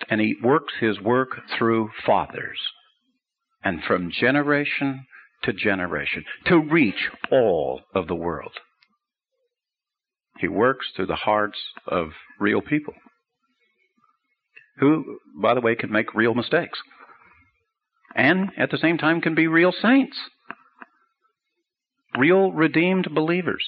And 0.09 0.19
He 0.19 0.35
works 0.41 0.73
His 0.79 0.99
work 0.99 1.41
through 1.57 1.91
fathers. 2.05 2.59
And 3.63 3.83
from 3.83 4.11
generation 4.11 5.05
to 5.43 5.54
generation 5.54 6.23
to 6.45 6.60
reach 6.60 7.10
all 7.32 7.82
of 7.95 8.08
the 8.08 8.15
world. 8.15 8.54
He 10.39 10.47
works 10.47 10.88
through 10.95 11.08
the 11.08 11.15
hearts 11.15 11.60
of 11.88 12.10
real 12.39 12.62
people 12.62 12.93
who, 14.77 15.19
by 15.39 15.54
the 15.54 15.62
way, 15.62 15.75
can 15.75 15.91
make 15.91 16.15
real 16.15 16.34
mistakes 16.34 16.80
and 18.15 18.49
at 18.58 18.71
the 18.71 18.77
same 18.77 18.97
time 18.97 19.21
can 19.21 19.36
be 19.36 19.47
real 19.47 19.71
saints, 19.71 20.17
real 22.17 22.51
redeemed 22.51 23.08
believers. 23.13 23.63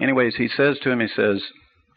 Anyways, 0.00 0.36
he 0.36 0.48
says 0.48 0.78
to 0.82 0.90
him, 0.90 1.00
he 1.00 1.08
says, 1.08 1.42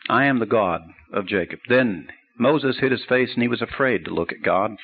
I 0.09 0.25
am 0.25 0.39
the 0.39 0.45
God 0.45 0.81
of 1.11 1.27
Jacob. 1.27 1.59
Then 1.67 2.07
Moses 2.37 2.77
hid 2.79 2.91
his 2.91 3.05
face 3.07 3.31
and 3.33 3.41
he 3.41 3.47
was 3.47 3.61
afraid 3.61 4.05
to 4.05 4.13
look 4.13 4.31
at 4.31 4.43
God. 4.43 4.75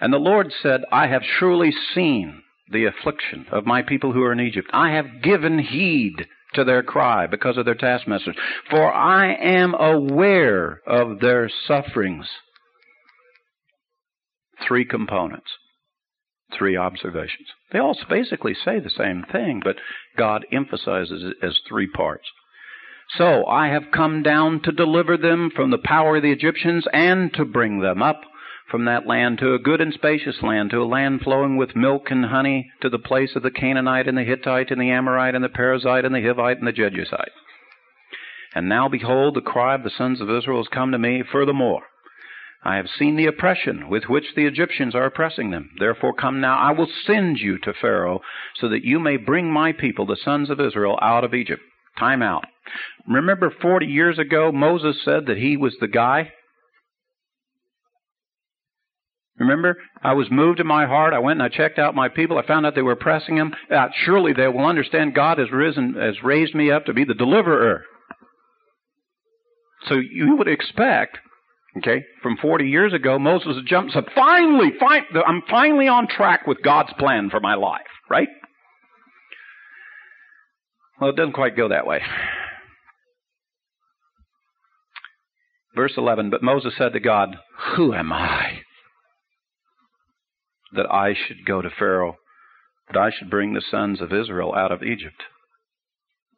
And 0.00 0.12
the 0.12 0.18
Lord 0.18 0.52
said, 0.62 0.82
I 0.92 1.06
have 1.06 1.22
surely 1.38 1.72
seen 1.94 2.42
the 2.70 2.86
affliction 2.86 3.46
of 3.52 3.66
my 3.66 3.82
people 3.82 4.12
who 4.12 4.22
are 4.22 4.32
in 4.32 4.40
Egypt. 4.40 4.68
I 4.72 4.92
have 4.92 5.22
given 5.22 5.58
heed 5.58 6.26
to 6.54 6.64
their 6.64 6.82
cry 6.82 7.26
because 7.26 7.56
of 7.56 7.64
their 7.64 7.74
taskmasters, 7.74 8.36
for 8.70 8.92
I 8.92 9.34
am 9.34 9.74
aware 9.74 10.80
of 10.86 11.20
their 11.20 11.50
sufferings. 11.66 12.26
Three 14.66 14.84
components, 14.84 15.50
three 16.56 16.76
observations. 16.76 17.48
They 17.72 17.78
all 17.80 17.98
basically 18.08 18.54
say 18.54 18.78
the 18.78 18.90
same 18.90 19.24
thing, 19.30 19.60
but 19.62 19.76
God 20.16 20.46
emphasizes 20.52 21.22
it 21.24 21.44
as 21.44 21.58
three 21.68 21.88
parts. 21.88 22.26
So 23.18 23.46
I 23.46 23.68
have 23.68 23.90
come 23.92 24.22
down 24.22 24.62
to 24.62 24.72
deliver 24.72 25.16
them 25.16 25.50
from 25.54 25.70
the 25.70 25.78
power 25.78 26.16
of 26.16 26.22
the 26.22 26.32
Egyptians 26.32 26.86
and 26.92 27.32
to 27.34 27.44
bring 27.44 27.80
them 27.80 28.02
up 28.02 28.22
from 28.70 28.86
that 28.86 29.06
land 29.06 29.38
to 29.38 29.54
a 29.54 29.58
good 29.58 29.80
and 29.80 29.92
spacious 29.92 30.42
land, 30.42 30.70
to 30.70 30.82
a 30.82 30.84
land 30.84 31.20
flowing 31.20 31.56
with 31.56 31.76
milk 31.76 32.10
and 32.10 32.24
honey, 32.26 32.70
to 32.80 32.88
the 32.88 32.98
place 32.98 33.36
of 33.36 33.42
the 33.42 33.50
Canaanite 33.50 34.08
and 34.08 34.16
the 34.16 34.24
Hittite 34.24 34.70
and 34.70 34.80
the 34.80 34.90
Amorite 34.90 35.34
and 35.34 35.44
the 35.44 35.48
Perizzite 35.48 36.04
and 36.04 36.14
the 36.14 36.20
Hivite 36.20 36.58
and 36.58 36.66
the 36.66 36.72
Jebusite. 36.72 37.32
And 38.54 38.68
now 38.68 38.88
behold, 38.88 39.34
the 39.34 39.40
cry 39.40 39.74
of 39.74 39.82
the 39.82 39.90
sons 39.90 40.20
of 40.20 40.30
Israel 40.30 40.58
has 40.58 40.68
come 40.68 40.92
to 40.92 40.98
me. 40.98 41.22
Furthermore, 41.30 41.82
I 42.62 42.76
have 42.76 42.88
seen 42.98 43.16
the 43.16 43.26
oppression 43.26 43.90
with 43.90 44.04
which 44.04 44.34
the 44.34 44.46
Egyptians 44.46 44.94
are 44.94 45.04
oppressing 45.04 45.50
them. 45.50 45.70
Therefore 45.78 46.14
come 46.14 46.40
now, 46.40 46.56
I 46.56 46.70
will 46.70 46.88
send 47.06 47.38
you 47.38 47.58
to 47.58 47.74
Pharaoh, 47.74 48.22
so 48.58 48.68
that 48.70 48.84
you 48.84 48.98
may 48.98 49.18
bring 49.18 49.50
my 49.50 49.72
people, 49.72 50.06
the 50.06 50.16
sons 50.16 50.48
of 50.48 50.60
Israel, 50.60 50.98
out 51.02 51.24
of 51.24 51.34
Egypt. 51.34 51.62
Time 51.98 52.22
out. 52.22 52.44
Remember 53.06 53.50
40 53.50 53.86
years 53.86 54.18
ago, 54.18 54.50
Moses 54.50 54.96
said 55.04 55.26
that 55.26 55.36
he 55.36 55.56
was 55.56 55.76
the 55.80 55.88
guy? 55.88 56.32
Remember, 59.38 59.76
I 60.02 60.12
was 60.12 60.30
moved 60.30 60.60
in 60.60 60.66
my 60.66 60.86
heart. 60.86 61.12
I 61.12 61.18
went 61.18 61.40
and 61.40 61.42
I 61.42 61.54
checked 61.54 61.78
out 61.78 61.94
my 61.94 62.08
people. 62.08 62.38
I 62.38 62.46
found 62.46 62.66
out 62.66 62.74
they 62.74 62.82
were 62.82 62.92
oppressing 62.92 63.36
him. 63.36 63.52
Uh, 63.70 63.88
surely 64.04 64.32
they 64.32 64.46
will 64.46 64.64
understand 64.64 65.14
God 65.14 65.38
has 65.38 65.50
risen, 65.50 65.94
has 65.94 66.22
raised 66.22 66.54
me 66.54 66.70
up 66.70 66.84
to 66.86 66.94
be 66.94 67.04
the 67.04 67.14
deliverer. 67.14 67.84
So 69.88 69.94
you 69.96 70.36
would 70.36 70.48
expect 70.48 71.18
Okay, 71.76 72.04
from 72.22 72.36
40 72.36 72.66
years 72.68 72.92
ago, 72.92 73.18
Moses 73.18 73.56
jumps 73.66 73.96
up. 73.96 74.06
Finally, 74.14 74.74
fi- 74.78 75.06
I'm 75.26 75.42
finally 75.50 75.88
on 75.88 76.06
track 76.06 76.46
with 76.46 76.62
God's 76.62 76.92
plan 76.98 77.30
for 77.30 77.40
my 77.40 77.54
life, 77.54 77.80
right? 78.08 78.28
Well, 81.00 81.10
it 81.10 81.16
doesn't 81.16 81.32
quite 81.32 81.56
go 81.56 81.68
that 81.68 81.86
way. 81.86 82.00
Verse 85.74 85.94
11, 85.96 86.30
but 86.30 86.44
Moses 86.44 86.74
said 86.78 86.92
to 86.92 87.00
God, 87.00 87.36
Who 87.74 87.92
am 87.92 88.12
I 88.12 88.60
that 90.74 90.90
I 90.92 91.14
should 91.14 91.44
go 91.46 91.62
to 91.62 91.70
Pharaoh, 91.70 92.16
that 92.92 92.98
I 92.98 93.10
should 93.10 93.30
bring 93.30 93.54
the 93.54 93.62
sons 93.70 94.00
of 94.00 94.12
Israel 94.12 94.54
out 94.54 94.72
of 94.72 94.82
Egypt? 94.82 95.22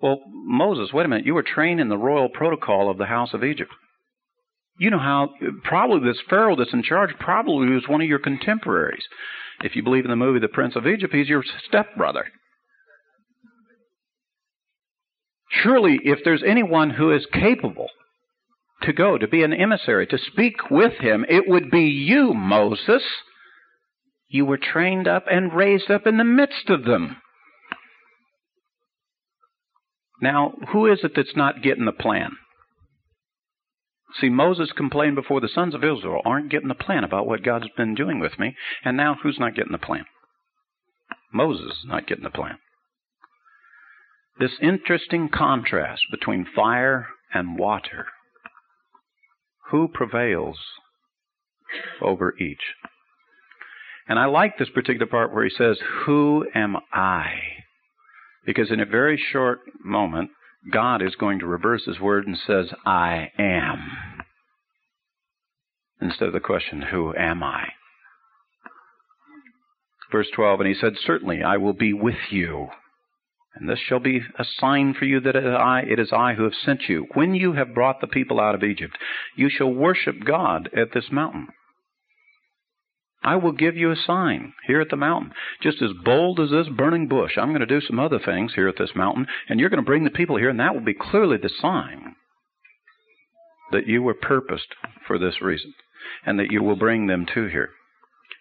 Well, 0.01 0.21
Moses, 0.29 0.93
wait 0.93 1.07
a 1.07 1.09
minute, 1.09 1.27
you 1.27 1.35
were 1.35 1.43
trained 1.43 1.81
in 1.81 1.89
the 1.89 1.97
royal 1.97 2.29
protocol 2.29 2.91
of 2.91 2.99
the 2.99 3.07
house 3.07 3.33
of 3.33 3.43
Egypt 3.43 3.73
you 4.79 4.91
know 4.91 4.99
how 4.99 5.31
probably 5.65 6.09
this 6.09 6.21
Pharaoh 6.29 6.57
that's 6.57 6.73
in 6.73 6.83
charge 6.83 7.11
probably 7.19 7.69
was 7.71 7.89
one 7.89 8.03
of 8.03 8.09
your 8.09 8.19
contemporaries. 8.19 9.05
If 9.63 9.75
you 9.75 9.83
believe 9.83 10.05
in 10.05 10.11
the 10.11 10.17
movie 10.17 10.39
The 10.39 10.49
Prince 10.49 10.77
of 10.77 10.87
Egypt, 10.87 11.15
he's 11.15 11.29
your 11.29 11.43
stepbrother. 11.67 12.27
Surely, 15.51 15.99
if 16.05 16.19
there's 16.25 16.43
anyone 16.47 16.91
who 16.91 17.13
is 17.13 17.27
capable 17.33 17.89
to 18.83 18.93
go, 18.93 19.17
to 19.17 19.27
be 19.27 19.43
an 19.43 19.55
emissary, 19.55 20.07
to 20.09 20.19
speak 20.19 20.71
with 20.71 20.93
him, 20.99 21.25
it 21.29 21.45
would 21.49 21.71
be 21.71 21.85
you, 21.85 22.35
Moses. 22.35 23.03
You 24.29 24.45
were 24.45 24.59
trained 24.59 25.07
up 25.07 25.25
and 25.31 25.53
raised 25.53 25.91
up 25.91 26.07
in 26.07 26.17
the 26.17 26.25
midst 26.25 26.69
of 26.69 26.85
them. 26.85 27.17
Now, 30.21 30.55
who 30.73 30.87
is 30.87 31.01
it 31.05 31.13
that's 31.15 31.37
not 31.37 31.63
getting 31.63 31.85
the 31.85 31.93
plan? 31.93 32.33
See, 34.21 34.31
Moses 34.31 34.73
complained 34.73 35.15
before 35.15 35.41
the 35.41 35.49
sons 35.49 35.75
of 35.75 35.85
Israel 35.85 36.23
aren't 36.25 36.51
getting 36.51 36.69
the 36.69 36.75
plan 36.75 37.05
about 37.05 37.27
what 37.27 37.43
God's 37.43 37.69
been 37.77 37.95
doing 37.95 38.19
with 38.19 38.39
me, 38.39 38.57
and 38.85 38.97
now 38.97 39.17
who's 39.23 39.39
not 39.39 39.55
getting 39.55 39.73
the 39.73 39.79
plan? 39.79 40.07
Moses 41.33 41.85
not 41.85 42.07
getting 42.07 42.25
the 42.25 42.31
plan. 42.31 42.59
This 44.39 44.53
interesting 44.63 45.29
contrast 45.29 46.03
between 46.11 46.47
fire 46.55 47.09
and 47.33 47.59
water. 47.59 48.07
Who 49.71 49.89
prevails 49.89 50.59
over 52.01 52.35
each? 52.39 52.75
And 54.09 54.19
I 54.19 54.27
like 54.27 54.59
this 54.59 54.69
particular 54.71 55.07
part 55.07 55.35
where 55.35 55.45
he 55.45 55.51
says, 55.51 55.79
Who 56.05 56.47
am 56.55 56.77
I? 56.93 57.27
Because 58.45 58.71
in 58.71 58.81
a 58.81 58.87
very 58.87 59.21
short 59.33 59.61
moment, 59.85 60.31
God 60.71 61.03
is 61.03 61.15
going 61.17 61.41
to 61.41 61.47
reverse 61.47 61.85
his 61.85 62.01
word 62.01 62.27
and 62.27 62.39
says, 62.47 62.67
I 62.85 63.31
am. 63.39 63.91
Instead 66.01 66.29
of 66.29 66.35
the 66.35 66.41
question, 66.41 66.83
Who 66.83 67.15
am 67.17 67.43
I? 67.43 67.69
Verse 70.13 70.29
12, 70.35 70.61
and 70.61 70.69
he 70.69 70.75
said, 70.75 70.93
Certainly 71.05 71.43
I 71.43 71.57
will 71.57 71.73
be 71.73 71.93
with 71.93 72.31
you. 72.31 72.69
And 73.57 73.69
this 73.69 73.79
shall 73.79 73.99
be 73.99 74.21
a 74.39 74.45
sign 74.59 74.95
for 74.95 75.07
you 75.07 75.19
that 75.21 75.35
it 75.35 75.45
is, 75.45 75.55
I, 75.59 75.81
it 75.81 75.99
is 75.99 76.13
I 76.13 76.35
who 76.35 76.45
have 76.45 76.55
sent 76.55 76.83
you. 76.89 77.07
When 77.15 77.35
you 77.35 77.55
have 77.55 77.75
brought 77.75 78.01
the 78.01 78.07
people 78.07 78.39
out 78.39 78.55
of 78.55 78.63
Egypt, 78.63 78.97
you 79.35 79.49
shall 79.49 79.73
worship 79.73 80.17
God 80.25 80.69
at 80.77 80.93
this 80.93 81.07
mountain. 81.11 81.49
I 83.27 83.35
will 83.35 83.53
give 83.53 83.77
you 83.77 83.91
a 83.91 83.97
sign 83.97 84.55
here 84.69 84.81
at 84.81 84.89
the 84.89 84.97
mountain. 84.97 85.33
Just 85.61 85.83
as 85.83 85.91
bold 86.05 86.39
as 86.39 86.51
this 86.51 86.69
burning 86.69 87.09
bush, 87.09 87.33
I'm 87.37 87.49
going 87.49 87.59
to 87.61 87.67
do 87.67 87.81
some 87.81 87.99
other 87.99 88.21
things 88.21 88.55
here 88.55 88.69
at 88.69 88.79
this 88.79 88.95
mountain, 88.95 89.27
and 89.49 89.59
you're 89.59 89.69
going 89.69 89.83
to 89.83 89.87
bring 89.87 90.05
the 90.05 90.11
people 90.11 90.37
here, 90.37 90.49
and 90.49 90.61
that 90.61 90.75
will 90.75 90.85
be 90.85 90.95
clearly 90.95 91.37
the 91.37 91.51
sign 91.61 92.15
that 93.73 93.89
you 93.89 94.01
were 94.01 94.15
purposed 94.15 94.77
for 95.09 95.19
this 95.19 95.43
reason, 95.43 95.75
and 96.25 96.39
that 96.39 96.53
you 96.53 96.63
will 96.63 96.77
bring 96.77 97.09
them 97.09 97.27
to 97.35 97.49
here. 97.49 97.71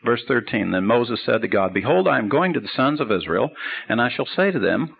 Verse 0.05 0.21
13 0.27 0.69
Then 0.69 0.85
Moses 0.85 1.19
said 1.25 1.41
to 1.41 1.47
God, 1.47 1.73
Behold, 1.73 2.07
I 2.07 2.19
am 2.19 2.29
going 2.29 2.53
to 2.53 2.59
the 2.59 2.67
sons 2.67 3.01
of 3.01 3.11
Israel, 3.11 3.49
and 3.89 3.99
I 3.99 4.11
shall 4.11 4.27
say 4.27 4.51
to 4.51 4.59
them, 4.59 4.95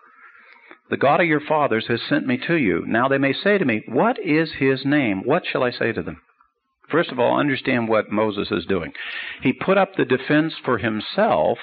The 0.89 0.97
God 0.97 1.21
of 1.21 1.27
your 1.27 1.41
fathers 1.41 1.85
has 1.89 2.01
sent 2.09 2.25
me 2.25 2.39
to 2.47 2.55
you. 2.55 2.83
Now 2.87 3.07
they 3.07 3.19
may 3.19 3.33
say 3.33 3.59
to 3.59 3.65
me, 3.65 3.83
What 3.87 4.17
is 4.17 4.53
his 4.57 4.83
name? 4.83 5.21
What 5.23 5.43
shall 5.45 5.61
I 5.61 5.69
say 5.69 5.91
to 5.91 6.01
them? 6.01 6.21
First 6.89 7.11
of 7.11 7.19
all, 7.19 7.39
understand 7.39 7.87
what 7.87 8.11
Moses 8.11 8.49
is 8.51 8.65
doing. 8.65 8.93
He 9.41 9.53
put 9.53 9.77
up 9.77 9.95
the 9.95 10.05
defense 10.05 10.53
for 10.63 10.77
himself. 10.77 11.57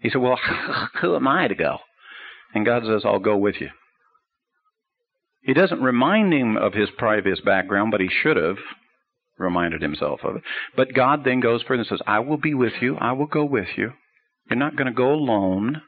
He 0.00 0.10
said, 0.10 0.20
Well, 0.20 0.38
who 1.00 1.16
am 1.16 1.26
I 1.26 1.48
to 1.48 1.54
go? 1.54 1.78
And 2.54 2.64
God 2.64 2.84
says, 2.86 3.02
I'll 3.04 3.18
go 3.18 3.36
with 3.36 3.56
you. 3.60 3.70
He 5.42 5.54
doesn't 5.54 5.82
remind 5.82 6.32
him 6.32 6.56
of 6.56 6.74
his 6.74 6.88
previous 6.96 7.40
background, 7.40 7.90
but 7.90 8.00
he 8.00 8.08
should 8.08 8.36
have 8.36 8.56
reminded 9.38 9.82
himself 9.82 10.20
of 10.24 10.36
it. 10.36 10.42
But 10.76 10.94
God 10.94 11.24
then 11.24 11.40
goes 11.40 11.62
further 11.62 11.80
and 11.80 11.86
says, 11.86 12.00
I 12.06 12.20
will 12.20 12.36
be 12.36 12.54
with 12.54 12.72
you. 12.80 12.96
I 12.96 13.12
will 13.12 13.26
go 13.26 13.44
with 13.44 13.68
you. 13.76 13.92
You're 14.48 14.58
not 14.58 14.76
going 14.76 14.86
to 14.86 14.92
go 14.92 15.12
alone 15.12 15.82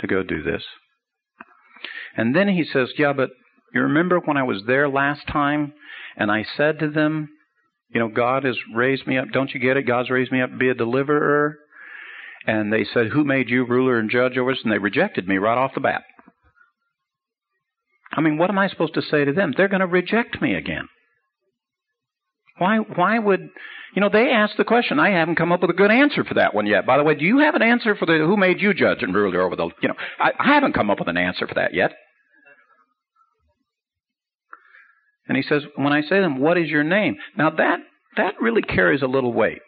to 0.00 0.06
go 0.06 0.22
do 0.22 0.42
this. 0.42 0.62
And 2.16 2.34
then 2.34 2.48
he 2.48 2.64
says, 2.64 2.90
Yeah, 2.96 3.12
but 3.12 3.30
you 3.72 3.80
remember 3.80 4.20
when 4.20 4.36
I 4.36 4.42
was 4.42 4.62
there 4.66 4.88
last 4.88 5.26
time 5.26 5.72
and 6.16 6.30
I 6.30 6.44
said 6.56 6.78
to 6.80 6.90
them, 6.90 7.28
You 7.90 8.00
know, 8.00 8.08
God 8.08 8.44
has 8.44 8.56
raised 8.74 9.06
me 9.06 9.18
up. 9.18 9.26
Don't 9.32 9.52
you 9.52 9.60
get 9.60 9.76
it? 9.76 9.86
God's 9.86 10.10
raised 10.10 10.32
me 10.32 10.40
up 10.40 10.50
to 10.50 10.56
be 10.56 10.68
a 10.68 10.74
deliverer. 10.74 11.58
And 12.46 12.72
they 12.72 12.84
said, 12.84 13.08
Who 13.08 13.24
made 13.24 13.48
you 13.48 13.64
ruler 13.64 13.98
and 13.98 14.10
judge 14.10 14.36
over 14.36 14.52
us? 14.52 14.60
And 14.62 14.72
they 14.72 14.78
rejected 14.78 15.26
me 15.26 15.38
right 15.38 15.58
off 15.58 15.74
the 15.74 15.80
bat. 15.80 16.02
I 18.12 18.20
mean, 18.20 18.38
what 18.38 18.50
am 18.50 18.58
I 18.58 18.68
supposed 18.68 18.94
to 18.94 19.02
say 19.02 19.24
to 19.24 19.32
them? 19.32 19.54
They're 19.56 19.68
going 19.68 19.80
to 19.80 19.86
reject 19.86 20.40
me 20.40 20.54
again. 20.54 20.88
Why, 22.58 22.78
why 22.78 23.18
would, 23.18 23.48
you 23.96 24.00
know, 24.00 24.08
they 24.08 24.30
asked 24.30 24.56
the 24.56 24.64
question. 24.64 25.00
I 25.00 25.10
haven't 25.10 25.34
come 25.34 25.50
up 25.50 25.62
with 25.62 25.70
a 25.70 25.74
good 25.74 25.90
answer 25.90 26.22
for 26.22 26.34
that 26.34 26.54
one 26.54 26.66
yet. 26.66 26.86
By 26.86 26.96
the 26.96 27.02
way, 27.02 27.16
do 27.16 27.24
you 27.24 27.40
have 27.40 27.56
an 27.56 27.62
answer 27.62 27.96
for 27.96 28.06
the, 28.06 28.18
who 28.18 28.36
made 28.36 28.60
you 28.60 28.72
judge 28.72 29.02
and 29.02 29.12
ruler 29.12 29.42
over 29.42 29.56
the, 29.56 29.68
you 29.82 29.88
know, 29.88 29.96
I, 30.20 30.30
I 30.38 30.54
haven't 30.54 30.74
come 30.74 30.90
up 30.90 31.00
with 31.00 31.08
an 31.08 31.16
answer 31.16 31.48
for 31.48 31.54
that 31.54 31.74
yet. 31.74 31.92
And 35.26 35.36
he 35.36 35.42
says, 35.42 35.62
when 35.76 35.92
I 35.92 36.02
say 36.02 36.16
to 36.16 36.22
them, 36.22 36.38
what 36.38 36.58
is 36.58 36.68
your 36.68 36.84
name? 36.84 37.16
Now 37.36 37.50
that, 37.50 37.78
that 38.16 38.34
really 38.40 38.62
carries 38.62 39.02
a 39.02 39.06
little 39.06 39.32
weight. 39.32 39.62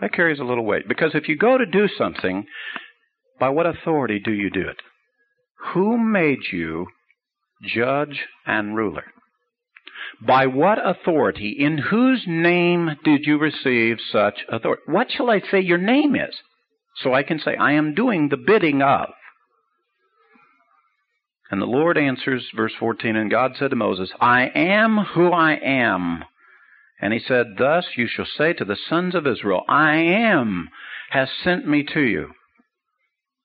That 0.00 0.12
carries 0.12 0.40
a 0.40 0.44
little 0.44 0.64
weight. 0.64 0.88
Because 0.88 1.12
if 1.14 1.28
you 1.28 1.36
go 1.36 1.56
to 1.56 1.66
do 1.66 1.88
something, 1.96 2.46
by 3.38 3.48
what 3.48 3.66
authority 3.66 4.18
do 4.18 4.32
you 4.32 4.50
do 4.50 4.60
it? 4.60 4.76
Who 5.72 5.96
made 5.96 6.40
you 6.52 6.86
judge 7.62 8.26
and 8.46 8.76
ruler? 8.76 9.04
By 10.20 10.46
what 10.46 10.78
authority, 10.84 11.56
in 11.58 11.78
whose 11.78 12.24
name 12.26 12.90
did 13.04 13.24
you 13.24 13.38
receive 13.38 13.96
such 14.12 14.40
authority? 14.48 14.82
What 14.86 15.10
shall 15.10 15.30
I 15.30 15.40
say 15.50 15.60
your 15.60 15.78
name 15.78 16.14
is? 16.14 16.34
So 17.02 17.14
I 17.14 17.22
can 17.22 17.38
say, 17.38 17.56
I 17.56 17.72
am 17.72 17.94
doing 17.94 18.28
the 18.28 18.36
bidding 18.36 18.82
of. 18.82 19.08
And 21.50 21.60
the 21.60 21.66
Lord 21.66 21.98
answers, 21.98 22.44
verse 22.56 22.72
14, 22.78 23.16
and 23.16 23.30
God 23.30 23.52
said 23.58 23.70
to 23.70 23.76
Moses, 23.76 24.10
I 24.20 24.50
am 24.54 24.98
who 25.14 25.30
I 25.30 25.54
am. 25.62 26.24
And 27.00 27.12
he 27.12 27.18
said, 27.18 27.56
Thus 27.58 27.84
you 27.96 28.08
shall 28.08 28.26
say 28.38 28.54
to 28.54 28.64
the 28.64 28.78
sons 28.88 29.14
of 29.14 29.26
Israel, 29.26 29.62
I 29.68 29.96
am 29.96 30.68
has 31.10 31.28
sent 31.42 31.68
me 31.68 31.84
to 31.92 32.00
you. 32.00 32.30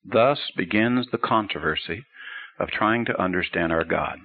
Thus 0.06 0.40
begins 0.56 1.08
the 1.12 1.18
controversy 1.18 2.06
of 2.58 2.70
trying 2.70 3.06
to 3.06 3.22
understand 3.22 3.72
our 3.72 3.84
God. 3.84 4.18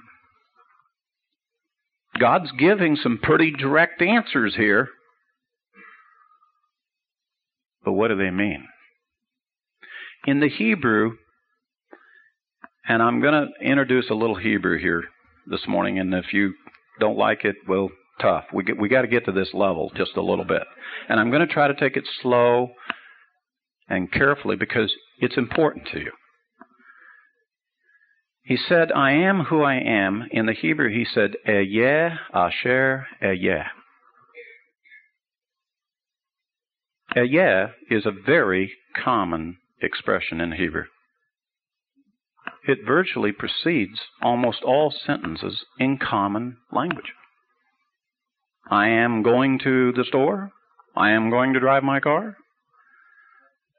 God's 2.19 2.53
giving 2.53 2.97
some 2.97 3.19
pretty 3.21 3.51
direct 3.51 4.01
answers 4.01 4.55
here. 4.55 4.89
But 7.85 7.93
what 7.93 8.09
do 8.09 8.17
they 8.17 8.31
mean? 8.31 8.67
In 10.27 10.41
the 10.41 10.49
Hebrew, 10.49 11.17
and 12.87 13.03
I'm 13.03 13.21
going 13.21 13.35
to 13.35 13.67
introduce 13.67 14.11
a 14.11 14.15
little 14.15 14.37
Hebrew 14.37 14.79
here 14.79 15.05
this 15.47 15.67
morning, 15.67 15.99
and 15.99 16.13
if 16.15 16.33
you 16.33 16.55
don't 17.01 17.19
like 17.19 17.45
it, 17.45 17.57
well, 17.69 17.91
tough. 18.21 18.45
We 18.53 18.65
get, 18.65 18.79
we 18.79 18.89
got 18.89 19.03
to 19.03 19.09
get 19.09 19.25
to 19.27 19.33
this 19.33 19.51
level 19.55 19.91
just 19.97 20.17
a 20.17 20.23
little 20.23 20.45
bit, 20.45 20.63
and 21.09 21.19
I'm 21.19 21.31
going 21.31 21.47
to 21.47 21.53
try 21.53 21.69
to 21.69 21.75
take 21.75 21.97
it 21.97 22.05
slow 22.23 22.71
and 23.89 24.11
carefully 24.11 24.57
because 24.57 24.93
it's 25.19 25.37
important 25.37 25.89
to 25.93 25.99
you. 25.99 26.13
He 28.43 28.57
said, 28.57 28.93
I 28.93 29.13
am 29.13 29.45
who 29.45 29.63
I 29.63 29.77
am. 29.77 30.29
In 30.31 30.45
the 30.45 30.53
Hebrew, 30.53 30.91
he 30.91 31.07
said, 31.07 31.37
Ehyeh 31.49 32.19
Asher 32.33 33.07
Ehyeh. 33.23 33.65
Ehyeh 37.17 37.71
is 37.91 38.05
a 38.05 38.11
very 38.11 38.73
common 39.03 39.57
expression 39.81 40.43
in 40.43 40.53
Hebrew. 40.53 40.85
It 42.67 42.79
virtually 42.87 43.33
precedes 43.33 44.01
almost 44.23 44.63
all 44.63 44.91
sentences 45.07 45.65
in 45.79 45.99
common 45.99 46.57
language. 46.73 47.13
I 48.71 48.89
am 48.89 49.23
going 49.23 49.59
to 49.65 49.93
the 49.93 50.05
store. 50.05 50.51
I 50.97 51.11
am 51.11 51.29
going 51.29 51.53
to 51.53 51.61
drive 51.61 51.83
my 51.83 52.01
car. 52.01 52.37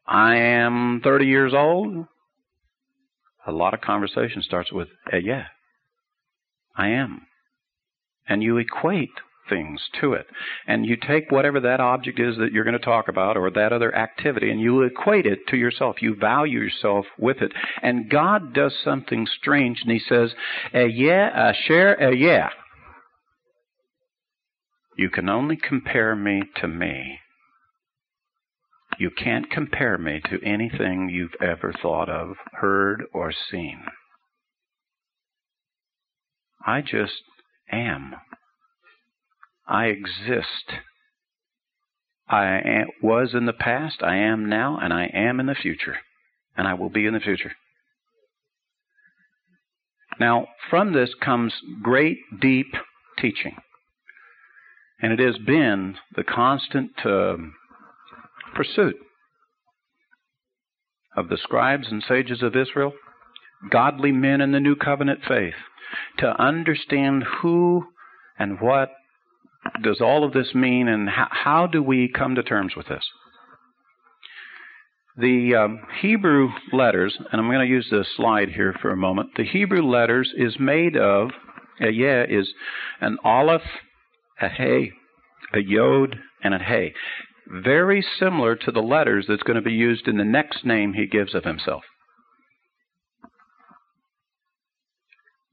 I 0.08 0.36
am 0.36 1.02
30 1.04 1.26
years 1.26 1.54
old. 1.56 2.06
A 3.48 3.52
lot 3.52 3.74
of 3.74 3.82
conversation 3.82 4.44
starts 4.44 4.72
with, 4.72 4.90
eh, 5.12 5.18
yeah, 5.18 5.46
I 6.76 6.90
am. 6.90 7.26
And 8.28 8.44
you 8.44 8.58
equate 8.58 9.12
things 9.50 9.82
to 10.02 10.14
it. 10.14 10.28
And 10.68 10.86
you 10.86 10.96
take 10.96 11.32
whatever 11.32 11.60
that 11.62 11.80
object 11.80 12.20
is 12.20 12.38
that 12.38 12.52
you're 12.52 12.64
going 12.64 12.78
to 12.78 12.86
talk 12.86 13.08
about 13.08 13.38
or 13.38 13.50
that 13.52 13.74
other 13.74 13.94
activity 13.96 14.52
and 14.52 14.60
you 14.60 14.82
equate 14.82 15.26
it 15.26 15.48
to 15.50 15.58
yourself. 15.58 16.02
You 16.02 16.16
value 16.16 16.60
yourself 16.60 17.06
with 17.18 17.38
it. 17.42 17.52
And 17.82 18.10
God 18.10 18.54
does 18.54 18.74
something 18.84 19.28
strange 19.40 19.80
and 19.82 19.92
He 19.92 20.00
says, 20.00 20.34
eh, 20.74 20.86
yeah, 20.86 21.52
share, 21.68 22.02
eh, 22.02 22.12
yeah. 22.12 22.50
You 24.98 25.10
can 25.10 25.28
only 25.28 25.58
compare 25.58 26.16
me 26.16 26.44
to 26.62 26.68
me. 26.68 27.20
You 28.98 29.12
can't 29.12 29.50
compare 29.52 29.98
me 29.98 30.22
to 30.30 30.42
anything 30.42 31.10
you've 31.10 31.36
ever 31.42 31.74
thought 31.82 32.10
of, 32.10 32.38
heard, 32.54 33.04
or 33.14 33.34
seen. 33.52 33.84
I 36.66 36.82
just 36.82 37.22
am. 37.72 38.16
I 39.68 39.86
exist. 39.86 40.72
I 42.28 42.60
am, 42.66 42.88
was 43.04 43.34
in 43.34 43.46
the 43.46 43.54
past, 43.54 44.02
I 44.02 44.16
am 44.18 44.50
now, 44.50 44.80
and 44.82 44.92
I 44.92 45.10
am 45.14 45.40
in 45.40 45.46
the 45.46 45.56
future. 45.56 45.98
And 46.58 46.68
I 46.68 46.74
will 46.74 46.90
be 46.90 47.06
in 47.06 47.14
the 47.14 47.20
future. 47.20 47.52
Now, 50.20 50.48
from 50.70 50.94
this 50.94 51.14
comes 51.22 51.54
great, 51.82 52.18
deep 52.40 52.74
teaching. 53.20 53.58
And 55.02 55.12
it 55.12 55.20
has 55.20 55.38
been 55.38 55.98
the 56.16 56.24
constant 56.24 56.92
uh, 57.06 57.36
pursuit 58.56 58.96
of 61.16 61.30
the 61.30 61.38
scribes 61.38 61.88
and 61.92 62.04
sages 62.08 62.42
of 62.42 62.56
Israel, 62.56 62.94
godly 63.70 64.12
men 64.12 64.42
in 64.42 64.52
the 64.52 64.60
new 64.60 64.76
covenant 64.76 65.20
faith, 65.28 65.54
to 66.20 66.42
understand 66.42 67.24
who 67.42 67.86
and 68.40 68.60
what 68.60 68.90
does 69.84 70.02
all 70.02 70.24
of 70.24 70.34
this 70.34 70.54
mean 70.54 70.88
and 70.88 71.10
how, 71.10 71.28
how 71.32 71.68
do 71.68 71.82
we 71.82 72.08
come 72.08 72.36
to 72.36 72.44
terms 72.44 72.74
with 72.76 72.88
this? 72.88 73.04
The 75.18 75.56
um, 75.56 75.82
Hebrew 76.02 76.50
letters, 76.74 77.18
and 77.32 77.40
I'm 77.40 77.48
going 77.48 77.66
to 77.66 77.74
use 77.74 77.88
this 77.90 78.08
slide 78.18 78.50
here 78.50 78.76
for 78.82 78.92
a 78.92 78.98
moment. 78.98 79.30
The 79.38 79.46
Hebrew 79.46 79.82
letters 79.82 80.34
is 80.38 80.58
made 80.60 80.98
of, 80.98 81.30
Ehyeh 81.82 82.30
is 82.30 82.54
an 83.00 83.18
aleph, 83.24 83.62
a 84.42 84.50
hey, 84.50 84.92
a 85.54 85.60
yod, 85.60 86.18
and 86.44 86.54
a 86.54 86.60
hey 86.60 86.94
very 87.48 88.04
similar 88.20 88.56
to 88.56 88.72
the 88.72 88.82
letters 88.82 89.26
that's 89.28 89.44
going 89.44 89.56
to 89.56 89.62
be 89.62 89.72
used 89.72 90.08
in 90.08 90.18
the 90.18 90.24
next 90.24 90.66
name 90.66 90.94
he 90.94 91.06
gives 91.06 91.36
of 91.36 91.44
himself. 91.44 91.84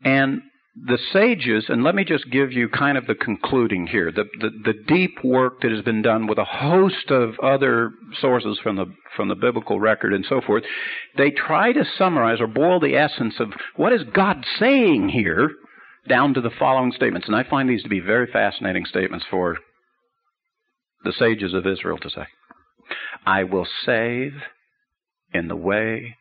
And 0.05 0.43
the 0.75 0.99
sages, 1.13 1.67
and 1.69 1.85
let 1.85 1.95
me 1.95 2.03
just 2.03 2.31
give 2.31 2.51
you 2.51 2.69
kind 2.69 2.97
of 2.97 3.07
the 3.07 3.15
concluding 3.15 3.87
here, 3.87 4.11
the, 4.11 4.25
the, 4.41 4.51
the, 4.65 4.73
deep 4.87 5.23
work 5.23 5.61
that 5.61 5.71
has 5.71 5.85
been 5.85 6.01
done 6.01 6.27
with 6.27 6.39
a 6.39 6.45
host 6.45 7.11
of 7.11 7.39
other 7.41 7.91
sources 8.21 8.59
from 8.63 8.77
the, 8.77 8.87
from 9.15 9.29
the 9.29 9.35
biblical 9.35 9.79
record 9.79 10.15
and 10.15 10.25
so 10.27 10.41
forth, 10.41 10.65
they 11.19 11.31
try 11.31 11.73
to 11.73 11.85
summarize 11.99 12.41
or 12.41 12.47
boil 12.47 12.81
the 12.81 12.97
essence 12.97 13.35
of 13.39 13.53
what 13.77 13.93
is 13.93 14.03
God 14.15 14.47
saying 14.59 15.11
here 15.11 15.51
down 16.09 16.33
to 16.35 16.41
the 16.41 16.51
following 16.59 16.93
statements. 16.93 17.27
And 17.27 17.37
I 17.37 17.45
find 17.45 17.69
these 17.69 17.83
to 17.83 17.91
be 17.91 18.01
very 18.01 18.27
fascinating 18.33 18.87
statements 18.87 19.27
for 19.31 19.59
the 21.05 21.13
sages 21.13 21.53
of 21.53 21.67
Israel 21.67 21.99
to 21.99 22.09
say. 22.09 22.27
I 23.27 23.45
will 23.45 23.67
save 23.85 24.33
in 25.35 25.49
the 25.49 25.57
way 25.57 26.17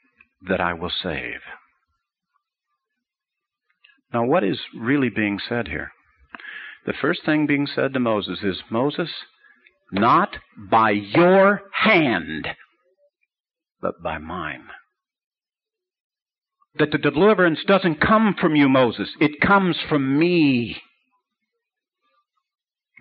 that 0.47 0.59
I 0.59 0.73
will 0.73 0.91
save. 1.01 1.39
Now, 4.13 4.25
what 4.25 4.43
is 4.43 4.59
really 4.77 5.09
being 5.09 5.39
said 5.47 5.67
here? 5.67 5.91
The 6.85 6.93
first 6.99 7.21
thing 7.25 7.45
being 7.47 7.67
said 7.67 7.93
to 7.93 7.99
Moses 7.99 8.39
is 8.43 8.63
Moses, 8.69 9.09
not 9.91 10.37
by 10.57 10.91
your 10.91 11.61
hand, 11.73 12.47
but 13.81 14.01
by 14.03 14.17
mine. 14.17 14.63
That 16.79 16.91
the 16.91 16.97
deliverance 16.97 17.59
doesn't 17.67 18.01
come 18.01 18.35
from 18.39 18.55
you, 18.55 18.67
Moses, 18.67 19.09
it 19.19 19.41
comes 19.41 19.77
from 19.87 20.17
me. 20.17 20.81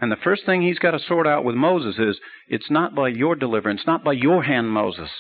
And 0.01 0.11
the 0.11 0.17
first 0.17 0.47
thing 0.47 0.63
he's 0.63 0.79
got 0.79 0.93
to 0.93 0.99
sort 0.99 1.27
out 1.27 1.45
with 1.45 1.55
Moses 1.55 1.99
is 1.99 2.19
it's 2.49 2.71
not 2.71 2.95
by 2.95 3.09
your 3.09 3.37
deliverance, 3.37 3.83
not 3.87 4.03
by 4.03 4.13
your 4.13 4.43
hand, 4.43 4.71
Moses. 4.71 5.11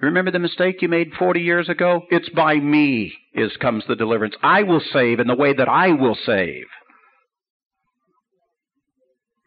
Remember 0.00 0.30
the 0.30 0.38
mistake 0.38 0.82
you 0.82 0.88
made 0.88 1.12
40 1.18 1.40
years 1.40 1.68
ago? 1.68 2.02
It's 2.10 2.28
by 2.30 2.56
me 2.56 3.12
is 3.32 3.56
comes 3.60 3.84
the 3.86 3.96
deliverance. 3.96 4.34
I 4.42 4.62
will 4.62 4.82
save 4.92 5.20
in 5.20 5.26
the 5.26 5.36
way 5.36 5.54
that 5.54 5.68
I 5.68 5.92
will 5.92 6.16
save. 6.26 6.66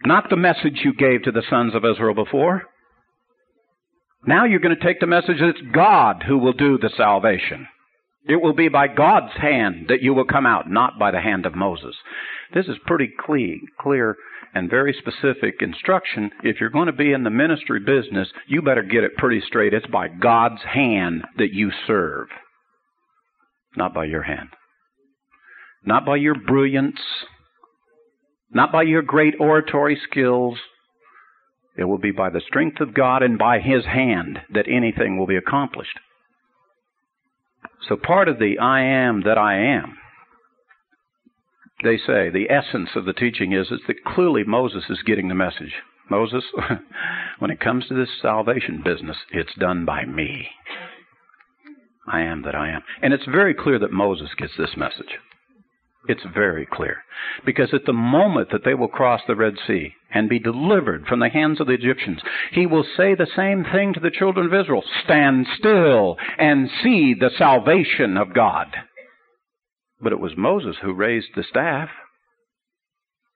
Not 0.06 0.30
the 0.30 0.38
message 0.38 0.82
you 0.84 0.94
gave 0.94 1.24
to 1.24 1.32
the 1.32 1.44
sons 1.50 1.76
of 1.76 1.84
Israel 1.84 2.14
before. 2.14 2.64
Now 4.26 4.46
you're 4.46 4.60
going 4.60 4.76
to 4.76 4.84
take 4.84 5.00
the 5.00 5.08
message 5.08 5.40
that 5.40 5.50
it's 5.50 5.74
God 5.74 6.24
who 6.28 6.38
will 6.38 6.54
do 6.54 6.78
the 6.78 6.92
salvation. 6.96 7.68
It 8.26 8.42
will 8.42 8.54
be 8.54 8.68
by 8.68 8.88
God's 8.88 9.34
hand 9.34 9.86
that 9.90 10.02
you 10.02 10.14
will 10.14 10.26
come 10.26 10.46
out, 10.46 10.70
not 10.70 11.00
by 11.00 11.12
the 11.12 11.22
hand 11.22 11.46
of 11.46 11.56
Moses. 11.56 11.96
This 12.54 12.68
is 12.68 12.76
pretty 12.86 13.10
clear 13.80 14.16
and 14.54 14.70
very 14.70 14.94
specific 14.94 15.56
instruction. 15.62 16.32
If 16.44 16.60
you're 16.60 16.70
going 16.70 16.88
to 16.88 16.94
be 16.94 17.14
in 17.14 17.24
the 17.24 17.30
ministry 17.30 17.80
business, 17.80 18.28
you 18.48 18.62
better 18.62 18.84
get 18.84 19.04
it 19.04 19.18
pretty 19.18 19.42
straight. 19.46 19.74
It's 19.74 19.88
by 19.88 20.08
God's 20.08 20.62
hand 20.64 21.26
that 21.38 21.54
you 21.54 21.72
serve, 21.86 22.28
not 23.76 23.94
by 23.94 24.06
your 24.06 24.24
hand. 24.24 24.50
Not 25.86 26.06
by 26.06 26.18
your 26.18 26.36
brilliance, 26.36 27.00
not 28.52 28.72
by 28.72 28.84
your 28.84 29.02
great 29.02 29.36
oratory 29.40 30.00
skills. 30.10 30.58
It 31.78 31.86
will 31.86 32.00
be 32.00 32.12
by 32.12 32.30
the 32.30 32.42
strength 32.46 32.82
of 32.82 32.94
God 32.94 33.24
and 33.24 33.38
by 33.38 33.60
His 33.60 33.86
hand 33.86 34.40
that 34.54 34.66
anything 34.68 35.18
will 35.18 35.28
be 35.28 35.38
accomplished. 35.38 36.00
So 37.88 37.96
part 37.96 38.28
of 38.28 38.40
the 38.40 38.58
I 38.60 38.82
am 38.82 39.22
that 39.24 39.38
I 39.38 39.60
am 39.60 39.98
they 41.84 41.98
say 41.98 42.30
the 42.30 42.50
essence 42.50 42.90
of 42.96 43.06
the 43.06 43.14
teaching 43.14 43.54
is, 43.54 43.68
is 43.68 43.82
that 43.88 44.04
clearly 44.04 44.44
Moses 44.44 44.84
is 44.90 45.00
getting 45.06 45.28
the 45.28 45.36
message. 45.36 45.74
Moses, 46.10 46.44
when 47.40 47.52
it 47.52 47.60
comes 47.60 47.88
to 47.88 47.94
this 47.94 48.10
salvation 48.22 48.82
business, 48.84 49.18
it's 49.32 49.54
done 49.60 49.86
by 49.86 50.06
me. 50.06 50.48
I 52.08 52.22
am 52.22 52.44
that 52.44 52.56
I 52.56 52.70
am. 52.70 52.82
And 53.02 53.14
it's 53.14 53.26
very 53.26 53.54
clear 53.54 53.80
that 53.80 53.92
Moses 53.92 54.30
gets 54.38 54.54
this 54.58 54.78
message. 54.78 55.20
It's 56.08 56.24
very 56.34 56.66
clear. 56.66 57.04
Because 57.46 57.74
at 57.74 57.86
the 57.86 57.94
moment 57.94 58.50
that 58.52 58.64
they 58.64 58.74
will 58.74 58.88
cross 58.88 59.22
the 59.28 59.36
Red 59.36 59.56
Sea 59.68 59.94
and 60.14 60.30
be 60.30 60.40
delivered 60.40 61.06
from 61.06 61.20
the 61.20 61.30
hands 61.30 61.60
of 61.60 61.68
the 61.68 61.74
Egyptians, 61.74 62.22
he 62.54 62.66
will 62.66 62.86
say 62.96 63.14
the 63.14 63.28
same 63.36 63.66
thing 63.66 63.94
to 63.94 64.00
the 64.00 64.12
children 64.12 64.46
of 64.46 64.54
Israel 64.54 64.84
Stand 65.04 65.46
still 65.58 66.18
and 66.38 66.70
see 66.82 67.14
the 67.14 67.32
salvation 67.38 68.16
of 68.16 68.34
God. 68.34 68.68
But 70.02 70.12
it 70.12 70.20
was 70.20 70.38
Moses 70.38 70.78
who 70.82 70.94
raised 70.94 71.30
the 71.36 71.44
staff. 71.44 71.90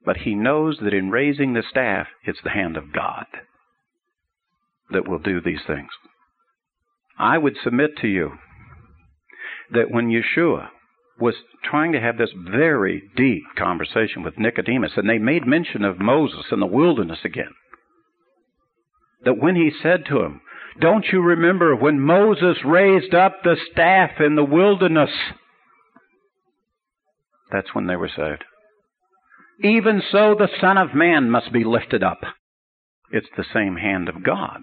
But 0.04 0.18
he 0.18 0.36
knows 0.36 0.80
that 0.82 0.94
in 0.94 1.12
raising 1.12 1.54
the 1.54 1.64
staff, 1.68 2.08
it's 2.24 2.42
the 2.44 2.50
hand 2.50 2.78
of 2.78 2.94
God 2.94 3.26
that 4.92 5.08
will 5.08 5.20
do 5.20 5.40
these 5.40 5.62
things. 5.66 5.90
I 7.18 7.38
would 7.38 7.56
submit 7.64 7.98
to 7.98 8.08
you 8.08 8.32
that 9.72 9.92
when 9.92 10.10
Yeshua 10.10 10.70
was 11.20 11.36
trying 11.64 11.92
to 11.92 12.02
have 12.02 12.18
this 12.18 12.32
very 12.36 13.04
deep 13.16 13.44
conversation 13.58 14.24
with 14.24 14.40
Nicodemus, 14.40 14.94
and 14.96 15.08
they 15.08 15.20
made 15.20 15.46
mention 15.46 15.86
of 15.86 16.00
Moses 16.00 16.46
in 16.52 16.60
the 16.60 16.66
wilderness 16.66 17.20
again, 17.24 17.54
that 19.24 19.38
when 19.38 19.56
he 19.56 19.72
said 19.84 20.06
to 20.08 20.22
him, 20.24 20.42
Don't 20.80 21.06
you 21.12 21.22
remember 21.22 21.76
when 21.76 22.00
Moses 22.00 22.58
raised 22.66 23.14
up 23.14 23.44
the 23.44 23.56
staff 23.72 24.20
in 24.20 24.36
the 24.36 24.44
wilderness? 24.44 25.12
That's 27.52 27.74
when 27.74 27.88
they 27.88 27.96
were 27.96 28.10
saved. 28.10 28.44
Even 29.64 30.02
so, 30.12 30.36
the 30.38 30.50
Son 30.60 30.78
of 30.78 30.96
Man 30.96 31.30
must 31.30 31.52
be 31.52 31.64
lifted 31.64 32.04
up. 32.04 32.22
It's 33.12 33.28
the 33.36 33.46
same 33.54 33.76
hand 33.76 34.10
of 34.10 34.24
God. 34.24 34.62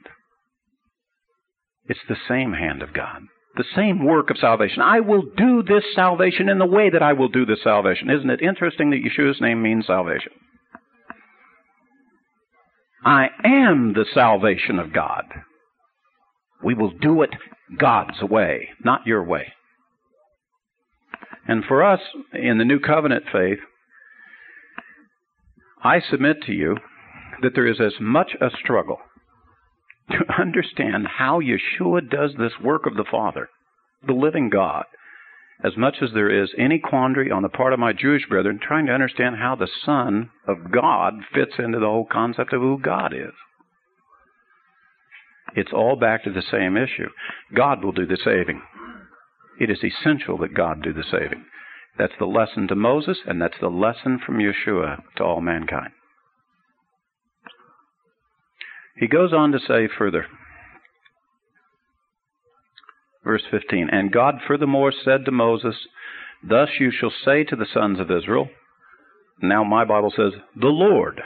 It's 1.87 2.01
the 2.09 2.17
same 2.29 2.53
hand 2.53 2.83
of 2.83 2.93
God 2.93 3.23
the 3.59 3.65
same 3.75 4.05
work 4.05 4.31
of 4.31 4.39
salvation. 4.39 4.81
I 4.81 5.01
will 5.01 5.23
do 5.37 5.63
this 5.63 5.83
salvation 5.95 6.49
in 6.49 6.59
the 6.59 6.67
way 6.67 6.91
that 6.91 7.03
I 7.03 7.13
will 7.13 7.29
do 7.29 7.45
this 7.45 7.63
salvation. 7.63 8.09
Isn't 8.09 8.31
it 8.31 8.41
interesting 8.41 8.91
that 8.91 9.03
Yeshua's 9.03 9.41
name 9.41 9.61
means 9.61 9.87
salvation? 9.87 10.33
I 13.05 13.27
am 13.45 13.95
the 13.95 14.07
salvation 14.15 14.79
of 14.79 14.93
God. 14.93 15.25
We 16.63 16.75
will 16.75 16.93
do 17.01 17.23
it 17.23 17.31
God's 17.79 18.23
way, 18.23 18.69
not 18.85 19.07
your 19.07 19.25
way. 19.25 19.53
And 21.49 21.65
for 21.65 21.83
us 21.83 22.01
in 22.35 22.59
the 22.59 22.65
New 22.65 22.79
Covenant 22.79 23.25
faith, 23.33 23.59
I 25.83 26.01
submit 26.01 26.43
to 26.43 26.53
you 26.53 26.77
that 27.41 27.53
there 27.55 27.67
is 27.67 27.81
as 27.81 27.95
much 28.01 28.33
a 28.41 28.51
struggle 28.63 28.99
to 30.11 30.19
understand 30.41 31.07
how 31.19 31.41
Yeshua 31.41 32.09
does 32.09 32.33
this 32.39 32.53
work 32.63 32.85
of 32.85 32.97
the 32.97 33.07
Father, 33.11 33.49
the 34.07 34.13
living 34.13 34.51
God, 34.51 34.85
as 35.65 35.77
much 35.77 35.97
as 36.03 36.11
there 36.13 36.31
is 36.31 36.51
any 36.59 36.79
quandary 36.79 37.31
on 37.31 37.43
the 37.43 37.49
part 37.49 37.73
of 37.73 37.79
my 37.79 37.93
Jewish 37.93 38.27
brethren 38.29 38.61
trying 38.63 38.87
to 38.87 38.93
understand 38.93 39.37
how 39.37 39.57
the 39.57 39.69
Son 39.85 40.31
of 40.47 40.71
God 40.71 41.15
fits 41.35 41.53
into 41.59 41.79
the 41.79 41.87
whole 41.87 42.07
concept 42.11 42.53
of 42.53 42.61
who 42.61 42.79
God 42.79 43.15
is. 43.15 43.33
It's 45.57 45.73
all 45.73 45.97
back 45.97 46.25
to 46.25 46.31
the 46.31 46.43
same 46.51 46.77
issue. 46.77 47.09
God 47.55 47.83
will 47.83 47.93
do 47.93 48.07
the 48.07 48.19
saving. 48.23 48.61
It 49.59 49.71
is 49.71 49.83
essential 49.83 50.39
that 50.39 50.55
God 50.55 50.83
do 50.83 50.93
the 50.93 51.05
saving. 51.11 51.45
That's 51.99 52.13
the 52.19 52.27
lesson 52.27 52.69
to 52.69 52.77
Moses, 52.77 53.19
and 53.27 53.43
that's 53.43 53.59
the 53.61 53.69
lesson 53.69 54.21
from 54.25 54.39
Yeshua 54.39 55.03
to 55.17 55.25
all 55.25 55.41
mankind. 55.41 55.91
He 58.97 59.09
goes 59.09 59.33
on 59.33 59.53
to 59.53 59.59
say 59.59 59.89
further, 59.97 60.27
verse 63.25 63.43
15, 63.51 63.89
And 63.91 64.13
God 64.13 64.37
furthermore 64.47 64.93
said 65.05 65.25
to 65.25 65.31
Moses, 65.33 65.75
Thus 66.43 66.69
you 66.79 66.91
shall 66.91 67.13
say 67.25 67.45
to 67.45 67.57
the 67.57 67.67
sons 67.73 67.99
of 68.01 68.11
Israel, 68.11 68.49
now 69.41 69.63
my 69.63 69.85
Bible 69.85 70.13
says, 70.17 70.33
the 70.57 70.69
Lord, 70.69 71.21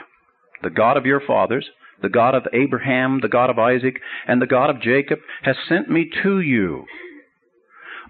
the 0.61 0.69
God 0.69 0.97
of 0.97 1.05
your 1.05 1.21
fathers, 1.25 1.67
the 2.01 2.09
God 2.09 2.35
of 2.35 2.43
Abraham, 2.53 3.19
the 3.21 3.27
God 3.27 3.49
of 3.49 3.57
Isaac, 3.57 3.99
and 4.27 4.41
the 4.41 4.47
God 4.47 4.69
of 4.69 4.81
Jacob, 4.81 5.19
has 5.43 5.55
sent 5.67 5.89
me 5.89 6.09
to 6.21 6.39
you. 6.39 6.85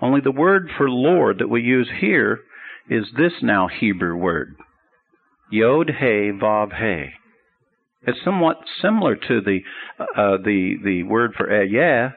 Only 0.01 0.21
the 0.21 0.31
word 0.31 0.69
for 0.77 0.89
Lord 0.89 1.39
that 1.39 1.49
we 1.49 1.61
use 1.61 1.89
here 1.99 2.39
is 2.89 3.05
this 3.17 3.33
now 3.41 3.67
Hebrew 3.67 4.15
word, 4.15 4.55
Yod 5.51 5.89
He 5.99 6.31
Vav 6.31 6.77
He. 6.77 7.11
It's 8.05 8.19
somewhat 8.23 8.57
similar 8.81 9.15
to 9.15 9.41
the 9.41 9.59
uh, 9.99 10.37
the 10.43 10.75
the 10.83 11.03
word 11.03 11.33
for 11.37 11.47
Ehyeh. 11.47 12.13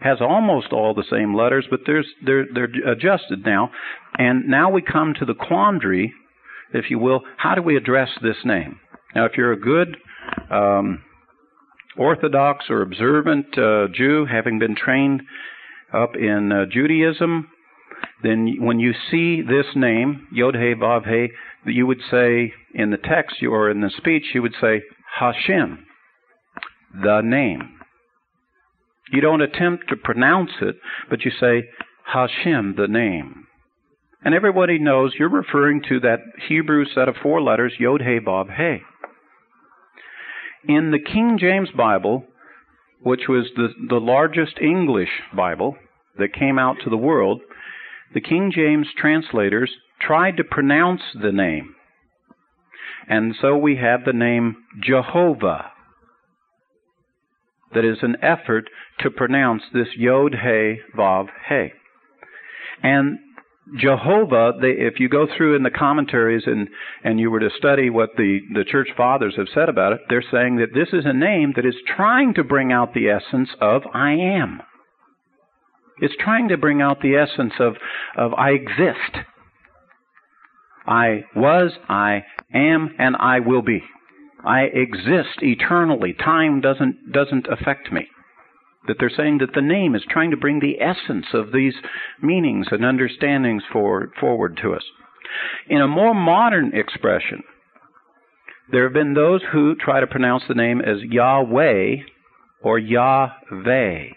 Has 0.00 0.18
almost 0.20 0.72
all 0.72 0.94
the 0.94 1.04
same 1.10 1.34
letters, 1.34 1.66
but 1.68 1.80
there's 1.84 2.06
they're 2.24 2.46
they're 2.52 2.70
adjusted 2.86 3.44
now, 3.44 3.70
and 4.16 4.46
now 4.46 4.70
we 4.70 4.80
come 4.80 5.12
to 5.18 5.24
the 5.24 5.34
quandary, 5.34 6.12
if 6.72 6.88
you 6.88 7.00
will. 7.00 7.22
How 7.36 7.56
do 7.56 7.62
we 7.62 7.76
address 7.76 8.10
this 8.22 8.36
name? 8.44 8.78
Now, 9.14 9.24
if 9.24 9.32
you're 9.36 9.52
a 9.52 9.58
good 9.58 9.96
um, 10.50 11.02
Orthodox 11.96 12.66
or 12.70 12.82
observant 12.82 13.58
uh, 13.58 13.88
Jew, 13.92 14.26
having 14.30 14.60
been 14.60 14.76
trained 14.76 15.22
up 15.92 16.16
in 16.16 16.52
uh, 16.52 16.64
Judaism, 16.70 17.48
then 18.22 18.56
when 18.60 18.78
you 18.78 18.92
see 19.10 19.42
this 19.42 19.66
name, 19.74 20.26
Yod 20.32 20.54
He 20.54 20.74
Vav 20.74 21.06
He, 21.06 21.28
you 21.70 21.86
would 21.86 22.00
say 22.10 22.52
in 22.74 22.90
the 22.90 22.96
text 22.96 23.36
or 23.42 23.70
in 23.70 23.80
the 23.80 23.90
speech, 23.96 24.24
you 24.34 24.42
would 24.42 24.54
say 24.60 24.82
Hashem, 25.18 25.86
the 27.02 27.20
name. 27.22 27.78
You 29.10 29.20
don't 29.20 29.40
attempt 29.40 29.88
to 29.88 29.96
pronounce 29.96 30.50
it, 30.60 30.76
but 31.08 31.24
you 31.24 31.30
say 31.30 31.68
Hashem, 32.04 32.74
the 32.76 32.88
name. 32.88 33.46
And 34.24 34.34
everybody 34.34 34.78
knows 34.78 35.12
you're 35.18 35.28
referring 35.28 35.82
to 35.88 36.00
that 36.00 36.18
Hebrew 36.48 36.84
set 36.94 37.08
of 37.08 37.14
four 37.22 37.40
letters, 37.40 37.74
Yod 37.78 38.02
He 38.02 38.18
Vav 38.18 38.54
He. 38.54 38.82
In 40.72 40.90
the 40.90 40.98
King 40.98 41.38
James 41.40 41.70
Bible, 41.70 42.24
which 43.02 43.22
was 43.28 43.46
the, 43.56 43.68
the 43.88 44.00
largest 44.00 44.58
English 44.60 45.22
Bible 45.34 45.76
that 46.18 46.32
came 46.32 46.58
out 46.58 46.76
to 46.84 46.90
the 46.90 46.96
world, 46.96 47.40
the 48.14 48.20
King 48.20 48.50
James 48.54 48.88
translators 48.96 49.70
tried 50.00 50.36
to 50.36 50.44
pronounce 50.44 51.02
the 51.20 51.32
name. 51.32 51.74
And 53.08 53.34
so 53.40 53.56
we 53.56 53.76
have 53.76 54.04
the 54.04 54.12
name 54.12 54.56
Jehovah. 54.82 55.72
That 57.74 57.84
is 57.84 57.98
an 58.02 58.16
effort 58.22 58.68
to 59.00 59.10
pronounce 59.10 59.62
this 59.72 59.88
Yod 59.96 60.32
He 60.42 60.78
Vav 60.96 61.26
He. 61.48 61.68
And 62.82 63.18
Jehovah, 63.76 64.52
they, 64.60 64.70
if 64.70 64.98
you 64.98 65.08
go 65.08 65.26
through 65.36 65.56
in 65.56 65.62
the 65.62 65.70
commentaries 65.70 66.44
and, 66.46 66.68
and 67.04 67.20
you 67.20 67.30
were 67.30 67.40
to 67.40 67.50
study 67.58 67.90
what 67.90 68.10
the, 68.16 68.40
the 68.54 68.64
church 68.64 68.88
fathers 68.96 69.34
have 69.36 69.48
said 69.52 69.68
about 69.68 69.92
it, 69.92 70.00
they're 70.08 70.24
saying 70.30 70.56
that 70.56 70.74
this 70.74 70.88
is 70.92 71.04
a 71.04 71.12
name 71.12 71.52
that 71.56 71.66
is 71.66 71.74
trying 71.96 72.34
to 72.34 72.44
bring 72.44 72.72
out 72.72 72.94
the 72.94 73.08
essence 73.08 73.50
of 73.60 73.82
I 73.92 74.12
am. 74.12 74.62
It's 76.00 76.14
trying 76.20 76.48
to 76.48 76.56
bring 76.56 76.80
out 76.80 77.00
the 77.02 77.16
essence 77.16 77.54
of, 77.58 77.74
of 78.16 78.32
I 78.34 78.50
exist. 78.50 79.26
I 80.86 81.24
was, 81.36 81.72
I 81.88 82.24
am, 82.54 82.94
and 82.98 83.16
I 83.16 83.40
will 83.40 83.62
be. 83.62 83.82
I 84.44 84.62
exist 84.62 85.42
eternally. 85.42 86.14
Time 86.14 86.60
doesn't, 86.60 87.12
doesn't 87.12 87.48
affect 87.48 87.92
me. 87.92 88.06
That 88.88 88.96
they're 88.98 89.10
saying 89.14 89.38
that 89.38 89.52
the 89.54 89.62
name 89.62 89.94
is 89.94 90.02
trying 90.10 90.30
to 90.30 90.36
bring 90.36 90.60
the 90.60 90.80
essence 90.80 91.26
of 91.32 91.52
these 91.52 91.74
meanings 92.20 92.66
and 92.70 92.84
understandings 92.84 93.62
for, 93.72 94.10
forward 94.18 94.58
to 94.62 94.74
us. 94.74 94.82
In 95.68 95.80
a 95.80 95.86
more 95.86 96.14
modern 96.14 96.74
expression, 96.74 97.42
there 98.70 98.84
have 98.84 98.94
been 98.94 99.14
those 99.14 99.42
who 99.52 99.74
try 99.76 100.00
to 100.00 100.06
pronounce 100.06 100.44
the 100.48 100.54
name 100.54 100.80
as 100.80 101.02
Yahweh 101.02 101.96
or 102.62 102.78
Yahweh. 102.78 104.08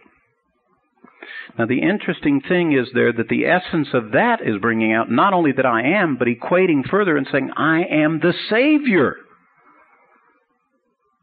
Now, 1.57 1.65
the 1.65 1.81
interesting 1.81 2.41
thing 2.41 2.73
is 2.73 2.87
there 2.93 3.13
that 3.13 3.27
the 3.29 3.45
essence 3.45 3.89
of 3.93 4.11
that 4.11 4.39
is 4.41 4.61
bringing 4.61 4.93
out 4.93 5.11
not 5.11 5.33
only 5.33 5.51
that 5.51 5.65
I 5.65 5.83
am, 5.83 6.17
but 6.17 6.27
equating 6.27 6.89
further 6.89 7.17
and 7.17 7.27
saying, 7.31 7.51
I 7.55 7.83
am 7.83 8.19
the 8.19 8.33
Savior. 8.49 9.15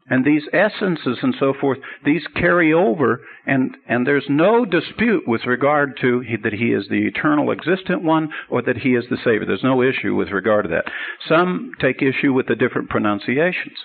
And 0.09 0.25
these 0.25 0.43
essences 0.51 1.19
and 1.21 1.35
so 1.39 1.53
forth, 1.59 1.77
these 2.03 2.23
carry 2.35 2.73
over, 2.73 3.21
and, 3.45 3.77
and 3.87 4.07
there's 4.07 4.25
no 4.27 4.65
dispute 4.65 5.27
with 5.27 5.45
regard 5.45 5.97
to 6.01 6.23
that 6.43 6.53
He 6.53 6.73
is 6.73 6.87
the 6.89 7.07
eternal 7.07 7.51
existent 7.51 8.03
one 8.03 8.29
or 8.49 8.61
that 8.63 8.77
He 8.77 8.89
is 8.89 9.05
the 9.09 9.17
Savior. 9.17 9.45
There's 9.45 9.63
no 9.63 9.83
issue 9.83 10.15
with 10.15 10.29
regard 10.29 10.65
to 10.65 10.69
that. 10.69 10.85
Some 11.27 11.71
take 11.79 12.01
issue 12.01 12.33
with 12.33 12.47
the 12.47 12.55
different 12.55 12.89
pronunciations. 12.89 13.77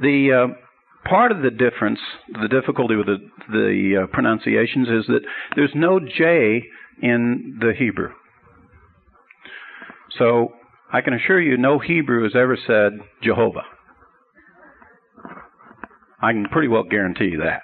The 0.00 0.32
uh, 0.32 1.08
part 1.08 1.32
of 1.32 1.42
the 1.42 1.50
difference, 1.50 2.00
the 2.28 2.48
difficulty 2.48 2.96
with 2.96 3.06
the, 3.06 3.18
the 3.50 4.02
uh, 4.02 4.06
pronunciations 4.08 4.88
is 4.88 5.06
that 5.06 5.20
there's 5.54 5.72
no 5.74 6.00
J 6.00 6.62
in 7.02 7.58
the 7.60 7.72
Hebrew. 7.78 8.12
So 10.18 10.54
I 10.92 11.00
can 11.00 11.14
assure 11.14 11.40
you 11.40 11.56
no 11.56 11.78
Hebrew 11.78 12.22
has 12.22 12.34
ever 12.36 12.56
said 12.66 12.92
Jehovah. 13.22 13.64
I 16.22 16.32
can 16.32 16.46
pretty 16.46 16.68
well 16.68 16.84
guarantee 16.84 17.36
that. 17.36 17.62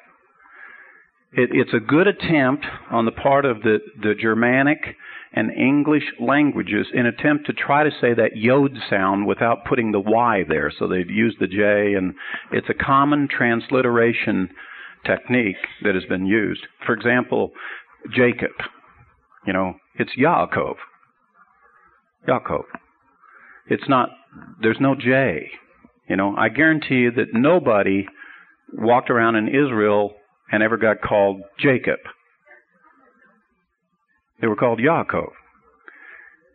It, 1.32 1.50
it's 1.52 1.72
a 1.72 1.80
good 1.80 2.06
attempt 2.06 2.66
on 2.90 3.06
the 3.06 3.12
part 3.12 3.44
of 3.44 3.62
the, 3.62 3.78
the 4.02 4.14
Germanic 4.20 4.96
and 5.32 5.50
English 5.50 6.02
languages 6.20 6.86
in 6.92 7.06
attempt 7.06 7.46
to 7.46 7.54
try 7.54 7.84
to 7.84 7.90
say 8.00 8.12
that 8.12 8.36
yod 8.36 8.76
sound 8.90 9.26
without 9.26 9.64
putting 9.64 9.92
the 9.92 10.00
Y 10.00 10.44
there. 10.46 10.70
So 10.78 10.86
they've 10.86 11.08
used 11.08 11.38
the 11.40 11.46
J, 11.46 11.94
and 11.94 12.14
it's 12.50 12.68
a 12.68 12.74
common 12.74 13.28
transliteration 13.34 14.50
technique 15.06 15.56
that 15.82 15.94
has 15.94 16.04
been 16.04 16.26
used. 16.26 16.60
For 16.84 16.92
example, 16.92 17.52
Jacob, 18.14 18.52
you 19.46 19.54
know, 19.54 19.74
it's 19.94 20.12
Yaakov. 20.18 20.74
Yaakov. 22.28 22.64
It's 23.68 23.88
not, 23.88 24.10
there's 24.60 24.78
no 24.80 24.94
J. 24.94 25.50
You 26.08 26.16
know, 26.16 26.34
I 26.36 26.48
guarantee 26.48 26.96
you 26.96 27.10
that 27.12 27.32
nobody 27.32 28.06
walked 28.72 29.10
around 29.10 29.36
in 29.36 29.48
Israel 29.48 30.14
and 30.50 30.62
ever 30.62 30.76
got 30.76 31.00
called 31.00 31.42
Jacob. 31.58 31.98
They 34.40 34.46
were 34.46 34.56
called 34.56 34.80
Yaakov. 34.80 35.30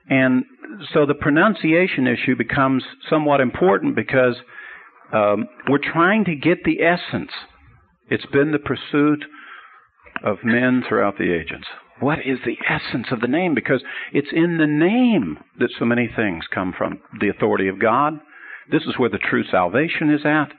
And 0.10 0.46
so 0.94 1.06
the 1.06 1.14
pronunciation 1.14 2.08
issue 2.08 2.36
becomes 2.38 2.84
somewhat 3.10 3.42
important 3.42 3.96
because 3.96 4.36
um, 5.14 5.48
we're 5.70 5.80
trying 5.80 6.26
to 6.26 6.36
get 6.36 6.64
the 6.64 6.82
essence. 6.82 7.32
It's 8.10 8.26
been 8.28 8.52
the 8.52 8.60
pursuit 8.60 9.24
of 10.24 10.38
men 10.44 10.84
throughout 10.88 11.18
the 11.18 11.34
ages. 11.34 11.66
What 12.00 12.20
is 12.20 12.40
the 12.46 12.58
essence 12.70 13.08
of 13.12 13.22
the 13.22 13.28
name? 13.28 13.56
Because 13.56 13.84
it's 14.14 14.32
in 14.32 14.58
the 14.58 14.68
name 14.68 15.40
that 15.60 15.72
so 15.78 15.86
many 15.86 16.10
things 16.14 16.46
come 16.54 16.74
from. 16.78 17.00
The 17.20 17.30
authority 17.30 17.68
of 17.68 17.80
God. 17.80 18.20
This 18.72 18.84
is 18.84 18.98
where 18.98 19.10
the 19.10 19.18
true 19.18 19.44
salvation 19.50 20.12
is 20.12 20.26
at. 20.26 20.50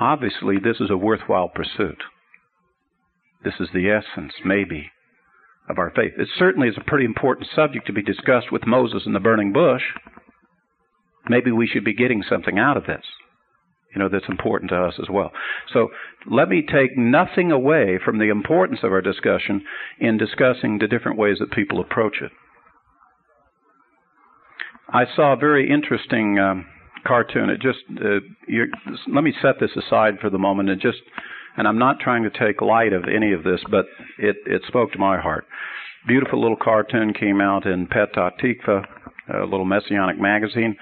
Obviously, 0.00 0.56
this 0.58 0.80
is 0.80 0.90
a 0.90 0.96
worthwhile 0.96 1.48
pursuit. 1.48 2.02
This 3.44 3.54
is 3.60 3.68
the 3.74 3.90
essence, 3.90 4.32
maybe, 4.44 4.90
of 5.68 5.78
our 5.78 5.90
faith. 5.94 6.12
It 6.16 6.28
certainly 6.38 6.68
is 6.68 6.78
a 6.78 6.88
pretty 6.88 7.04
important 7.04 7.48
subject 7.54 7.86
to 7.86 7.92
be 7.92 8.02
discussed 8.02 8.50
with 8.50 8.66
Moses 8.66 9.02
in 9.06 9.12
the 9.12 9.20
burning 9.20 9.52
bush. 9.52 9.82
Maybe 11.28 11.52
we 11.52 11.66
should 11.66 11.84
be 11.84 11.94
getting 11.94 12.22
something 12.22 12.58
out 12.58 12.76
of 12.76 12.86
this, 12.86 13.04
you 13.94 14.02
know, 14.02 14.08
that's 14.08 14.28
important 14.28 14.70
to 14.70 14.76
us 14.76 14.94
as 15.00 15.08
well. 15.10 15.30
So 15.72 15.88
let 16.30 16.48
me 16.48 16.62
take 16.62 16.96
nothing 16.96 17.52
away 17.52 17.98
from 18.04 18.18
the 18.18 18.28
importance 18.30 18.80
of 18.82 18.92
our 18.92 19.00
discussion 19.00 19.62
in 20.00 20.18
discussing 20.18 20.78
the 20.78 20.88
different 20.88 21.18
ways 21.18 21.38
that 21.40 21.52
people 21.52 21.80
approach 21.80 22.16
it. 22.20 22.32
I 24.88 25.04
saw 25.16 25.32
a 25.32 25.36
very 25.36 25.70
interesting 25.70 26.38
um, 26.38 26.66
cartoon. 27.06 27.50
It 27.50 27.60
just 27.60 27.78
uh, 27.90 28.20
let 29.12 29.24
me 29.24 29.32
set 29.40 29.60
this 29.60 29.70
aside 29.76 30.14
for 30.20 30.30
the 30.30 30.38
moment 30.38 30.70
and 30.70 30.80
just 30.80 30.98
and 31.56 31.68
I'm 31.68 31.78
not 31.78 32.00
trying 32.00 32.24
to 32.24 32.30
take 32.30 32.60
light 32.60 32.92
of 32.92 33.04
any 33.04 33.32
of 33.32 33.44
this, 33.44 33.60
but 33.70 33.86
it 34.18 34.36
it 34.46 34.62
spoke 34.66 34.92
to 34.92 34.98
my 34.98 35.20
heart. 35.20 35.46
Beautiful 36.06 36.40
little 36.40 36.56
cartoon 36.56 37.14
came 37.14 37.40
out 37.40 37.64
in 37.64 37.86
Petah 37.86 38.32
Tikva, 38.42 38.84
a 39.32 39.44
little 39.44 39.64
messianic 39.64 40.20
magazine, 40.20 40.76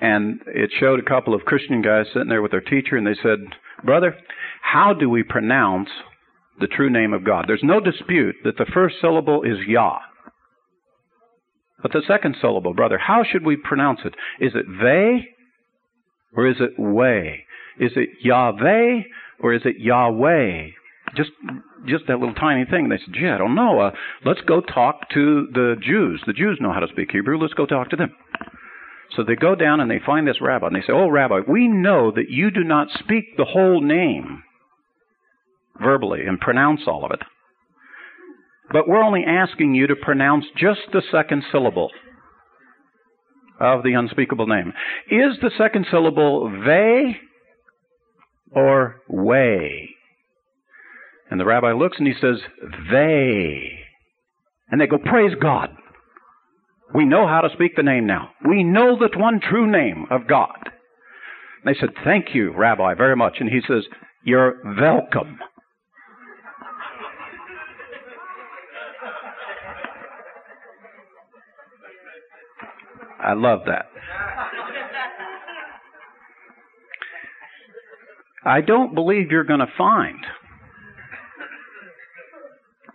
and 0.00 0.40
it 0.46 0.70
showed 0.78 1.00
a 1.00 1.08
couple 1.08 1.34
of 1.34 1.44
Christian 1.44 1.82
guys 1.82 2.06
sitting 2.12 2.28
there 2.28 2.42
with 2.42 2.52
their 2.52 2.60
teacher, 2.60 2.96
and 2.96 3.06
they 3.06 3.16
said, 3.22 3.38
"Brother, 3.84 4.16
how 4.62 4.92
do 4.92 5.08
we 5.08 5.22
pronounce 5.22 5.90
the 6.60 6.66
true 6.66 6.90
name 6.90 7.12
of 7.12 7.24
God?" 7.24 7.46
There's 7.48 7.62
no 7.62 7.80
dispute 7.80 8.36
that 8.44 8.56
the 8.56 8.66
first 8.66 9.00
syllable 9.00 9.42
is 9.42 9.58
Yah. 9.66 10.00
But 11.82 11.92
the 11.92 12.02
second 12.06 12.36
syllable, 12.40 12.74
brother, 12.74 12.98
how 12.98 13.22
should 13.22 13.44
we 13.46 13.56
pronounce 13.56 14.00
it? 14.04 14.14
Is 14.40 14.52
it 14.54 14.66
Ve 14.66 15.28
or 16.34 16.48
is 16.48 16.56
it 16.60 16.78
Way? 16.78 17.44
Is 17.78 17.92
it 17.94 18.08
Yahveh 18.24 19.04
or 19.40 19.54
is 19.54 19.62
it 19.64 19.78
Yahweh? 19.78 20.70
Just, 21.16 21.30
just 21.86 22.06
that 22.08 22.18
little 22.18 22.34
tiny 22.34 22.64
thing. 22.64 22.88
They 22.88 22.98
said, 22.98 23.14
"Gee, 23.14 23.28
I 23.28 23.38
don't 23.38 23.54
know. 23.54 23.80
Uh, 23.80 23.90
let's 24.24 24.40
go 24.42 24.60
talk 24.60 25.08
to 25.10 25.46
the 25.52 25.76
Jews. 25.80 26.22
The 26.26 26.32
Jews 26.32 26.58
know 26.60 26.72
how 26.72 26.80
to 26.80 26.88
speak 26.88 27.12
Hebrew. 27.12 27.38
Let's 27.38 27.54
go 27.54 27.64
talk 27.64 27.88
to 27.90 27.96
them." 27.96 28.14
So 29.16 29.24
they 29.24 29.36
go 29.36 29.54
down 29.54 29.80
and 29.80 29.90
they 29.90 30.00
find 30.04 30.26
this 30.26 30.40
rabbi 30.40 30.66
and 30.66 30.76
they 30.76 30.82
say, 30.82 30.92
"Oh, 30.92 31.08
rabbi, 31.08 31.40
we 31.46 31.66
know 31.66 32.10
that 32.10 32.30
you 32.30 32.50
do 32.50 32.62
not 32.62 32.88
speak 32.90 33.36
the 33.36 33.44
whole 33.44 33.80
name 33.80 34.42
verbally 35.80 36.26
and 36.26 36.40
pronounce 36.40 36.82
all 36.86 37.04
of 37.04 37.12
it, 37.12 37.22
but 38.70 38.88
we're 38.88 39.02
only 39.02 39.24
asking 39.24 39.74
you 39.74 39.86
to 39.86 39.96
pronounce 39.96 40.44
just 40.56 40.80
the 40.92 41.02
second 41.10 41.44
syllable." 41.50 41.90
of 43.60 43.82
the 43.82 43.94
unspeakable 43.94 44.46
name. 44.46 44.72
Is 45.10 45.36
the 45.40 45.50
second 45.58 45.86
syllable 45.90 46.48
ve 46.64 47.16
or 48.52 49.00
way? 49.08 49.90
And 51.30 51.38
the 51.38 51.44
rabbi 51.44 51.72
looks 51.72 51.98
and 51.98 52.06
he 52.06 52.14
says, 52.20 52.36
they. 52.90 53.80
And 54.70 54.80
they 54.80 54.86
go, 54.86 54.98
praise 54.98 55.32
God. 55.40 55.70
We 56.94 57.04
know 57.04 57.26
how 57.26 57.42
to 57.42 57.50
speak 57.52 57.76
the 57.76 57.82
name 57.82 58.06
now. 58.06 58.30
We 58.48 58.64
know 58.64 58.98
that 59.00 59.18
one 59.18 59.40
true 59.40 59.70
name 59.70 60.06
of 60.10 60.26
God. 60.26 60.70
And 61.64 61.74
they 61.74 61.78
said, 61.78 61.90
thank 62.04 62.34
you, 62.34 62.52
Rabbi, 62.56 62.94
very 62.94 63.16
much. 63.16 63.36
And 63.40 63.48
he 63.50 63.60
says, 63.66 63.84
you're 64.24 64.56
welcome. 64.80 65.38
I 73.20 73.34
love 73.34 73.60
that. 73.66 73.86
I 78.46 78.62
don't 78.62 78.94
believe 78.94 79.30
you're 79.30 79.44
going 79.44 79.60
to 79.60 79.66
find, 79.76 80.24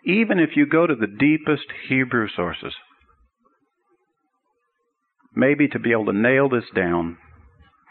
even 0.03 0.39
if 0.39 0.51
you 0.55 0.65
go 0.65 0.87
to 0.87 0.95
the 0.95 1.05
deepest 1.05 1.65
Hebrew 1.87 2.27
sources, 2.35 2.73
maybe 5.35 5.67
to 5.69 5.79
be 5.79 5.91
able 5.91 6.05
to 6.05 6.13
nail 6.13 6.49
this 6.49 6.65
down 6.75 7.17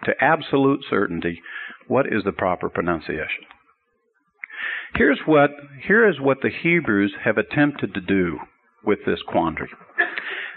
to 0.05 0.13
absolute 0.21 0.85
certainty, 0.89 1.41
what 1.89 2.07
is 2.07 2.25
the 2.25 2.33
proper 2.33 2.69
pronunciation? 2.69 3.45
Here's 4.95 5.21
what, 5.27 5.51
here 5.87 6.09
is 6.09 6.21
what 6.21 6.39
the 6.43 6.51
Hebrews 6.51 7.15
have 7.25 7.39
attempted 7.39 7.95
to 7.95 8.01
do 8.01 8.39
with 8.85 9.01
this 9.07 9.21
quandary 9.27 9.71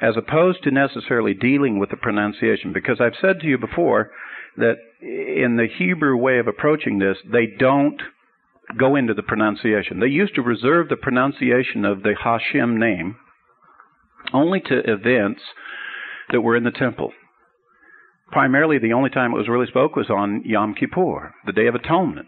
as 0.01 0.15
opposed 0.17 0.63
to 0.63 0.71
necessarily 0.71 1.33
dealing 1.33 1.79
with 1.79 1.89
the 1.89 1.97
pronunciation. 1.97 2.73
Because 2.73 2.99
I've 2.99 3.19
said 3.21 3.39
to 3.39 3.47
you 3.47 3.57
before 3.57 4.11
that 4.57 4.75
in 5.01 5.57
the 5.57 5.67
Hebrew 5.77 6.17
way 6.17 6.39
of 6.39 6.47
approaching 6.47 6.99
this, 6.99 7.17
they 7.31 7.45
don't 7.47 8.01
go 8.77 8.95
into 8.95 9.13
the 9.13 9.23
pronunciation. 9.23 9.99
They 9.99 10.07
used 10.07 10.35
to 10.35 10.41
reserve 10.41 10.89
the 10.89 10.95
pronunciation 10.95 11.85
of 11.85 12.03
the 12.03 12.15
Hashem 12.21 12.79
name 12.79 13.17
only 14.33 14.59
to 14.61 14.79
events 14.79 15.41
that 16.31 16.41
were 16.41 16.55
in 16.55 16.63
the 16.63 16.71
temple. 16.71 17.11
Primarily, 18.31 18.79
the 18.79 18.93
only 18.93 19.09
time 19.09 19.31
it 19.31 19.37
was 19.37 19.47
really 19.47 19.67
spoke 19.67 19.95
was 19.95 20.09
on 20.09 20.41
Yom 20.45 20.73
Kippur, 20.73 21.33
the 21.45 21.53
Day 21.53 21.67
of 21.67 21.75
Atonement. 21.75 22.27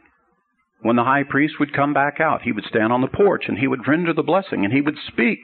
When 0.82 0.96
the 0.96 1.04
high 1.04 1.24
priest 1.24 1.56
would 1.60 1.74
come 1.74 1.94
back 1.94 2.20
out, 2.20 2.44
he 2.44 2.52
would 2.52 2.66
stand 2.66 2.94
on 2.94 3.02
the 3.02 3.08
porch 3.08 3.46
and 3.48 3.58
he 3.58 3.68
would 3.68 3.88
render 3.88 4.14
the 4.14 4.22
blessing 4.22 4.64
and 4.64 4.72
he 4.72 4.82
would 4.82 4.98
speak 5.08 5.40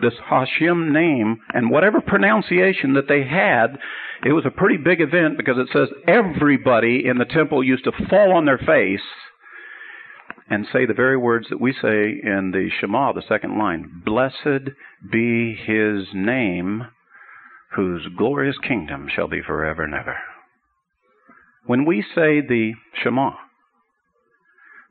this 0.00 0.14
Hashem 0.28 0.92
name 0.92 1.38
and 1.52 1.70
whatever 1.70 2.00
pronunciation 2.00 2.94
that 2.94 3.08
they 3.08 3.24
had, 3.24 3.78
it 4.24 4.32
was 4.32 4.46
a 4.46 4.50
pretty 4.50 4.76
big 4.76 5.00
event 5.00 5.36
because 5.36 5.56
it 5.58 5.68
says 5.72 5.88
everybody 6.06 7.04
in 7.06 7.18
the 7.18 7.24
temple 7.24 7.62
used 7.62 7.84
to 7.84 8.06
fall 8.08 8.32
on 8.32 8.44
their 8.44 8.58
face 8.58 9.00
and 10.48 10.66
say 10.72 10.86
the 10.86 10.94
very 10.94 11.16
words 11.16 11.46
that 11.50 11.60
we 11.60 11.72
say 11.72 12.20
in 12.22 12.50
the 12.52 12.68
Shema, 12.80 13.12
the 13.12 13.22
second 13.28 13.58
line 13.58 14.02
Blessed 14.04 14.70
be 15.10 15.54
his 15.54 16.06
name, 16.14 16.84
whose 17.74 18.06
glorious 18.16 18.56
kingdom 18.66 19.08
shall 19.14 19.28
be 19.28 19.40
forever 19.42 19.82
and 19.82 19.94
ever. 19.94 20.16
When 21.66 21.84
we 21.84 22.02
say 22.02 22.40
the 22.40 22.72
Shema, 23.02 23.32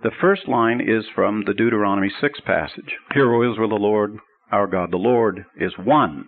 the 0.03 0.11
first 0.19 0.47
line 0.47 0.81
is 0.81 1.05
from 1.13 1.43
the 1.45 1.53
Deuteronomy 1.53 2.11
6 2.21 2.39
passage. 2.41 2.95
Hear, 3.13 3.33
O 3.33 3.51
Israel, 3.51 3.69
the 3.69 3.75
Lord 3.75 4.19
our 4.51 4.67
God, 4.67 4.91
the 4.91 4.97
Lord, 4.97 5.45
is 5.55 5.73
one. 5.77 6.27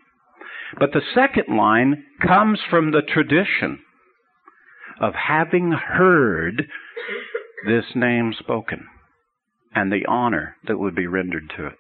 But 0.79 0.91
the 0.93 1.01
second 1.13 1.55
line 1.55 2.03
comes 2.25 2.59
from 2.69 2.91
the 2.91 3.01
tradition 3.01 3.79
of 4.99 5.13
having 5.13 5.71
heard 5.71 6.63
this 7.67 7.85
name 7.95 8.33
spoken 8.37 8.87
and 9.75 9.91
the 9.91 10.05
honor 10.07 10.55
that 10.67 10.79
would 10.79 10.95
be 10.95 11.07
rendered 11.07 11.51
to 11.57 11.67
it. 11.67 11.73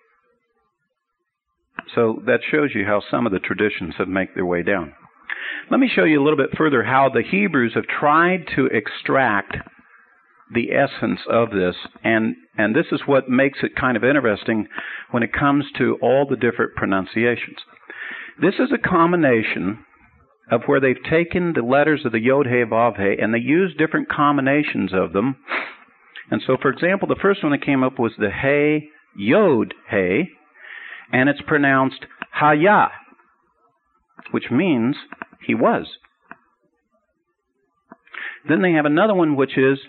So 1.95 2.21
that 2.25 2.39
shows 2.49 2.71
you 2.73 2.85
how 2.85 3.01
some 3.09 3.25
of 3.25 3.31
the 3.31 3.39
traditions 3.39 3.95
have 3.97 4.07
made 4.07 4.29
their 4.35 4.45
way 4.45 4.63
down. 4.63 4.93
Let 5.69 5.79
me 5.79 5.89
show 5.93 6.03
you 6.03 6.21
a 6.21 6.23
little 6.23 6.37
bit 6.37 6.57
further 6.57 6.83
how 6.83 7.09
the 7.09 7.23
Hebrews 7.23 7.73
have 7.75 7.85
tried 7.85 8.47
to 8.55 8.65
extract 8.67 9.55
the 10.53 10.71
essence 10.71 11.21
of 11.29 11.51
this, 11.51 11.75
and 12.03 12.35
and 12.57 12.75
this 12.75 12.85
is 12.91 13.01
what 13.05 13.29
makes 13.29 13.59
it 13.63 13.75
kind 13.75 13.97
of 13.97 14.03
interesting 14.03 14.67
when 15.11 15.23
it 15.23 15.33
comes 15.33 15.65
to 15.77 15.97
all 16.01 16.27
the 16.29 16.35
different 16.35 16.75
pronunciations. 16.75 17.57
This 18.39 18.55
is 18.55 18.71
a 18.71 18.77
combination 18.77 19.85
of 20.51 20.63
where 20.65 20.79
they've 20.79 21.03
taken 21.09 21.53
the 21.53 21.61
letters 21.61 22.01
of 22.05 22.11
the 22.11 22.19
Yod 22.19 22.47
He 22.47 22.63
Vav 22.63 22.97
He 22.97 23.21
and 23.21 23.33
they 23.33 23.39
use 23.39 23.75
different 23.77 24.09
combinations 24.09 24.91
of 24.93 25.13
them. 25.13 25.37
And 26.29 26.41
so, 26.45 26.57
for 26.61 26.69
example, 26.69 27.07
the 27.07 27.19
first 27.21 27.43
one 27.43 27.51
that 27.51 27.65
came 27.65 27.83
up 27.83 27.97
was 27.97 28.11
the 28.17 28.29
He 28.29 28.89
Yod 29.15 29.73
He, 29.89 30.29
and 31.13 31.29
it's 31.29 31.41
pronounced 31.47 32.05
Haya, 32.33 32.87
which 34.31 34.51
means 34.51 34.97
he 35.45 35.53
was. 35.53 35.87
Then 38.49 38.61
they 38.61 38.73
have 38.73 38.85
another 38.85 39.13
one 39.13 39.37
which 39.37 39.57
is 39.57 39.79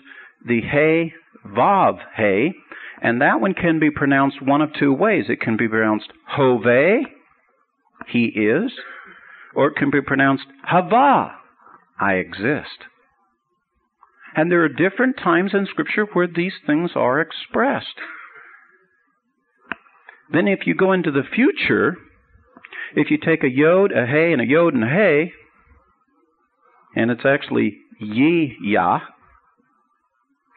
the 0.45 0.61
He 0.61 1.13
Vav 1.45 1.97
He, 2.15 2.53
and 3.01 3.21
that 3.21 3.41
one 3.41 3.53
can 3.53 3.79
be 3.79 3.91
pronounced 3.91 4.41
one 4.41 4.61
of 4.61 4.69
two 4.79 4.93
ways. 4.93 5.25
It 5.27 5.41
can 5.41 5.57
be 5.57 5.67
pronounced 5.67 6.07
Hove, 6.29 7.05
he 8.07 8.25
is, 8.25 8.71
or 9.55 9.67
it 9.67 9.75
can 9.75 9.89
be 9.89 10.01
pronounced 10.01 10.45
Hava, 10.63 11.35
I 11.99 12.13
exist. 12.13 12.85
And 14.35 14.51
there 14.51 14.63
are 14.63 14.69
different 14.69 15.17
times 15.17 15.51
in 15.53 15.65
Scripture 15.65 16.05
where 16.13 16.27
these 16.27 16.53
things 16.65 16.91
are 16.95 17.19
expressed. 17.19 17.99
Then, 20.31 20.47
if 20.47 20.65
you 20.65 20.75
go 20.75 20.91
into 20.91 21.11
the 21.11 21.23
future, 21.23 21.97
if 22.95 23.11
you 23.11 23.17
take 23.17 23.43
a 23.43 23.49
yod, 23.49 23.91
a 23.91 24.05
hey, 24.05 24.31
and 24.33 24.41
a 24.41 24.45
yod 24.45 24.73
and 24.73 24.83
a 24.83 24.87
hey, 24.87 25.33
and 26.95 27.11
it's 27.11 27.25
actually 27.25 27.77
ye 27.99 28.57
yah, 28.61 28.99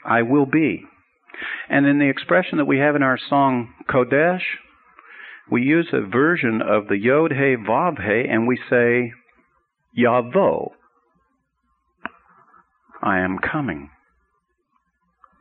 I 0.05 0.23
will 0.23 0.47
be. 0.47 0.85
And 1.69 1.87
in 1.87 1.99
the 1.99 2.09
expression 2.09 2.59
that 2.59 2.64
we 2.64 2.79
have 2.79 2.97
in 2.97 3.03
our 3.03 3.19
song 3.29 3.75
Kodesh, 3.89 4.43
we 5.51 5.62
use 5.62 5.89
a 5.93 6.01
version 6.01 6.61
of 6.62 6.89
the 6.89 6.99
Yod 6.99 7.33
He 7.33 7.57
Vav 7.57 8.03
He 8.03 8.29
and 8.29 8.47
we 8.47 8.59
say 8.69 9.12
Yavo. 9.97 10.73
I 13.03 13.21
am 13.21 13.39
coming. 13.39 13.91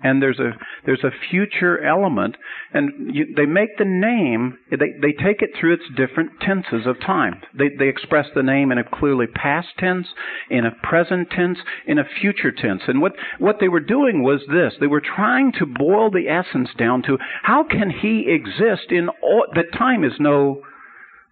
And 0.04 0.22
there's 0.22 0.40
a 0.40 0.52
there's 0.86 1.04
a 1.04 1.12
future 1.30 1.84
element, 1.84 2.36
and 2.74 3.16
you, 3.16 3.34
they 3.36 3.46
make 3.46 3.78
the 3.78 3.86
name. 3.86 4.58
They 4.70 4.94
they 5.02 5.12
take 5.12 5.42
it 5.42 5.52
through 5.60 5.74
its 5.74 5.84
different 5.96 6.40
tenses 6.40 6.86
of 6.86 7.00
time. 7.00 7.42
They 7.58 7.70
they 7.70 7.88
express 7.88 8.28
the 8.36 8.44
name 8.44 8.72
in 8.72 8.78
a 8.78 8.84
clearly 8.84 9.26
past 9.28 9.70
tense, 9.80 10.08
in 10.50 10.66
a 10.66 10.72
present 10.84 11.30
tense, 11.32 11.58
in 11.88 11.98
a 11.98 12.06
future 12.22 12.52
tense. 12.52 12.84
And 12.88 13.02
what 13.02 13.14
what 13.40 13.58
they 13.60 13.70
were 13.70 13.80
doing 13.80 14.22
was 14.22 14.42
this: 14.52 14.74
they 14.80 14.88
were 14.88 15.02
trying 15.02 15.52
to 15.54 15.66
boil 15.66 16.12
the 16.12 16.28
essence 16.30 16.70
down 16.78 17.02
to 17.04 17.18
how 17.44 17.64
can 17.64 17.90
he 17.90 18.26
exist 18.30 18.92
in 18.92 19.10
all 19.24 19.46
that 19.56 19.74
time 19.78 20.04
is 20.04 20.14
no 20.20 20.62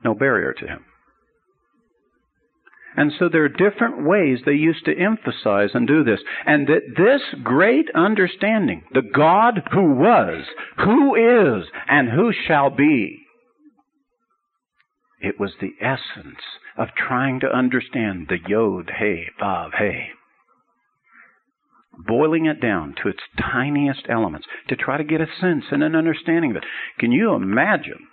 no 0.04 0.16
barrier 0.16 0.54
to 0.54 0.68
him. 0.68 0.86
And 2.98 3.12
so 3.18 3.28
there 3.30 3.44
are 3.44 3.50
different 3.50 4.06
ways 4.06 4.40
they 4.46 4.54
used 4.54 4.86
to 4.86 4.98
emphasize 4.98 5.72
and 5.74 5.88
do 5.88 6.04
this. 6.04 6.22
And 6.46 6.68
that 6.68 6.96
this 6.98 7.22
great 7.44 7.88
understanding, 7.94 8.84
the 8.94 9.02
God 9.02 9.62
who 9.72 9.94
was, 9.94 10.46
who 10.78 11.16
is, 11.16 11.66
and 11.88 12.10
who 12.10 12.32
shall 12.48 12.70
be, 12.70 13.26
it 15.20 15.40
was 15.40 15.54
the 15.60 15.74
essence 15.82 16.42
of 16.78 16.90
trying 16.96 17.40
to 17.40 17.48
understand 17.48 18.28
the 18.30 18.38
Yod, 18.48 18.92
Hey, 18.98 19.26
Vav, 19.42 19.74
Hey. 19.76 20.10
Boiling 22.08 22.46
it 22.46 22.62
down 22.62 22.94
to 23.02 23.10
its 23.10 23.22
tiniest 23.40 24.06
elements 24.10 24.46
to 24.68 24.76
try 24.76 24.98
to 24.98 25.04
get 25.04 25.22
a 25.22 25.28
sense 25.40 25.64
and 25.72 25.82
an 25.82 25.96
understanding 25.96 26.52
of 26.52 26.58
it. 26.58 26.64
Can 27.00 27.12
you 27.12 27.34
imagine 27.34 28.08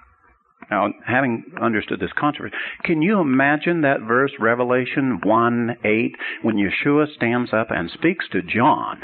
now, 0.72 0.88
having 1.06 1.44
understood 1.60 2.00
this 2.00 2.12
controversy, 2.18 2.54
can 2.82 3.02
you 3.02 3.20
imagine 3.20 3.82
that 3.82 4.00
verse, 4.00 4.32
Revelation 4.40 5.20
1 5.22 5.76
8, 5.84 6.16
when 6.40 6.56
Yeshua 6.56 7.14
stands 7.14 7.52
up 7.52 7.66
and 7.70 7.90
speaks 7.90 8.24
to 8.32 8.40
John? 8.40 9.02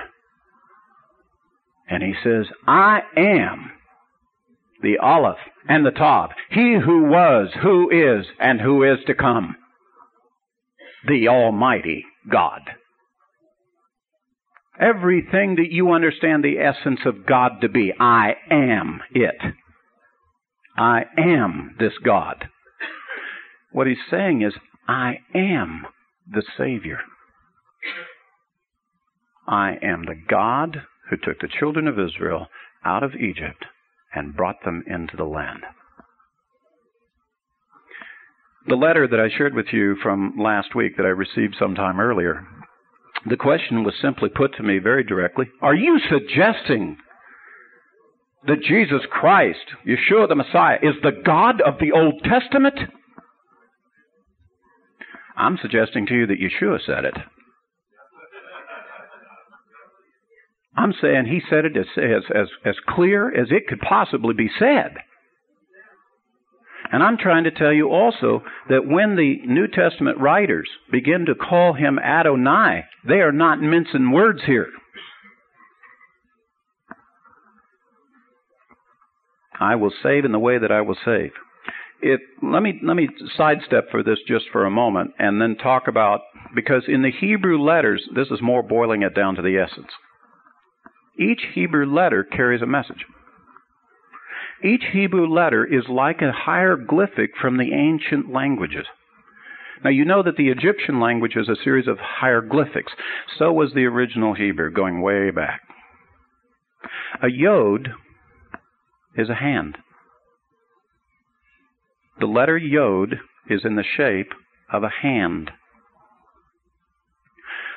And 1.90 2.02
he 2.02 2.14
says, 2.24 2.46
I 2.66 3.00
am 3.18 3.70
the 4.82 4.96
Aleph 4.96 5.36
and 5.68 5.84
the 5.84 5.90
Tav, 5.90 6.30
he 6.50 6.78
who 6.82 7.04
was, 7.04 7.48
who 7.62 7.90
is, 7.90 8.24
and 8.40 8.62
who 8.62 8.82
is 8.82 9.00
to 9.06 9.14
come, 9.14 9.54
the 11.06 11.28
Almighty 11.28 12.06
God. 12.30 12.62
Everything 14.80 15.56
that 15.56 15.70
you 15.70 15.92
understand 15.92 16.42
the 16.42 16.58
essence 16.58 17.00
of 17.04 17.26
God 17.26 17.60
to 17.60 17.68
be, 17.68 17.92
I 18.00 18.36
am 18.50 19.00
it. 19.10 19.36
I 20.78 21.06
am 21.18 21.74
this 21.80 21.92
God. 22.04 22.48
What 23.72 23.88
he's 23.88 23.96
saying 24.10 24.42
is, 24.42 24.54
I 24.86 25.18
am 25.34 25.86
the 26.30 26.42
Savior. 26.56 27.00
I 29.46 29.76
am 29.82 30.04
the 30.04 30.20
God 30.28 30.82
who 31.10 31.16
took 31.16 31.40
the 31.40 31.48
children 31.48 31.88
of 31.88 31.98
Israel 31.98 32.46
out 32.84 33.02
of 33.02 33.14
Egypt 33.14 33.64
and 34.14 34.36
brought 34.36 34.62
them 34.64 34.84
into 34.86 35.16
the 35.16 35.24
land. 35.24 35.64
The 38.68 38.76
letter 38.76 39.08
that 39.08 39.20
I 39.20 39.36
shared 39.36 39.54
with 39.54 39.66
you 39.72 39.96
from 40.02 40.34
last 40.38 40.74
week 40.74 40.96
that 40.96 41.06
I 41.06 41.10
received 41.10 41.56
sometime 41.58 41.98
earlier, 41.98 42.46
the 43.28 43.36
question 43.36 43.82
was 43.82 43.94
simply 44.00 44.28
put 44.28 44.54
to 44.56 44.62
me 44.62 44.78
very 44.78 45.02
directly 45.02 45.46
Are 45.60 45.74
you 45.74 45.98
suggesting 46.08 46.98
that 48.46 48.62
Jesus 48.62 49.02
Christ, 49.10 49.58
Yeshua 49.86 50.28
the 50.28 50.34
Messiah, 50.34 50.78
is 50.82 50.94
the 51.02 51.22
God 51.24 51.60
of 51.60 51.74
the 51.80 51.92
Old 51.92 52.22
Testament? 52.22 52.78
I'm 55.36 55.58
suggesting 55.60 56.06
to 56.06 56.14
you 56.14 56.26
that 56.26 56.40
Yeshua 56.40 56.78
said 56.84 57.04
it. 57.04 57.14
I'm 60.76 60.94
saying 61.00 61.26
he 61.26 61.40
said 61.50 61.64
it 61.64 61.76
as, 61.76 61.86
as, 61.96 62.22
as, 62.34 62.48
as 62.64 62.74
clear 62.88 63.28
as 63.34 63.48
it 63.50 63.66
could 63.66 63.80
possibly 63.80 64.34
be 64.34 64.48
said. 64.58 64.94
And 66.90 67.02
I'm 67.02 67.18
trying 67.18 67.44
to 67.44 67.50
tell 67.50 67.72
you 67.72 67.90
also 67.90 68.42
that 68.68 68.86
when 68.86 69.16
the 69.16 69.38
New 69.44 69.66
Testament 69.66 70.18
writers 70.18 70.68
begin 70.90 71.26
to 71.26 71.34
call 71.34 71.74
him 71.74 71.98
Adonai, 71.98 72.84
they 73.06 73.20
are 73.20 73.32
not 73.32 73.60
mincing 73.60 74.12
words 74.12 74.40
here. 74.46 74.68
I 79.60 79.74
will 79.74 79.92
save 80.02 80.24
in 80.24 80.32
the 80.32 80.38
way 80.38 80.58
that 80.58 80.72
I 80.72 80.80
will 80.80 80.96
save. 81.04 81.32
It, 82.00 82.20
let 82.42 82.62
me 82.62 82.78
let 82.84 82.94
me 82.94 83.08
sidestep 83.36 83.90
for 83.90 84.04
this 84.04 84.18
just 84.26 84.44
for 84.52 84.64
a 84.64 84.70
moment 84.70 85.12
and 85.18 85.42
then 85.42 85.56
talk 85.56 85.88
about 85.88 86.20
because 86.54 86.84
in 86.86 87.02
the 87.02 87.10
Hebrew 87.10 87.60
letters 87.60 88.08
this 88.14 88.28
is 88.28 88.40
more 88.40 88.62
boiling 88.62 89.02
it 89.02 89.16
down 89.16 89.34
to 89.34 89.42
the 89.42 89.58
essence. 89.58 89.90
Each 91.18 91.40
Hebrew 91.54 91.92
letter 91.92 92.22
carries 92.22 92.62
a 92.62 92.66
message. 92.66 93.04
Each 94.62 94.84
Hebrew 94.92 95.26
letter 95.26 95.64
is 95.64 95.88
like 95.88 96.22
a 96.22 96.32
hieroglyphic 96.32 97.30
from 97.40 97.58
the 97.58 97.72
ancient 97.72 98.32
languages. 98.32 98.86
Now 99.84 99.90
you 99.90 100.04
know 100.04 100.22
that 100.22 100.36
the 100.36 100.48
Egyptian 100.48 101.00
language 101.00 101.36
is 101.36 101.48
a 101.48 101.62
series 101.62 101.88
of 101.88 101.98
hieroglyphics. 101.98 102.92
So 103.38 103.52
was 103.52 103.72
the 103.74 103.86
original 103.86 104.34
Hebrew 104.34 104.70
going 104.70 105.00
way 105.00 105.30
back. 105.30 105.62
A 107.22 107.28
yod 107.28 107.88
is 109.18 109.28
a 109.28 109.34
hand. 109.34 109.76
The 112.20 112.26
letter 112.26 112.56
Yod 112.56 113.16
is 113.50 113.62
in 113.64 113.76
the 113.76 113.84
shape 113.96 114.32
of 114.72 114.84
a 114.84 114.90
hand. 115.02 115.50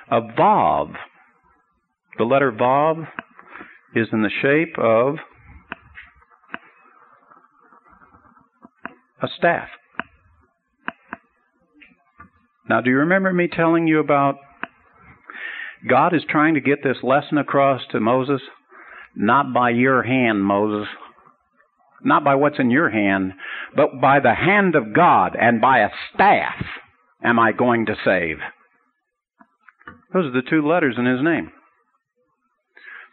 A 0.10 0.22
Vav, 0.22 0.94
the 2.18 2.24
letter 2.24 2.52
Vav, 2.52 3.08
is 3.96 4.08
in 4.14 4.22
the 4.22 4.32
shape 4.42 4.78
of 4.78 5.16
a 9.22 9.28
staff. 9.38 9.68
Now, 12.70 12.82
do 12.82 12.90
you 12.90 12.98
remember 12.98 13.34
me 13.34 13.48
telling 13.48 13.88
you 13.88 14.00
about 14.00 14.36
God 15.90 16.14
is 16.14 16.22
trying 16.30 16.54
to 16.54 16.62
get 16.62 16.84
this 16.84 16.98
lesson 17.04 17.38
across 17.38 17.82
to 17.92 18.00
Moses? 18.00 18.42
Not 19.16 19.54
by 19.54 19.72
your 19.72 20.04
hand, 20.04 20.44
Moses, 20.44 20.88
not 22.04 22.24
by 22.24 22.36
what's 22.36 22.60
in 22.60 22.70
your 22.70 22.90
hand, 22.90 23.34
but 23.76 24.02
by 24.02 24.20
the 24.20 24.34
hand 24.34 24.76
of 24.76 24.94
God 24.94 25.36
and 25.40 25.62
by 25.62 25.80
a 25.80 25.90
staff 26.14 26.64
am 27.24 27.40
I 27.40 27.52
going 27.52 27.86
to 27.88 27.96
save. 28.04 28.38
Those 30.14 30.26
are 30.26 30.32
the 30.32 30.48
two 30.48 30.68
letters 30.68 30.96
in 30.98 31.06
his 31.06 31.24
name. 31.24 31.52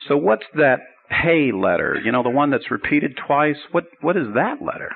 So 0.09 0.17
what's 0.17 0.47
that 0.55 0.81
hey 1.11 1.53
letter? 1.53 1.97
You 2.03 2.13
know, 2.13 2.23
the 2.23 2.31
one 2.31 2.51
that's 2.51 2.71
repeated 2.71 3.19
twice? 3.27 3.57
What, 3.73 3.85
what 4.01 4.17
is 4.17 4.27
that 4.35 4.63
letter? 4.63 4.91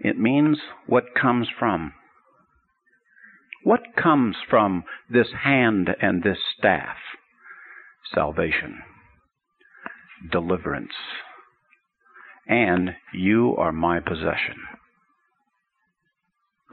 It 0.00 0.18
means 0.18 0.58
what 0.86 1.14
comes 1.20 1.48
from. 1.58 1.92
What 3.62 3.80
comes 4.00 4.36
from 4.48 4.84
this 5.10 5.28
hand 5.42 5.88
and 6.00 6.22
this 6.22 6.38
staff? 6.58 6.96
Salvation. 8.12 8.80
Deliverance 10.30 10.92
and 12.46 12.90
you 13.12 13.54
are 13.56 13.72
my 13.72 14.00
possession. 14.00 14.56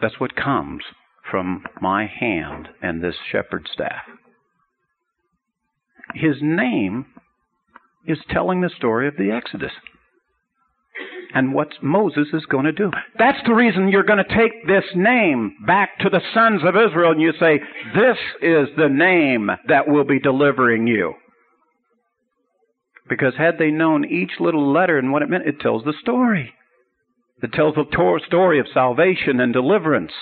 That's 0.01 0.19
what 0.19 0.35
comes 0.35 0.83
from 1.29 1.63
my 1.81 2.07
hand 2.07 2.67
and 2.81 3.03
this 3.03 3.15
shepherd's 3.31 3.69
staff. 3.71 4.01
His 6.15 6.35
name 6.41 7.05
is 8.05 8.17
telling 8.29 8.61
the 8.61 8.71
story 8.75 9.07
of 9.07 9.15
the 9.17 9.31
Exodus 9.31 9.71
and 11.33 11.53
what 11.53 11.69
Moses 11.81 12.27
is 12.33 12.45
going 12.47 12.65
to 12.65 12.71
do. 12.71 12.91
That's 13.17 13.37
the 13.45 13.53
reason 13.53 13.87
you're 13.87 14.03
going 14.03 14.23
to 14.23 14.35
take 14.35 14.67
this 14.67 14.83
name 14.95 15.55
back 15.65 15.99
to 15.99 16.09
the 16.09 16.21
sons 16.33 16.61
of 16.65 16.75
Israel 16.75 17.11
and 17.11 17.21
you 17.21 17.31
say, 17.39 17.59
this 17.95 18.17
is 18.41 18.67
the 18.75 18.89
name 18.89 19.49
that 19.67 19.87
will 19.87 20.03
be 20.03 20.19
delivering 20.19 20.87
you. 20.87 21.13
Because 23.11 23.33
had 23.37 23.57
they 23.59 23.71
known 23.71 24.05
each 24.05 24.39
little 24.39 24.71
letter 24.71 24.97
and 24.97 25.11
what 25.11 25.21
it 25.21 25.29
meant, 25.29 25.45
it 25.45 25.59
tells 25.59 25.83
the 25.83 25.93
story. 26.01 26.53
It 27.43 27.51
tells 27.51 27.75
the 27.75 28.19
story 28.25 28.57
of 28.57 28.67
salvation 28.73 29.41
and 29.41 29.51
deliverance. 29.51 30.13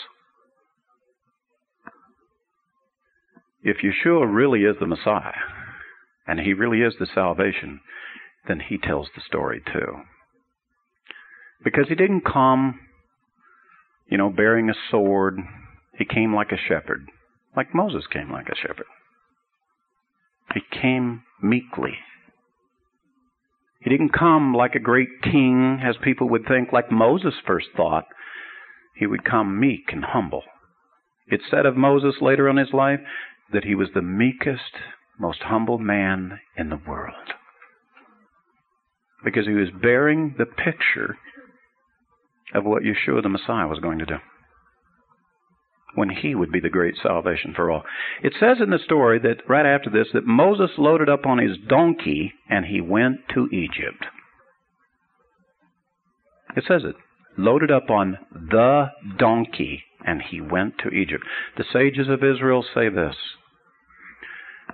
If 3.61 3.77
Yeshua 3.83 4.25
really 4.33 4.61
is 4.61 4.75
the 4.79 4.87
Messiah, 4.87 5.37
and 6.25 6.39
he 6.39 6.53
really 6.53 6.81
is 6.81 6.95
the 6.99 7.05
salvation, 7.13 7.81
then 8.47 8.59
he 8.59 8.79
tells 8.79 9.07
the 9.15 9.21
story 9.21 9.61
too. 9.71 9.99
Because 11.63 11.89
he 11.89 11.95
didn't 11.95 12.25
come, 12.25 12.79
you 14.07 14.17
know, 14.17 14.31
bearing 14.31 14.67
a 14.67 14.89
sword. 14.89 15.37
He 15.95 16.05
came 16.05 16.33
like 16.33 16.51
a 16.51 16.57
shepherd, 16.57 17.05
like 17.55 17.75
Moses 17.75 18.05
came 18.11 18.31
like 18.31 18.47
a 18.49 18.55
shepherd. 18.55 18.87
He 20.55 20.61
came 20.71 21.21
meekly 21.39 21.99
he 23.79 23.89
didn't 23.89 24.13
come 24.13 24.53
like 24.53 24.75
a 24.75 24.79
great 24.79 25.21
king, 25.23 25.81
as 25.83 25.95
people 26.03 26.29
would 26.29 26.45
think, 26.45 26.73
like 26.73 26.91
Moses 26.91 27.33
first 27.45 27.67
thought. 27.75 28.05
He 28.95 29.07
would 29.07 29.23
come 29.23 29.59
meek 29.59 29.93
and 29.93 30.03
humble. 30.03 30.43
It 31.27 31.41
said 31.49 31.65
of 31.65 31.77
Moses 31.77 32.15
later 32.21 32.49
in 32.49 32.57
his 32.57 32.73
life 32.73 32.99
that 33.53 33.63
he 33.63 33.75
was 33.75 33.89
the 33.93 34.01
meekest 34.01 34.75
most 35.17 35.39
humble 35.43 35.77
man 35.77 36.39
in 36.57 36.69
the 36.69 36.81
world. 36.87 37.15
Because 39.23 39.45
he 39.45 39.53
was 39.53 39.69
bearing 39.81 40.35
the 40.37 40.45
picture 40.45 41.17
of 42.53 42.65
what 42.65 42.83
Yeshua 42.83 43.21
the 43.21 43.29
Messiah 43.29 43.67
was 43.67 43.79
going 43.79 43.99
to 43.99 44.05
do. 44.05 44.15
When 45.95 46.09
he 46.09 46.35
would 46.35 46.51
be 46.51 46.59
the 46.59 46.69
great 46.69 46.95
salvation 47.01 47.53
for 47.55 47.71
all. 47.71 47.83
It 48.21 48.33
says 48.39 48.57
in 48.61 48.69
the 48.69 48.79
story 48.79 49.19
that 49.19 49.47
right 49.47 49.65
after 49.65 49.89
this 49.89 50.07
that 50.13 50.25
Moses 50.25 50.71
loaded 50.77 51.09
up 51.09 51.25
on 51.25 51.39
his 51.39 51.57
donkey 51.67 52.33
and 52.49 52.65
he 52.65 52.79
went 52.79 53.27
to 53.33 53.47
Egypt. 53.47 54.05
It 56.55 56.63
says 56.67 56.83
it. 56.83 56.95
Loaded 57.37 57.71
up 57.71 57.89
on 57.89 58.17
the 58.31 58.91
donkey 59.17 59.83
and 60.05 60.21
he 60.21 60.41
went 60.41 60.77
to 60.79 60.89
Egypt. 60.89 61.23
The 61.57 61.65
sages 61.71 62.07
of 62.09 62.23
Israel 62.23 62.63
say 62.73 62.89
this 62.89 63.15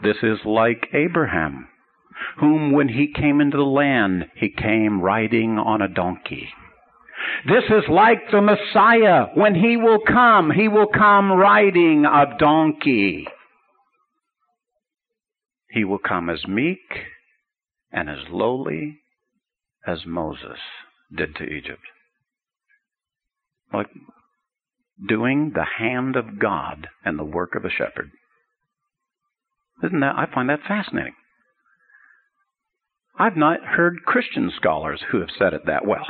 This 0.02 0.18
is 0.24 0.40
like 0.46 0.90
Abraham, 0.94 1.68
whom 2.40 2.72
when 2.72 2.90
he 2.90 3.08
came 3.12 3.42
into 3.42 3.58
the 3.58 3.64
land, 3.64 4.26
he 4.36 4.50
came 4.50 5.02
riding 5.02 5.58
on 5.58 5.82
a 5.82 5.88
donkey. 5.88 6.50
This 7.48 7.64
is 7.70 7.84
like 7.90 8.32
the 8.32 8.42
Messiah. 8.42 9.28
When 9.36 9.56
he 9.56 9.78
will 9.78 10.00
come, 10.00 10.52
he 10.52 10.68
will 10.68 10.88
come 10.88 11.32
riding 11.32 12.06
a 12.06 12.38
donkey. 12.38 13.28
He 15.70 15.84
will 15.84 16.00
come 16.00 16.30
as 16.30 16.48
meek 16.48 16.80
and 17.92 18.10
as 18.10 18.30
lowly 18.30 19.00
as 19.86 20.06
Moses 20.06 20.60
did 21.16 21.36
to 21.36 21.44
Egypt. 21.44 21.82
Like 23.74 23.88
doing 25.08 25.52
the 25.54 25.66
hand 25.78 26.16
of 26.16 26.40
God 26.40 26.88
and 27.04 27.20
the 27.20 27.24
work 27.24 27.56
of 27.56 27.66
a 27.66 27.70
shepherd. 27.70 28.12
Isn't 29.84 30.00
that, 30.00 30.16
I 30.16 30.26
find 30.34 30.50
that 30.50 30.62
fascinating. 30.68 31.16
I've 33.18 33.38
not 33.38 33.64
heard 33.64 34.06
Christian 34.06 34.52
scholars 34.56 35.02
who 35.12 35.20
have 35.20 35.30
said 35.38 35.54
it 35.54 35.66
that 35.66 35.86
well. 35.86 36.06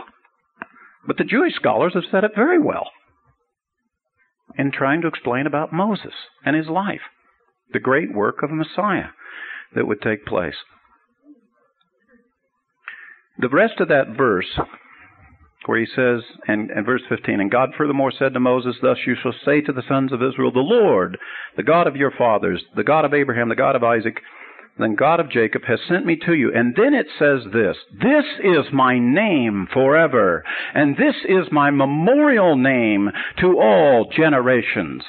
But 1.08 1.18
the 1.18 1.24
Jewish 1.24 1.54
scholars 1.56 1.94
have 1.94 2.04
said 2.12 2.24
it 2.24 2.32
very 2.36 2.60
well 2.60 2.90
in 4.58 4.72
trying 4.72 5.02
to 5.02 5.08
explain 5.08 5.48
about 5.48 5.74
Moses 5.74 6.14
and 6.46 6.56
his 6.56 6.68
life, 6.68 7.02
the 7.74 7.80
great 7.80 8.14
work 8.14 8.42
of 8.42 8.52
Messiah 8.52 9.10
that 9.76 9.88
would 9.88 10.02
take 10.02 10.26
place. 10.26 10.56
The 13.38 13.50
rest 13.50 13.80
of 13.80 13.90
that 13.90 14.16
verse 14.18 14.60
where 15.66 15.80
he 15.80 15.86
says, 15.86 16.22
and, 16.48 16.70
and 16.70 16.86
verse 16.86 17.02
15, 17.10 17.40
and 17.40 17.52
God 17.52 17.72
furthermore 17.78 18.12
said 18.18 18.34
to 18.34 18.40
Moses, 18.40 18.76
Thus 18.82 18.98
you 19.06 19.16
shall 19.22 19.34
say 19.44 19.62
to 19.62 19.72
the 19.72 19.84
sons 19.88 20.14
of 20.14 20.22
Israel, 20.22 20.52
The 20.52 20.60
Lord, 20.60 21.18
the 21.58 21.64
God 21.64 21.88
of 21.88 21.96
your 21.96 22.12
fathers, 22.12 22.64
the 22.76 22.84
God 22.84 23.06
of 23.06 23.14
Abraham, 23.14 23.50
the 23.50 23.56
God 23.56 23.76
of 23.76 23.84
Isaac, 23.84 24.22
then 24.78 24.96
God 24.96 25.20
of 25.20 25.32
Jacob 25.32 25.64
has 25.68 25.80
sent 25.88 26.06
me 26.06 26.18
to 26.26 26.34
you. 26.34 26.52
And 26.54 26.76
then 26.76 26.94
it 26.94 27.08
says 27.18 27.42
this, 27.54 27.78
This 27.94 28.26
is 28.44 28.74
my 28.74 29.00
name 29.00 29.68
forever, 29.72 30.44
and 30.74 30.98
this 30.98 31.16
is 31.28 31.52
my 31.52 31.72
memorial 31.72 32.58
name 32.58 33.10
to 33.40 33.60
all 33.60 34.12
generations. 34.16 35.04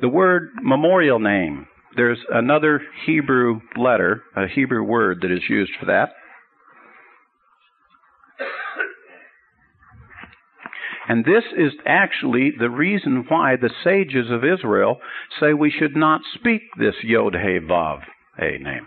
The 0.00 0.08
word 0.08 0.50
memorial 0.62 1.20
name, 1.20 1.68
there's 1.96 2.18
another 2.28 2.82
Hebrew 3.06 3.60
letter, 3.76 4.22
a 4.36 4.46
Hebrew 4.46 4.82
word 4.82 5.20
that 5.22 5.30
is 5.30 5.48
used 5.48 5.72
for 5.78 5.86
that. 5.86 6.10
And 11.08 11.24
this 11.24 11.44
is 11.56 11.72
actually 11.86 12.52
the 12.58 12.70
reason 12.70 13.24
why 13.28 13.56
the 13.56 13.70
sages 13.84 14.30
of 14.30 14.44
Israel 14.44 14.98
say 15.38 15.52
we 15.52 15.70
should 15.70 15.96
not 15.96 16.22
speak 16.34 16.62
this 16.78 16.96
Yod 17.02 17.34
He 17.34 17.58
Vav 17.60 18.00
He 18.38 18.58
name. 18.58 18.86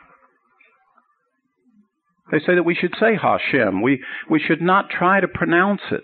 They 2.32 2.40
say 2.40 2.56
that 2.56 2.66
we 2.66 2.76
should 2.76 2.94
say 3.00 3.16
Hashem. 3.16 3.82
We, 3.82 4.04
we 4.30 4.40
should 4.40 4.62
not 4.62 4.90
try 4.90 5.20
to 5.20 5.28
pronounce 5.28 5.82
it. 5.92 6.04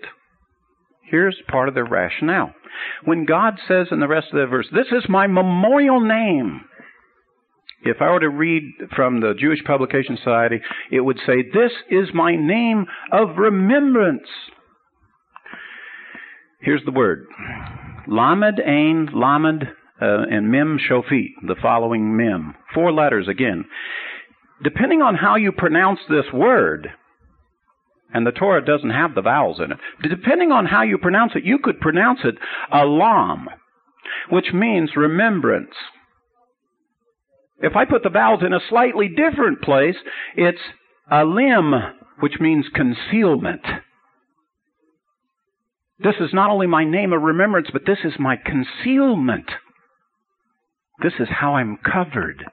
Here's 1.02 1.36
part 1.48 1.68
of 1.68 1.74
their 1.74 1.84
rationale. 1.84 2.52
When 3.04 3.26
God 3.26 3.54
says 3.68 3.88
in 3.90 4.00
the 4.00 4.08
rest 4.08 4.28
of 4.32 4.40
the 4.40 4.46
verse, 4.46 4.68
This 4.72 4.88
is 4.90 5.08
my 5.08 5.26
memorial 5.26 6.00
name. 6.00 6.62
If 7.84 7.98
I 8.00 8.10
were 8.10 8.20
to 8.20 8.28
read 8.28 8.64
from 8.96 9.20
the 9.20 9.34
Jewish 9.38 9.62
Publication 9.64 10.16
Society, 10.16 10.60
it 10.90 11.00
would 11.00 11.18
say, 11.24 11.42
This 11.42 11.72
is 11.90 12.08
my 12.12 12.34
name 12.34 12.86
of 13.12 13.36
remembrance. 13.36 14.26
Here's 16.66 16.84
the 16.84 16.90
word. 16.90 17.28
Lamed, 18.08 18.58
Ayin, 18.58 19.14
Lamed, 19.14 19.68
uh, 20.02 20.24
and 20.28 20.50
Mem 20.50 20.80
Sofit, 20.90 21.28
the 21.46 21.54
following 21.62 22.16
Mem. 22.16 22.56
Four 22.74 22.90
letters 22.90 23.28
again. 23.28 23.66
Depending 24.64 25.00
on 25.00 25.14
how 25.14 25.36
you 25.36 25.52
pronounce 25.52 26.00
this 26.08 26.24
word, 26.34 26.88
and 28.12 28.26
the 28.26 28.32
Torah 28.32 28.64
doesn't 28.64 28.90
have 28.90 29.14
the 29.14 29.22
vowels 29.22 29.60
in 29.60 29.70
it, 29.70 29.78
depending 30.08 30.50
on 30.50 30.66
how 30.66 30.82
you 30.82 30.98
pronounce 30.98 31.32
it, 31.36 31.44
you 31.44 31.60
could 31.62 31.78
pronounce 31.78 32.18
it 32.24 32.34
alam, 32.72 33.46
which 34.30 34.52
means 34.52 34.96
remembrance. 34.96 35.74
If 37.60 37.76
I 37.76 37.84
put 37.84 38.02
the 38.02 38.10
vowels 38.10 38.42
in 38.44 38.52
a 38.52 38.68
slightly 38.68 39.06
different 39.08 39.62
place, 39.62 39.96
it's 40.36 40.58
alim, 41.12 41.74
which 42.18 42.40
means 42.40 42.66
concealment. 42.74 43.64
This 45.98 46.16
is 46.20 46.30
not 46.32 46.50
only 46.50 46.66
my 46.66 46.84
name 46.84 47.12
of 47.12 47.22
remembrance, 47.22 47.68
but 47.72 47.86
this 47.86 47.98
is 48.04 48.12
my 48.18 48.36
concealment. 48.36 49.50
This 51.02 51.14
is 51.18 51.28
how 51.30 51.54
I'm 51.54 51.78
covered. 51.78 52.44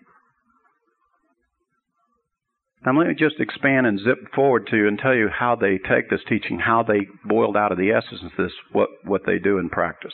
Now, 2.85 2.97
let 2.97 3.07
me 3.07 3.13
just 3.17 3.39
expand 3.39 3.87
and 3.87 3.99
zip 3.99 4.33
forward 4.35 4.67
to 4.67 4.77
you 4.77 4.87
and 4.87 4.99
tell 4.99 5.15
you 5.15 5.29
how 5.29 5.55
they 5.55 5.77
take 5.77 6.09
this 6.09 6.19
teaching, 6.27 6.59
how 6.59 6.83
they 6.83 7.07
boiled 7.25 7.55
out 7.55 7.71
of 7.71 7.77
the 7.77 7.91
essence 7.91 8.21
of 8.23 8.31
this, 8.37 8.51
what, 8.73 8.89
what 9.05 9.21
they 9.25 9.39
do 9.39 9.57
in 9.57 9.69
practice. 9.69 10.13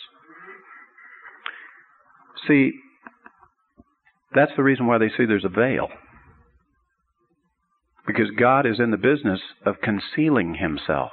See, 2.48 2.74
that's 4.34 4.52
the 4.56 4.64
reason 4.64 4.86
why 4.86 5.00
they 5.00 5.10
see 5.10 5.26
there's 5.26 5.46
a 5.46 5.50
veil. 5.50 5.90
Because 8.06 8.30
God 8.38 8.68
is 8.68 8.80
in 8.80 8.92
the 8.92 8.98
business 8.98 9.40
of 9.66 9.82
concealing 9.82 10.56
himself. 10.56 11.12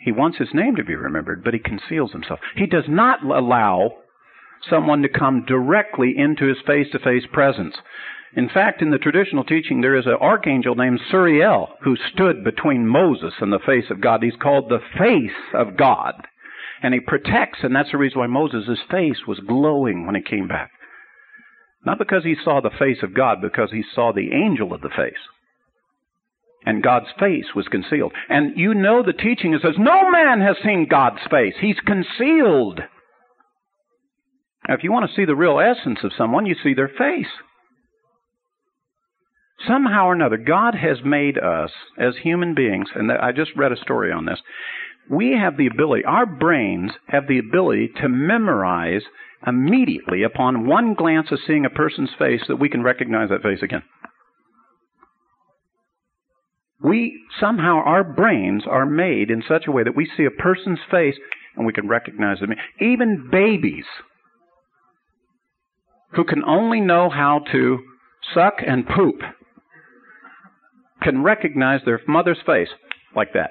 He 0.00 0.12
wants 0.12 0.38
his 0.38 0.54
name 0.54 0.76
to 0.76 0.84
be 0.84 0.94
remembered, 0.94 1.44
but 1.44 1.52
he 1.52 1.60
conceals 1.60 2.12
himself. 2.12 2.40
He 2.56 2.66
does 2.66 2.88
not 2.88 3.22
allow 3.22 3.98
someone 4.68 5.02
to 5.02 5.08
come 5.08 5.44
directly 5.44 6.16
into 6.16 6.46
his 6.46 6.60
face 6.66 6.90
to 6.92 6.98
face 6.98 7.26
presence. 7.32 7.76
In 8.34 8.48
fact, 8.48 8.80
in 8.80 8.90
the 8.90 8.98
traditional 8.98 9.44
teaching, 9.44 9.80
there 9.80 9.96
is 9.96 10.06
an 10.06 10.14
archangel 10.14 10.74
named 10.74 11.00
Suriel 11.10 11.68
who 11.82 11.96
stood 11.96 12.44
between 12.44 12.86
Moses 12.86 13.34
and 13.40 13.52
the 13.52 13.58
face 13.58 13.90
of 13.90 14.00
God. 14.00 14.22
He's 14.22 14.36
called 14.36 14.68
the 14.68 14.80
face 14.98 15.36
of 15.52 15.76
God. 15.76 16.14
And 16.82 16.94
he 16.94 17.00
protects, 17.00 17.58
and 17.62 17.76
that's 17.76 17.90
the 17.90 17.98
reason 17.98 18.20
why 18.20 18.26
Moses' 18.26 18.78
face 18.90 19.26
was 19.26 19.40
glowing 19.40 20.06
when 20.06 20.14
he 20.14 20.22
came 20.22 20.48
back. 20.48 20.70
Not 21.84 21.98
because 21.98 22.24
he 22.24 22.36
saw 22.42 22.60
the 22.60 22.70
face 22.70 23.02
of 23.02 23.14
God, 23.14 23.42
because 23.42 23.70
he 23.70 23.84
saw 23.94 24.12
the 24.12 24.32
angel 24.32 24.72
of 24.72 24.80
the 24.80 24.88
face 24.88 25.18
and 26.64 26.82
God's 26.82 27.06
face 27.18 27.46
was 27.54 27.68
concealed. 27.68 28.12
And 28.28 28.56
you 28.56 28.74
know 28.74 29.02
the 29.02 29.12
teaching 29.12 29.54
it 29.54 29.62
says, 29.62 29.76
no 29.78 30.10
man 30.10 30.40
has 30.40 30.56
seen 30.62 30.86
God's 30.90 31.20
face. 31.30 31.54
He's 31.60 31.80
concealed. 31.86 32.80
Now, 34.68 34.74
if 34.74 34.84
you 34.84 34.92
want 34.92 35.08
to 35.08 35.16
see 35.16 35.24
the 35.24 35.34
real 35.34 35.58
essence 35.58 36.00
of 36.04 36.12
someone, 36.16 36.46
you 36.46 36.54
see 36.62 36.74
their 36.74 36.88
face. 36.88 37.30
Somehow 39.66 40.06
or 40.06 40.12
another, 40.12 40.36
God 40.36 40.74
has 40.74 40.98
made 41.04 41.38
us 41.38 41.70
as 41.98 42.14
human 42.22 42.54
beings, 42.54 42.88
and 42.94 43.10
I 43.12 43.32
just 43.32 43.50
read 43.56 43.72
a 43.72 43.76
story 43.76 44.10
on 44.12 44.24
this. 44.24 44.40
We 45.10 45.32
have 45.32 45.56
the 45.56 45.66
ability, 45.66 46.04
our 46.04 46.24
brains 46.24 46.92
have 47.08 47.26
the 47.26 47.38
ability 47.38 47.90
to 48.00 48.08
memorize 48.08 49.02
immediately 49.46 50.22
upon 50.22 50.66
one 50.66 50.94
glance 50.94 51.28
of 51.30 51.40
seeing 51.46 51.64
a 51.64 51.70
person's 51.70 52.10
face 52.18 52.42
that 52.48 52.56
we 52.56 52.68
can 52.68 52.82
recognize 52.82 53.30
that 53.30 53.42
face 53.42 53.62
again 53.62 53.82
we 56.82 57.20
somehow 57.38 57.82
our 57.84 58.04
brains 58.04 58.64
are 58.68 58.86
made 58.86 59.30
in 59.30 59.42
such 59.46 59.64
a 59.66 59.72
way 59.72 59.84
that 59.84 59.96
we 59.96 60.10
see 60.16 60.24
a 60.24 60.30
person's 60.30 60.78
face 60.90 61.16
and 61.56 61.66
we 61.66 61.72
can 61.72 61.88
recognize 61.88 62.40
them. 62.40 62.50
Even 62.80 63.28
babies 63.30 63.84
who 66.12 66.24
can 66.24 66.42
only 66.44 66.80
know 66.80 67.10
how 67.10 67.40
to 67.52 67.78
suck 68.34 68.54
and 68.66 68.86
poop 68.88 69.16
can 71.02 71.22
recognize 71.22 71.80
their 71.84 72.00
mother's 72.06 72.40
face 72.44 72.68
like 73.14 73.32
that. 73.34 73.50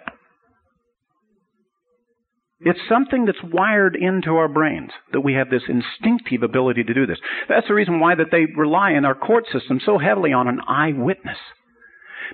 It's 2.62 2.80
something 2.90 3.26
that's 3.26 3.38
wired 3.42 3.96
into 3.96 4.36
our 4.36 4.50
brains 4.50 4.92
that 5.14 5.22
we 5.22 5.34
have 5.34 5.50
this 5.50 5.64
instinctive 5.70 6.44
ability 6.44 6.84
to 6.84 6.94
do 6.94 7.06
this. 7.06 7.20
That's 7.48 7.68
the 7.68 7.74
reason 7.74 8.02
why 8.02 8.16
that 8.16 8.28
they 8.32 8.48
rely 8.58 8.92
in 8.92 9.06
our 9.06 9.16
court 9.16 9.46
system 9.52 9.80
so 9.84 9.98
heavily 9.98 10.34
on 10.34 10.50
an 10.50 10.60
eyewitness 10.68 11.38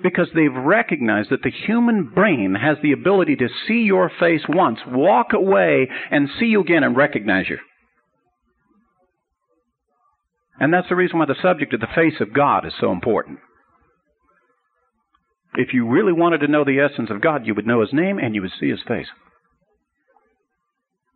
because 0.03 0.27
they've 0.33 0.53
recognized 0.53 1.29
that 1.29 1.43
the 1.43 1.51
human 1.51 2.11
brain 2.13 2.55
has 2.55 2.77
the 2.81 2.91
ability 2.91 3.35
to 3.37 3.47
see 3.67 3.81
your 3.81 4.11
face 4.19 4.41
once, 4.47 4.79
walk 4.87 5.33
away, 5.33 5.89
and 6.11 6.29
see 6.39 6.47
you 6.47 6.61
again 6.61 6.83
and 6.83 6.95
recognize 6.95 7.49
you. 7.49 7.57
And 10.59 10.73
that's 10.73 10.89
the 10.89 10.95
reason 10.95 11.19
why 11.19 11.25
the 11.25 11.35
subject 11.41 11.73
of 11.73 11.81
the 11.81 11.87
face 11.93 12.19
of 12.21 12.33
God 12.33 12.65
is 12.65 12.73
so 12.79 12.91
important. 12.91 13.39
If 15.55 15.73
you 15.73 15.87
really 15.87 16.13
wanted 16.13 16.39
to 16.39 16.47
know 16.47 16.63
the 16.63 16.79
essence 16.79 17.09
of 17.09 17.21
God, 17.21 17.45
you 17.45 17.55
would 17.55 17.67
know 17.67 17.81
his 17.81 17.93
name 17.93 18.17
and 18.17 18.35
you 18.35 18.41
would 18.41 18.51
see 18.59 18.69
his 18.69 18.81
face. 18.87 19.07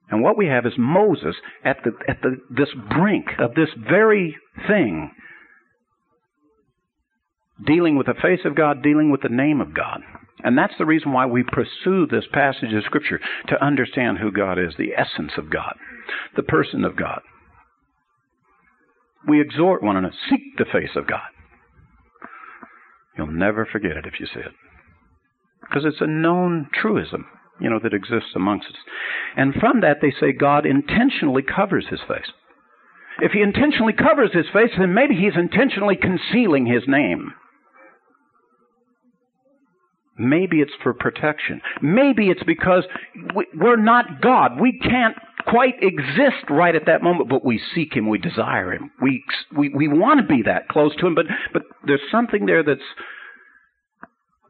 And 0.09 0.23
what 0.23 0.37
we 0.37 0.47
have 0.47 0.65
is 0.65 0.73
Moses 0.77 1.35
at 1.63 1.77
the 1.83 1.91
at 2.07 2.21
the 2.21 2.37
this 2.49 2.69
brink 2.89 3.27
of 3.37 3.53
this 3.53 3.69
very 3.77 4.35
thing 4.67 5.11
dealing 7.65 7.97
with 7.97 8.07
the 8.07 8.13
face 8.13 8.41
of 8.45 8.55
God, 8.55 8.81
dealing 8.81 9.11
with 9.11 9.21
the 9.21 9.29
name 9.29 9.61
of 9.61 9.73
God. 9.73 10.01
And 10.43 10.57
that's 10.57 10.73
the 10.77 10.85
reason 10.85 11.11
why 11.11 11.25
we 11.25 11.43
pursue 11.43 12.07
this 12.07 12.25
passage 12.31 12.73
of 12.73 12.83
Scripture 12.85 13.19
to 13.49 13.63
understand 13.63 14.19
who 14.19 14.31
God 14.31 14.57
is, 14.57 14.73
the 14.77 14.93
essence 14.97 15.33
of 15.37 15.49
God, 15.49 15.75
the 16.35 16.43
person 16.43 16.85
of 16.85 16.95
God. 16.95 17.21
We 19.27 19.41
exhort 19.41 19.83
one 19.83 19.97
another, 19.97 20.15
seek 20.29 20.57
the 20.57 20.65
face 20.65 20.95
of 20.95 21.07
God. 21.07 21.27
You'll 23.17 23.27
never 23.27 23.65
forget 23.65 23.97
it 23.97 24.05
if 24.05 24.19
you 24.19 24.27
see 24.27 24.39
it. 24.39 24.53
Because 25.61 25.83
it's 25.83 25.99
a 25.99 26.07
known 26.07 26.69
truism, 26.73 27.25
you 27.59 27.69
know, 27.69 27.79
that 27.83 27.93
exists 27.93 28.31
amongst 28.33 28.67
us. 28.67 28.77
And 29.35 29.53
from 29.53 29.81
that, 29.81 29.97
they 30.01 30.13
say 30.17 30.31
God 30.31 30.65
intentionally 30.65 31.43
covers 31.43 31.87
his 31.89 31.99
face. 32.07 32.31
If 33.21 33.33
he 33.33 33.41
intentionally 33.41 33.91
covers 33.91 34.31
his 34.33 34.45
face, 34.53 34.71
then 34.77 34.93
maybe 34.93 35.15
he's 35.15 35.35
intentionally 35.35 35.97
concealing 35.97 36.65
his 36.65 36.83
name. 36.87 37.33
Maybe 40.19 40.59
it's 40.59 40.73
for 40.83 40.93
protection. 40.93 41.61
Maybe 41.81 42.29
it's 42.29 42.43
because 42.43 42.83
we're 43.55 43.81
not 43.81 44.21
God. 44.21 44.59
We 44.59 44.77
can't 44.77 45.15
quite 45.47 45.75
exist 45.81 46.49
right 46.49 46.75
at 46.75 46.85
that 46.87 47.01
moment, 47.01 47.29
but 47.29 47.45
we 47.45 47.61
seek 47.73 47.95
Him, 47.95 48.09
we 48.09 48.17
desire 48.17 48.73
Him. 48.73 48.91
We, 49.01 49.23
we, 49.57 49.69
we 49.69 49.87
want 49.87 50.19
to 50.19 50.25
be 50.25 50.43
that 50.43 50.67
close 50.67 50.93
to 50.97 51.07
Him, 51.07 51.15
but, 51.15 51.25
but 51.53 51.63
there's 51.85 52.01
something 52.11 52.45
there 52.45 52.63
that's, 52.63 52.81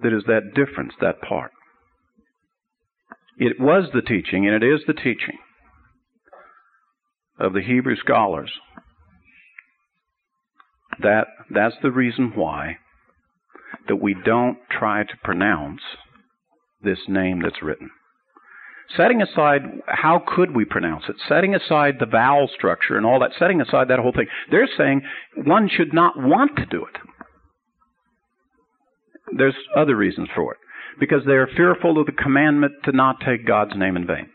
that 0.01 0.11
is 0.11 0.23
that 0.25 0.55
difference, 0.55 0.93
that 1.01 1.21
part. 1.21 1.51
It 3.37 3.59
was 3.59 3.89
the 3.93 4.01
teaching, 4.01 4.47
and 4.47 4.55
it 4.55 4.65
is 4.65 4.81
the 4.87 4.93
teaching 4.93 5.37
of 7.39 7.53
the 7.53 7.61
Hebrew 7.61 7.95
scholars. 7.95 8.51
That, 11.01 11.27
that's 11.49 11.75
the 11.81 11.91
reason 11.91 12.33
why 12.35 12.77
that 13.89 13.97
we 13.97 14.15
don't 14.25 14.57
try 14.71 15.03
to 15.03 15.17
pronounce 15.23 15.81
this 16.81 16.99
name 17.07 17.41
that's 17.41 17.61
written. 17.61 17.89
Setting 18.95 19.21
aside 19.21 19.61
how 19.87 20.23
could 20.25 20.55
we 20.55 20.65
pronounce 20.65 21.03
it, 21.09 21.15
setting 21.27 21.53
aside 21.53 21.95
the 21.99 22.07
vowel 22.07 22.49
structure 22.55 22.97
and 22.97 23.05
all 23.05 23.19
that, 23.19 23.31
setting 23.37 23.61
aside 23.61 23.87
that 23.89 23.99
whole 23.99 24.13
thing, 24.13 24.27
they're 24.49 24.69
saying 24.77 25.01
one 25.35 25.69
should 25.69 25.93
not 25.93 26.13
want 26.17 26.55
to 26.55 26.65
do 26.65 26.85
it. 26.85 26.99
There's 29.37 29.55
other 29.77 29.95
reasons 29.95 30.29
for 30.33 30.53
it. 30.53 30.59
Because 30.99 31.21
they 31.25 31.33
are 31.33 31.47
fearful 31.47 31.99
of 31.99 32.07
the 32.07 32.11
commandment 32.11 32.73
to 32.85 32.91
not 32.91 33.17
take 33.25 33.45
God's 33.45 33.75
name 33.75 33.95
in 33.95 34.07
vain. 34.07 34.29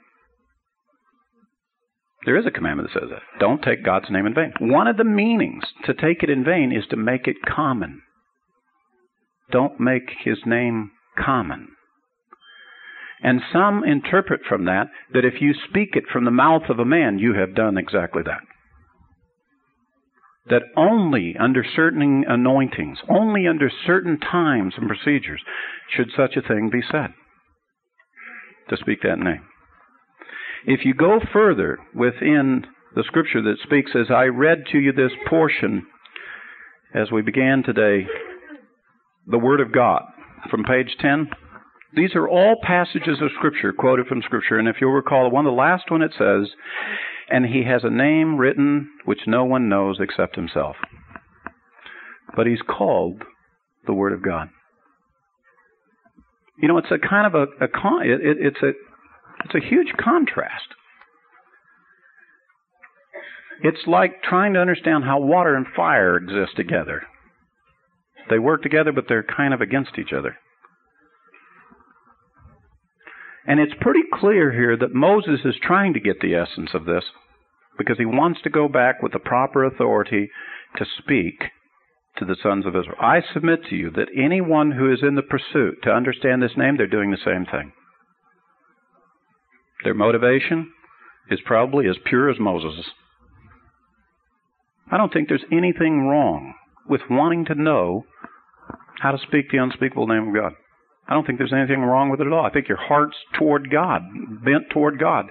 There 2.25 2.39
is 2.39 2.47
a 2.47 2.51
commandment 2.51 2.89
that 2.89 3.01
says 3.01 3.11
that. 3.11 3.23
Don't 3.39 3.61
take 3.61 3.85
God's 3.85 4.09
name 4.09 4.25
in 4.25 4.35
vain. 4.35 4.53
One 4.61 4.87
of 4.87 4.97
the 4.97 5.05
meanings 5.05 5.65
to 5.85 5.93
take 5.93 6.23
it 6.23 6.31
in 6.31 6.45
vain 6.45 6.73
is 6.73 6.87
to 6.89 6.97
make 6.97 7.27
it 7.27 7.37
common. 7.47 8.01
Don't 9.51 9.78
make 9.78 10.11
his 10.24 10.38
name 10.47 10.90
common. 11.18 11.68
And 13.22 13.40
some 13.53 13.82
interpret 13.84 14.42
from 14.47 14.66
that 14.66 14.88
that 15.12 15.24
if 15.24 15.40
you 15.40 15.55
speak 15.68 15.90
it 15.95 16.05
from 16.12 16.24
the 16.24 16.30
mouth 16.30 16.64
of 16.68 16.78
a 16.78 16.84
man, 16.84 17.18
you 17.18 17.34
have 17.34 17.55
done 17.55 17.78
exactly 17.78 18.22
that. 18.26 18.42
That 20.51 20.62
only 20.76 21.34
under 21.40 21.64
certain 21.64 22.24
anointings, 22.28 22.99
only 23.09 23.47
under 23.47 23.70
certain 23.86 24.20
times 24.20 24.74
and 24.76 24.86
procedures, 24.86 25.40
should 25.88 26.11
such 26.14 26.36
a 26.36 26.47
thing 26.47 26.68
be 26.70 26.82
said. 26.90 27.14
To 28.68 28.76
speak 28.76 29.01
that 29.03 29.18
name. 29.18 29.42
If 30.66 30.84
you 30.84 30.95
go 30.95 31.20
further 31.32 31.78
within 31.95 32.66
the 32.95 33.05
scripture 33.07 33.42
that 33.42 33.57
speaks, 33.62 33.92
as 33.95 34.11
I 34.11 34.24
read 34.24 34.64
to 34.72 34.78
you 34.78 34.92
this 34.92 35.12
portion 35.28 35.86
as 36.95 37.11
we 37.11 37.22
began 37.22 37.62
today, 37.62 38.07
the 39.27 39.39
Word 39.39 39.61
of 39.61 39.72
God 39.72 40.03
from 40.51 40.64
page 40.64 40.97
10. 41.01 41.29
These 41.95 42.14
are 42.14 42.29
all 42.29 42.57
passages 42.62 43.18
of 43.22 43.31
Scripture 43.37 43.72
quoted 43.72 44.07
from 44.07 44.22
Scripture. 44.22 44.59
And 44.59 44.68
if 44.68 44.77
you'll 44.81 44.93
recall, 44.93 45.31
one 45.31 45.45
the 45.45 45.51
last 45.51 45.91
one 45.91 46.03
it 46.03 46.12
says, 46.18 46.49
And 47.29 47.47
he 47.47 47.64
has 47.64 47.83
a 47.85 47.91
name 47.91 48.37
written 48.37 48.91
which 49.05 49.20
no 49.27 49.45
one 49.45 49.68
knows 49.68 49.99
except 50.01 50.37
himself. 50.37 50.77
But 52.37 52.47
he's 52.47 52.62
called 52.66 53.22
the 53.87 53.95
Word 53.95 54.12
of 54.12 54.22
God. 54.22 54.49
You 56.61 56.68
know, 56.68 56.79
it's 56.79 56.91
a 56.91 56.99
kind 56.99 57.27
of 57.27 57.35
a, 57.35 57.64
a 57.64 57.68
it, 58.03 58.20
it, 58.20 58.37
it's 58.41 58.62
a 58.62 58.70
it's 59.45 59.55
a 59.55 59.68
huge 59.68 59.93
contrast. 59.99 60.68
It's 63.62 63.87
like 63.87 64.22
trying 64.22 64.55
to 64.55 64.61
understand 64.61 65.05
how 65.05 65.20
water 65.20 65.55
and 65.55 65.66
fire 65.77 66.16
exist 66.16 66.57
together. 66.57 67.03
They 68.31 68.39
work 68.39 68.62
together, 68.62 68.93
but 68.93 69.05
they're 69.09 69.22
kind 69.25 69.53
of 69.53 69.61
against 69.61 69.99
each 69.99 70.12
other. 70.16 70.37
And 73.47 73.61
it's 73.61 73.75
pretty 73.81 74.03
clear 74.12 74.53
here 74.53 74.77
that 74.77 74.95
Moses 74.95 75.41
is 75.45 75.55
trying 75.62 75.93
to 75.95 76.01
get 76.01 76.20
the 76.20 76.35
essence 76.35 76.70
of 76.72 76.87
this 76.87 77.05
because 77.77 77.99
he 77.99 78.07
wants 78.07 78.41
to 78.43 78.51
go 78.51 78.68
back 78.68 79.03
with 79.03 79.12
the 79.12 79.18
proper 79.18 79.64
authority 79.64 80.31
to 80.77 80.87
speak 80.99 81.45
to 82.16 82.25
the 82.25 82.37
sons 82.43 82.64
of 82.64 82.75
Israel. 82.77 82.97
I 83.01 83.20
submit 83.33 83.64
to 83.68 83.77
you 83.77 83.91
that 83.91 84.09
anyone 84.16 84.72
who 84.72 84.91
is 84.93 85.01
in 85.03 85.16
the 85.16 85.22
pursuit 85.22 85.83
to 85.83 85.91
understand 85.91 86.43
this 86.43 86.57
name, 86.57 86.77
they're 86.77 86.87
doing 86.87 87.11
the 87.11 87.18
same 87.25 87.45
thing. 87.45 87.72
Their 89.83 89.95
motivation 89.95 90.72
is 91.31 91.41
probably 91.45 91.89
as 91.89 91.97
pure 92.07 92.31
as 92.31 92.39
Moses'. 92.39 92.87
I 94.91 94.97
don't 94.97 95.12
think 95.12 95.29
there's 95.29 95.45
anything 95.53 96.07
wrong 96.07 96.55
with 96.89 97.01
wanting 97.11 97.45
to 97.47 97.55
know 97.55 98.05
how 99.01 99.12
to 99.12 99.18
speak 99.18 99.51
the 99.51 99.59
unspeakable 99.59 100.07
name 100.07 100.28
of 100.28 100.35
God. 100.35 100.53
I 101.07 101.12
don't 101.12 101.26
think 101.26 101.39
there's 101.39 101.53
anything 101.53 101.82
wrong 101.82 102.11
with 102.11 102.20
it 102.20 102.26
at 102.26 102.32
all. 102.32 102.47
I 102.47 102.51
think 102.51 102.68
your 102.68 102.78
heart's 102.78 103.16
toward 103.39 103.70
God, 103.70 104.03
bent 104.43 104.70
toward 104.70 104.99
God. 104.99 105.26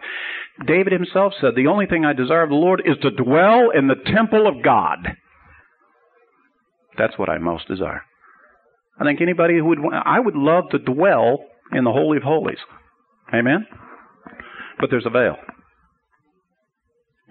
David 0.68 0.94
himself 0.94 1.34
said, 1.42 1.56
The 1.56 1.68
only 1.68 1.88
thing 1.88 2.06
I 2.06 2.14
desire 2.14 2.44
of 2.44 2.50
the 2.50 2.56
Lord 2.56 2.82
is 2.86 2.98
to 3.02 3.10
dwell 3.10 3.72
in 3.72 3.88
the 3.88 3.96
temple 3.96 4.48
of 4.48 4.64
God. 4.64 5.00
That's 6.96 7.18
what 7.18 7.30
I 7.30 7.40
most 7.40 7.68
desire. 7.68 8.04
I 9.00 9.04
think 9.04 9.20
anybody 9.22 9.58
who 9.58 9.66
would, 9.66 9.80
I 10.06 10.20
would 10.20 10.36
love 10.36 10.66
to 10.72 10.78
dwell 10.78 11.40
in 11.72 11.84
the 11.84 11.92
Holy 11.92 12.18
of 12.18 12.24
Holies. 12.24 12.60
Amen? 13.34 13.66
But 14.80 14.92
there's 14.92 15.08
a 15.08 15.10
veil. 15.10 15.38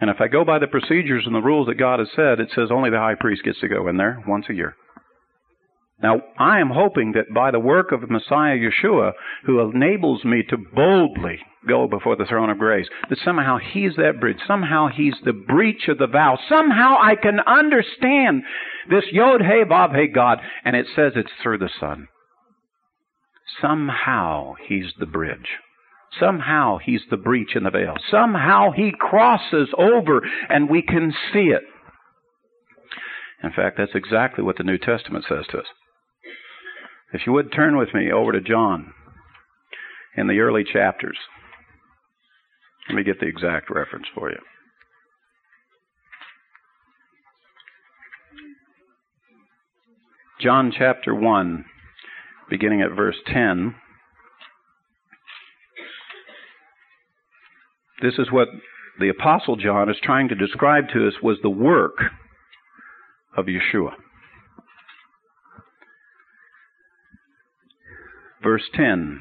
And 0.02 0.10
if 0.10 0.20
I 0.20 0.26
go 0.26 0.44
by 0.44 0.58
the 0.58 0.66
procedures 0.66 1.22
and 1.26 1.34
the 1.34 1.40
rules 1.40 1.68
that 1.68 1.78
God 1.78 2.00
has 2.00 2.08
said, 2.16 2.40
it 2.40 2.50
says 2.56 2.70
only 2.72 2.90
the 2.90 2.98
high 2.98 3.14
priest 3.14 3.44
gets 3.44 3.60
to 3.60 3.68
go 3.68 3.86
in 3.86 3.98
there 3.98 4.20
once 4.26 4.46
a 4.50 4.52
year. 4.52 4.74
Now, 6.02 6.20
I 6.36 6.58
am 6.58 6.70
hoping 6.70 7.12
that 7.12 7.32
by 7.32 7.52
the 7.52 7.60
work 7.60 7.92
of 7.92 8.10
Messiah 8.10 8.56
Yeshua, 8.56 9.12
who 9.46 9.60
enables 9.60 10.24
me 10.24 10.42
to 10.50 10.56
boldly 10.56 11.38
go 11.68 11.86
before 11.86 12.16
the 12.16 12.24
throne 12.24 12.50
of 12.50 12.58
grace, 12.58 12.88
that 13.10 13.18
somehow 13.24 13.58
He's 13.58 13.94
that 13.94 14.18
bridge. 14.18 14.38
Somehow 14.44 14.88
He's 14.88 15.14
the 15.24 15.32
breach 15.32 15.86
of 15.86 15.98
the 15.98 16.08
vow. 16.08 16.36
Somehow 16.48 16.96
I 17.00 17.14
can 17.14 17.38
understand 17.38 18.42
this 18.90 19.04
Yod 19.12 19.40
He 19.40 19.62
Vav 19.62 19.96
He 19.96 20.08
God, 20.08 20.40
and 20.64 20.74
it 20.74 20.86
says 20.96 21.12
it's 21.14 21.30
through 21.40 21.58
the 21.58 21.70
Son. 21.78 22.08
Somehow 23.60 24.54
He's 24.66 24.92
the 24.98 25.06
bridge. 25.06 25.60
Somehow 26.20 26.78
He's 26.78 27.02
the 27.10 27.16
breach 27.16 27.54
in 27.54 27.64
the 27.64 27.70
veil. 27.70 27.94
Somehow 28.10 28.72
He 28.72 28.92
crosses 28.98 29.68
over 29.76 30.22
and 30.48 30.68
we 30.68 30.82
can 30.82 31.12
see 31.32 31.50
it. 31.50 31.62
In 33.42 33.50
fact, 33.50 33.76
that's 33.76 33.94
exactly 33.94 34.44
what 34.44 34.56
the 34.56 34.64
New 34.64 34.78
Testament 34.78 35.24
says 35.28 35.46
to 35.50 35.58
us. 35.58 35.66
If 37.12 37.22
you 37.26 37.32
would 37.32 37.52
turn 37.52 37.76
with 37.76 37.92
me 37.92 38.10
over 38.12 38.32
to 38.32 38.40
John 38.40 38.92
in 40.16 40.26
the 40.26 40.40
early 40.40 40.64
chapters. 40.64 41.18
Let 42.88 42.96
me 42.96 43.04
get 43.04 43.20
the 43.20 43.26
exact 43.26 43.70
reference 43.70 44.06
for 44.14 44.30
you. 44.30 44.38
John 50.40 50.72
chapter 50.76 51.14
1, 51.14 51.64
beginning 52.50 52.82
at 52.82 52.96
verse 52.96 53.16
10. 53.26 53.76
This 58.02 58.14
is 58.18 58.32
what 58.32 58.48
the 58.98 59.08
Apostle 59.08 59.56
John 59.56 59.88
is 59.88 59.96
trying 60.02 60.28
to 60.28 60.34
describe 60.34 60.88
to 60.92 61.06
us 61.06 61.14
was 61.22 61.38
the 61.40 61.50
work 61.50 61.96
of 63.36 63.46
Yeshua. 63.46 63.92
Verse 68.42 68.68
10 68.74 69.20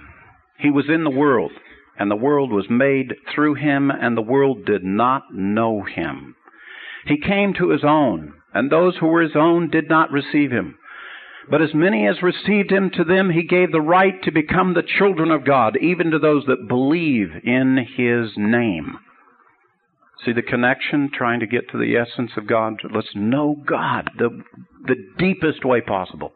He 0.58 0.72
was 0.72 0.86
in 0.90 1.04
the 1.04 1.12
world, 1.12 1.52
and 1.98 2.10
the 2.10 2.16
world 2.16 2.52
was 2.52 2.66
made 2.70 3.14
through 3.34 3.54
him, 3.54 3.92
and 3.92 4.18
the 4.18 4.22
world 4.22 4.66
did 4.66 4.84
not 4.84 5.32
know 5.32 5.84
him. 5.84 6.36
He 7.06 7.20
came 7.20 7.54
to 7.54 7.70
his 7.70 7.84
own, 7.84 8.34
And 8.54 8.72
those 8.72 8.98
who 8.98 9.08
were 9.08 9.22
his 9.22 9.36
own 9.36 9.70
did 9.70 9.90
not 9.90 10.12
receive 10.12 10.52
him. 10.52 10.78
But 11.50 11.62
as 11.62 11.74
many 11.74 12.08
as 12.08 12.22
received 12.22 12.72
him, 12.72 12.92
to 12.92 13.04
them 13.04 13.32
he 13.32 13.44
gave 13.44 13.72
the 13.72 13.82
right 13.82 14.22
to 14.24 14.32
become 14.32 14.74
the 14.74 14.84
children 14.84 15.32
of 15.32 15.46
God, 15.46 15.78
even 15.82 16.12
to 16.12 16.20
those 16.20 16.46
that 16.46 16.68
believe 16.68 17.30
in 17.44 17.78
his 17.78 18.32
name. 18.38 19.00
See 20.26 20.34
the 20.34 20.44
connection, 20.44 21.10
trying 21.12 21.40
to 21.40 21.48
get 21.48 21.70
to 21.72 21.80
the 21.80 21.96
essence 21.98 22.32
of 22.38 22.48
God? 22.48 22.76
Let's 22.94 23.16
know 23.16 23.56
God 23.66 24.12
the, 24.18 24.44
the 24.86 24.96
deepest 25.18 25.66
way 25.66 25.82
possible. 25.82 26.32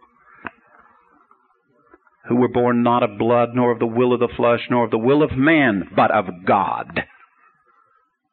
Who 2.27 2.38
were 2.38 2.48
born 2.48 2.82
not 2.82 3.03
of 3.03 3.19
blood, 3.19 3.49
nor 3.53 3.72
of 3.72 3.77
the 3.77 3.86
will 3.86 4.11
of 4.11 4.19
the 4.19 4.34
flesh, 4.36 4.61
nor 4.72 4.86
of 4.86 4.91
the 4.91 4.98
will 4.98 5.22
of 5.22 5.38
man, 5.38 5.88
but 5.95 6.10
of 6.10 6.26
God. 6.48 7.03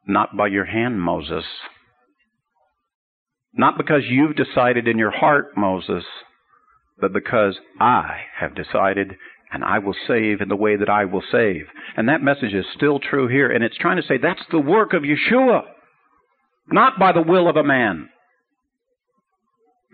Not 0.07 0.35
by 0.35 0.47
your 0.47 0.65
hand, 0.65 0.99
Moses. 0.99 1.45
Not 3.53 3.77
because 3.77 4.01
you've 4.09 4.35
decided 4.35 4.87
in 4.87 4.97
your 4.97 5.11
heart, 5.11 5.55
Moses, 5.55 6.03
but 6.99 7.13
because 7.13 7.57
I 7.79 8.21
have 8.39 8.55
decided 8.55 9.15
and 9.51 9.63
I 9.63 9.79
will 9.79 9.95
save 10.07 10.41
in 10.41 10.49
the 10.49 10.55
way 10.55 10.75
that 10.75 10.89
I 10.89 11.05
will 11.05 11.23
save. 11.31 11.67
And 11.95 12.09
that 12.09 12.23
message 12.23 12.53
is 12.53 12.65
still 12.75 12.99
true 12.99 13.27
here. 13.27 13.51
And 13.51 13.63
it's 13.63 13.77
trying 13.77 13.97
to 13.97 14.07
say 14.07 14.17
that's 14.17 14.41
the 14.51 14.59
work 14.59 14.93
of 14.93 15.03
Yeshua, 15.03 15.61
not 16.71 16.97
by 16.97 17.11
the 17.11 17.21
will 17.21 17.47
of 17.47 17.55
a 17.55 17.63
man. 17.63 18.09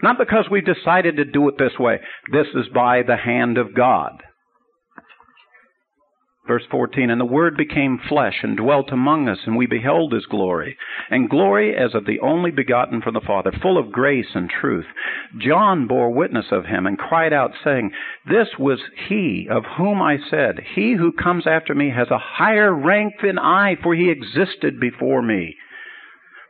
Not 0.01 0.17
because 0.17 0.45
we've 0.49 0.65
decided 0.65 1.17
to 1.17 1.25
do 1.25 1.49
it 1.49 1.57
this 1.57 1.77
way. 1.77 1.99
This 2.31 2.47
is 2.55 2.67
by 2.73 3.03
the 3.03 3.17
hand 3.17 3.57
of 3.57 3.75
God. 3.75 4.23
Verse 6.49 6.65
14, 6.71 7.11
And 7.11 7.21
the 7.21 7.25
Word 7.25 7.55
became 7.55 7.99
flesh 8.09 8.39
and 8.41 8.57
dwelt 8.57 8.91
among 8.91 9.29
us, 9.29 9.37
and 9.45 9.55
we 9.55 9.67
beheld 9.67 10.11
His 10.11 10.25
glory, 10.25 10.79
and 11.11 11.29
glory 11.29 11.75
as 11.75 11.93
of 11.93 12.07
the 12.07 12.19
only 12.21 12.49
begotten 12.49 13.03
from 13.03 13.13
the 13.13 13.21
Father, 13.21 13.51
full 13.61 13.77
of 13.77 13.91
grace 13.91 14.33
and 14.33 14.49
truth. 14.49 14.87
John 15.37 15.85
bore 15.85 16.09
witness 16.09 16.47
of 16.51 16.65
Him, 16.65 16.87
and 16.87 16.97
cried 16.97 17.33
out, 17.33 17.51
saying, 17.63 17.91
This 18.27 18.47
was 18.57 18.79
He 19.07 19.47
of 19.47 19.63
whom 19.77 20.01
I 20.01 20.17
said, 20.27 20.61
He 20.73 20.93
who 20.93 21.11
comes 21.11 21.45
after 21.45 21.75
me 21.75 21.91
has 21.91 22.09
a 22.09 22.17
higher 22.17 22.73
rank 22.73 23.13
than 23.21 23.37
I, 23.37 23.75
for 23.83 23.93
He 23.93 24.09
existed 24.09 24.79
before 24.79 25.21
me. 25.21 25.55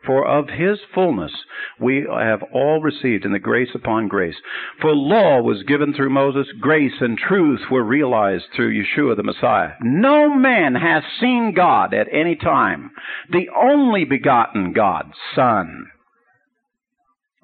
For 0.06 0.26
of 0.26 0.48
his 0.48 0.80
fullness 0.94 1.32
we 1.80 2.08
have 2.10 2.42
all 2.54 2.82
received 2.82 3.26
in 3.26 3.34
the 3.34 3.40
grace 3.40 3.70
upon 3.76 4.08
grace. 4.08 4.36
For 4.82 4.96
law 4.96 5.42
was 5.42 5.64
given 5.64 5.94
through 5.94 6.10
Moses, 6.10 6.48
grace 6.60 7.02
and 7.02 7.18
truth 7.18 7.62
were 7.70 7.84
realized 7.84 8.46
through 8.56 8.74
Yeshua 8.74 9.18
the 9.18 9.24
Messiah. 9.24 9.74
No 9.82 10.34
man 10.34 10.76
has 10.76 11.04
seen 11.20 11.54
God 11.56 11.94
at 11.94 12.08
any 12.14 12.36
time. 12.36 12.92
The 13.32 13.50
only 13.50 14.06
begotten 14.06 14.74
God, 14.74 15.12
Son. 15.36 15.88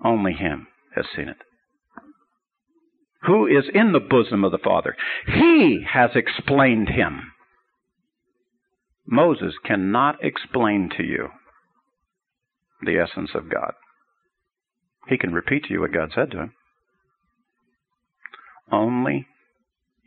Only 0.04 0.34
him 0.34 0.68
has 0.96 1.06
seen 1.16 1.28
it. 1.28 1.38
Who 3.24 3.48
is 3.48 3.66
in 3.74 3.92
the 3.92 4.00
bosom 4.00 4.44
of 4.44 4.52
the 4.52 4.60
Father? 4.60 4.96
He 5.26 5.84
has 5.92 6.12
explained 6.16 6.90
him. 6.90 7.32
Moses 9.08 9.54
cannot 9.64 10.24
explain 10.24 10.90
to 10.98 11.04
you 11.04 11.30
the 12.82 12.98
essence 12.98 13.32
of 13.34 13.50
God. 13.50 13.74
He 15.08 15.18
can 15.18 15.34
repeat 15.34 15.66
to 15.66 15.74
you 15.74 15.82
what 15.82 15.94
God 15.94 16.12
said 16.14 16.32
to 16.32 16.40
him. 16.40 16.54
Only 18.72 19.28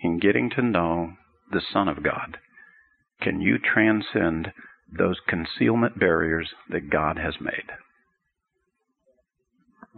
in 0.03 0.19
getting 0.19 0.51
to 0.51 0.63
know 0.63 1.13
the 1.53 1.63
Son 1.73 1.89
of 1.89 2.03
God 2.03 2.39
can 3.21 3.41
you 3.41 3.59
transcend 3.59 4.53
those 4.91 5.17
concealment 5.29 5.99
barriers 5.99 6.49
that 6.71 6.91
God 6.91 7.19
has 7.19 7.35
made. 7.41 7.71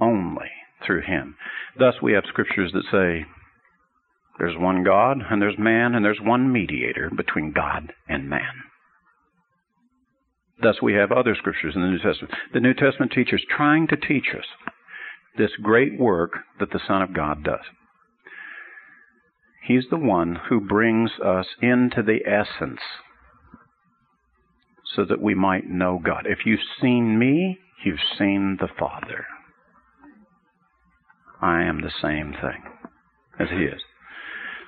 Only 0.01 0.49
through 0.85 1.03
Him. 1.03 1.37
Thus, 1.79 1.95
we 2.03 2.13
have 2.13 2.25
scriptures 2.29 2.73
that 2.73 2.85
say 2.91 3.27
there's 4.39 4.57
one 4.57 4.83
God, 4.83 5.19
and 5.31 5.41
there's 5.41 5.59
man, 5.59 5.95
and 5.95 6.05
there's 6.05 6.21
one 6.21 6.51
mediator 6.51 7.11
between 7.15 7.53
God 7.53 7.93
and 8.09 8.29
man. 8.29 8.65
Thus, 10.63 10.77
we 10.83 10.95
have 10.95 11.13
other 11.13 11.35
scriptures 11.35 11.75
in 11.75 11.83
the 11.83 11.89
New 11.89 11.99
Testament. 11.99 12.35
The 12.53 12.61
New 12.61 12.75
Testament 12.75 13.13
teaches 13.13 13.43
trying 13.49 13.87
to 13.89 13.97
teach 13.97 14.27
us 14.37 14.45
this 15.39 15.51
great 15.63 15.99
work 15.99 16.33
that 16.59 16.71
the 16.71 16.81
Son 16.87 17.03
of 17.03 17.15
God 17.15 17.45
does. 17.45 17.65
He's 19.67 19.85
the 19.91 19.97
one 19.97 20.37
who 20.49 20.61
brings 20.61 21.11
us 21.25 21.47
into 21.63 22.03
the 22.03 22.21
essence 22.27 22.81
so 24.97 25.05
that 25.05 25.21
we 25.21 25.35
might 25.35 25.69
know 25.69 26.01
God. 26.05 26.27
If 26.27 26.41
you've 26.45 26.61
seen 26.81 27.19
me, 27.19 27.59
you've 27.85 27.99
seen 28.19 28.59
the 28.61 28.69
Father. 28.79 29.27
I 31.41 31.63
am 31.63 31.81
the 31.81 31.93
same 32.03 32.33
thing 32.33 32.63
as 33.39 33.49
He 33.49 33.65
is. 33.65 33.81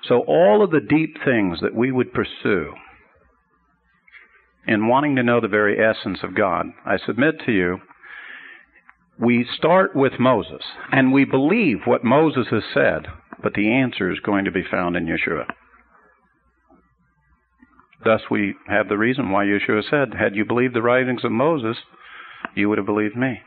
So, 0.09 0.21
all 0.27 0.65
of 0.65 0.71
the 0.71 0.81
deep 0.81 1.17
things 1.25 1.59
that 1.61 1.75
we 1.75 1.93
would 1.93 2.13
pursue 2.13 2.73
in 4.67 4.89
wanting 4.89 5.17
to 5.17 5.23
know 5.23 5.41
the 5.41 5.49
very 5.49 5.77
essence 5.79 6.19
of 6.23 6.37
God, 6.37 6.67
I 6.87 6.97
submit 7.05 7.37
to 7.47 7.53
you, 7.53 7.79
we 9.19 9.47
start 9.57 9.95
with 9.95 10.19
Moses 10.19 10.63
and 10.91 11.13
we 11.13 11.25
believe 11.25 11.79
what 11.85 12.05
Moses 12.05 12.47
has 12.51 12.63
said, 12.73 13.07
but 13.43 13.55
the 13.55 13.73
answer 13.73 14.11
is 14.11 14.21
going 14.21 14.45
to 14.45 14.51
be 14.51 14.65
found 14.69 14.97
in 14.97 15.07
Yeshua. 15.07 15.47
Thus, 18.05 18.23
we 18.31 18.55
have 18.69 18.89
the 18.89 18.99
reason 18.99 19.31
why 19.31 19.45
Yeshua 19.45 19.83
said, 19.89 20.15
Had 20.19 20.35
you 20.35 20.45
believed 20.45 20.75
the 20.75 20.83
writings 20.83 21.25
of 21.25 21.31
Moses, 21.31 21.77
you 22.55 22.69
would 22.69 22.79
have 22.79 22.87
believed 22.87 23.17
me, 23.17 23.41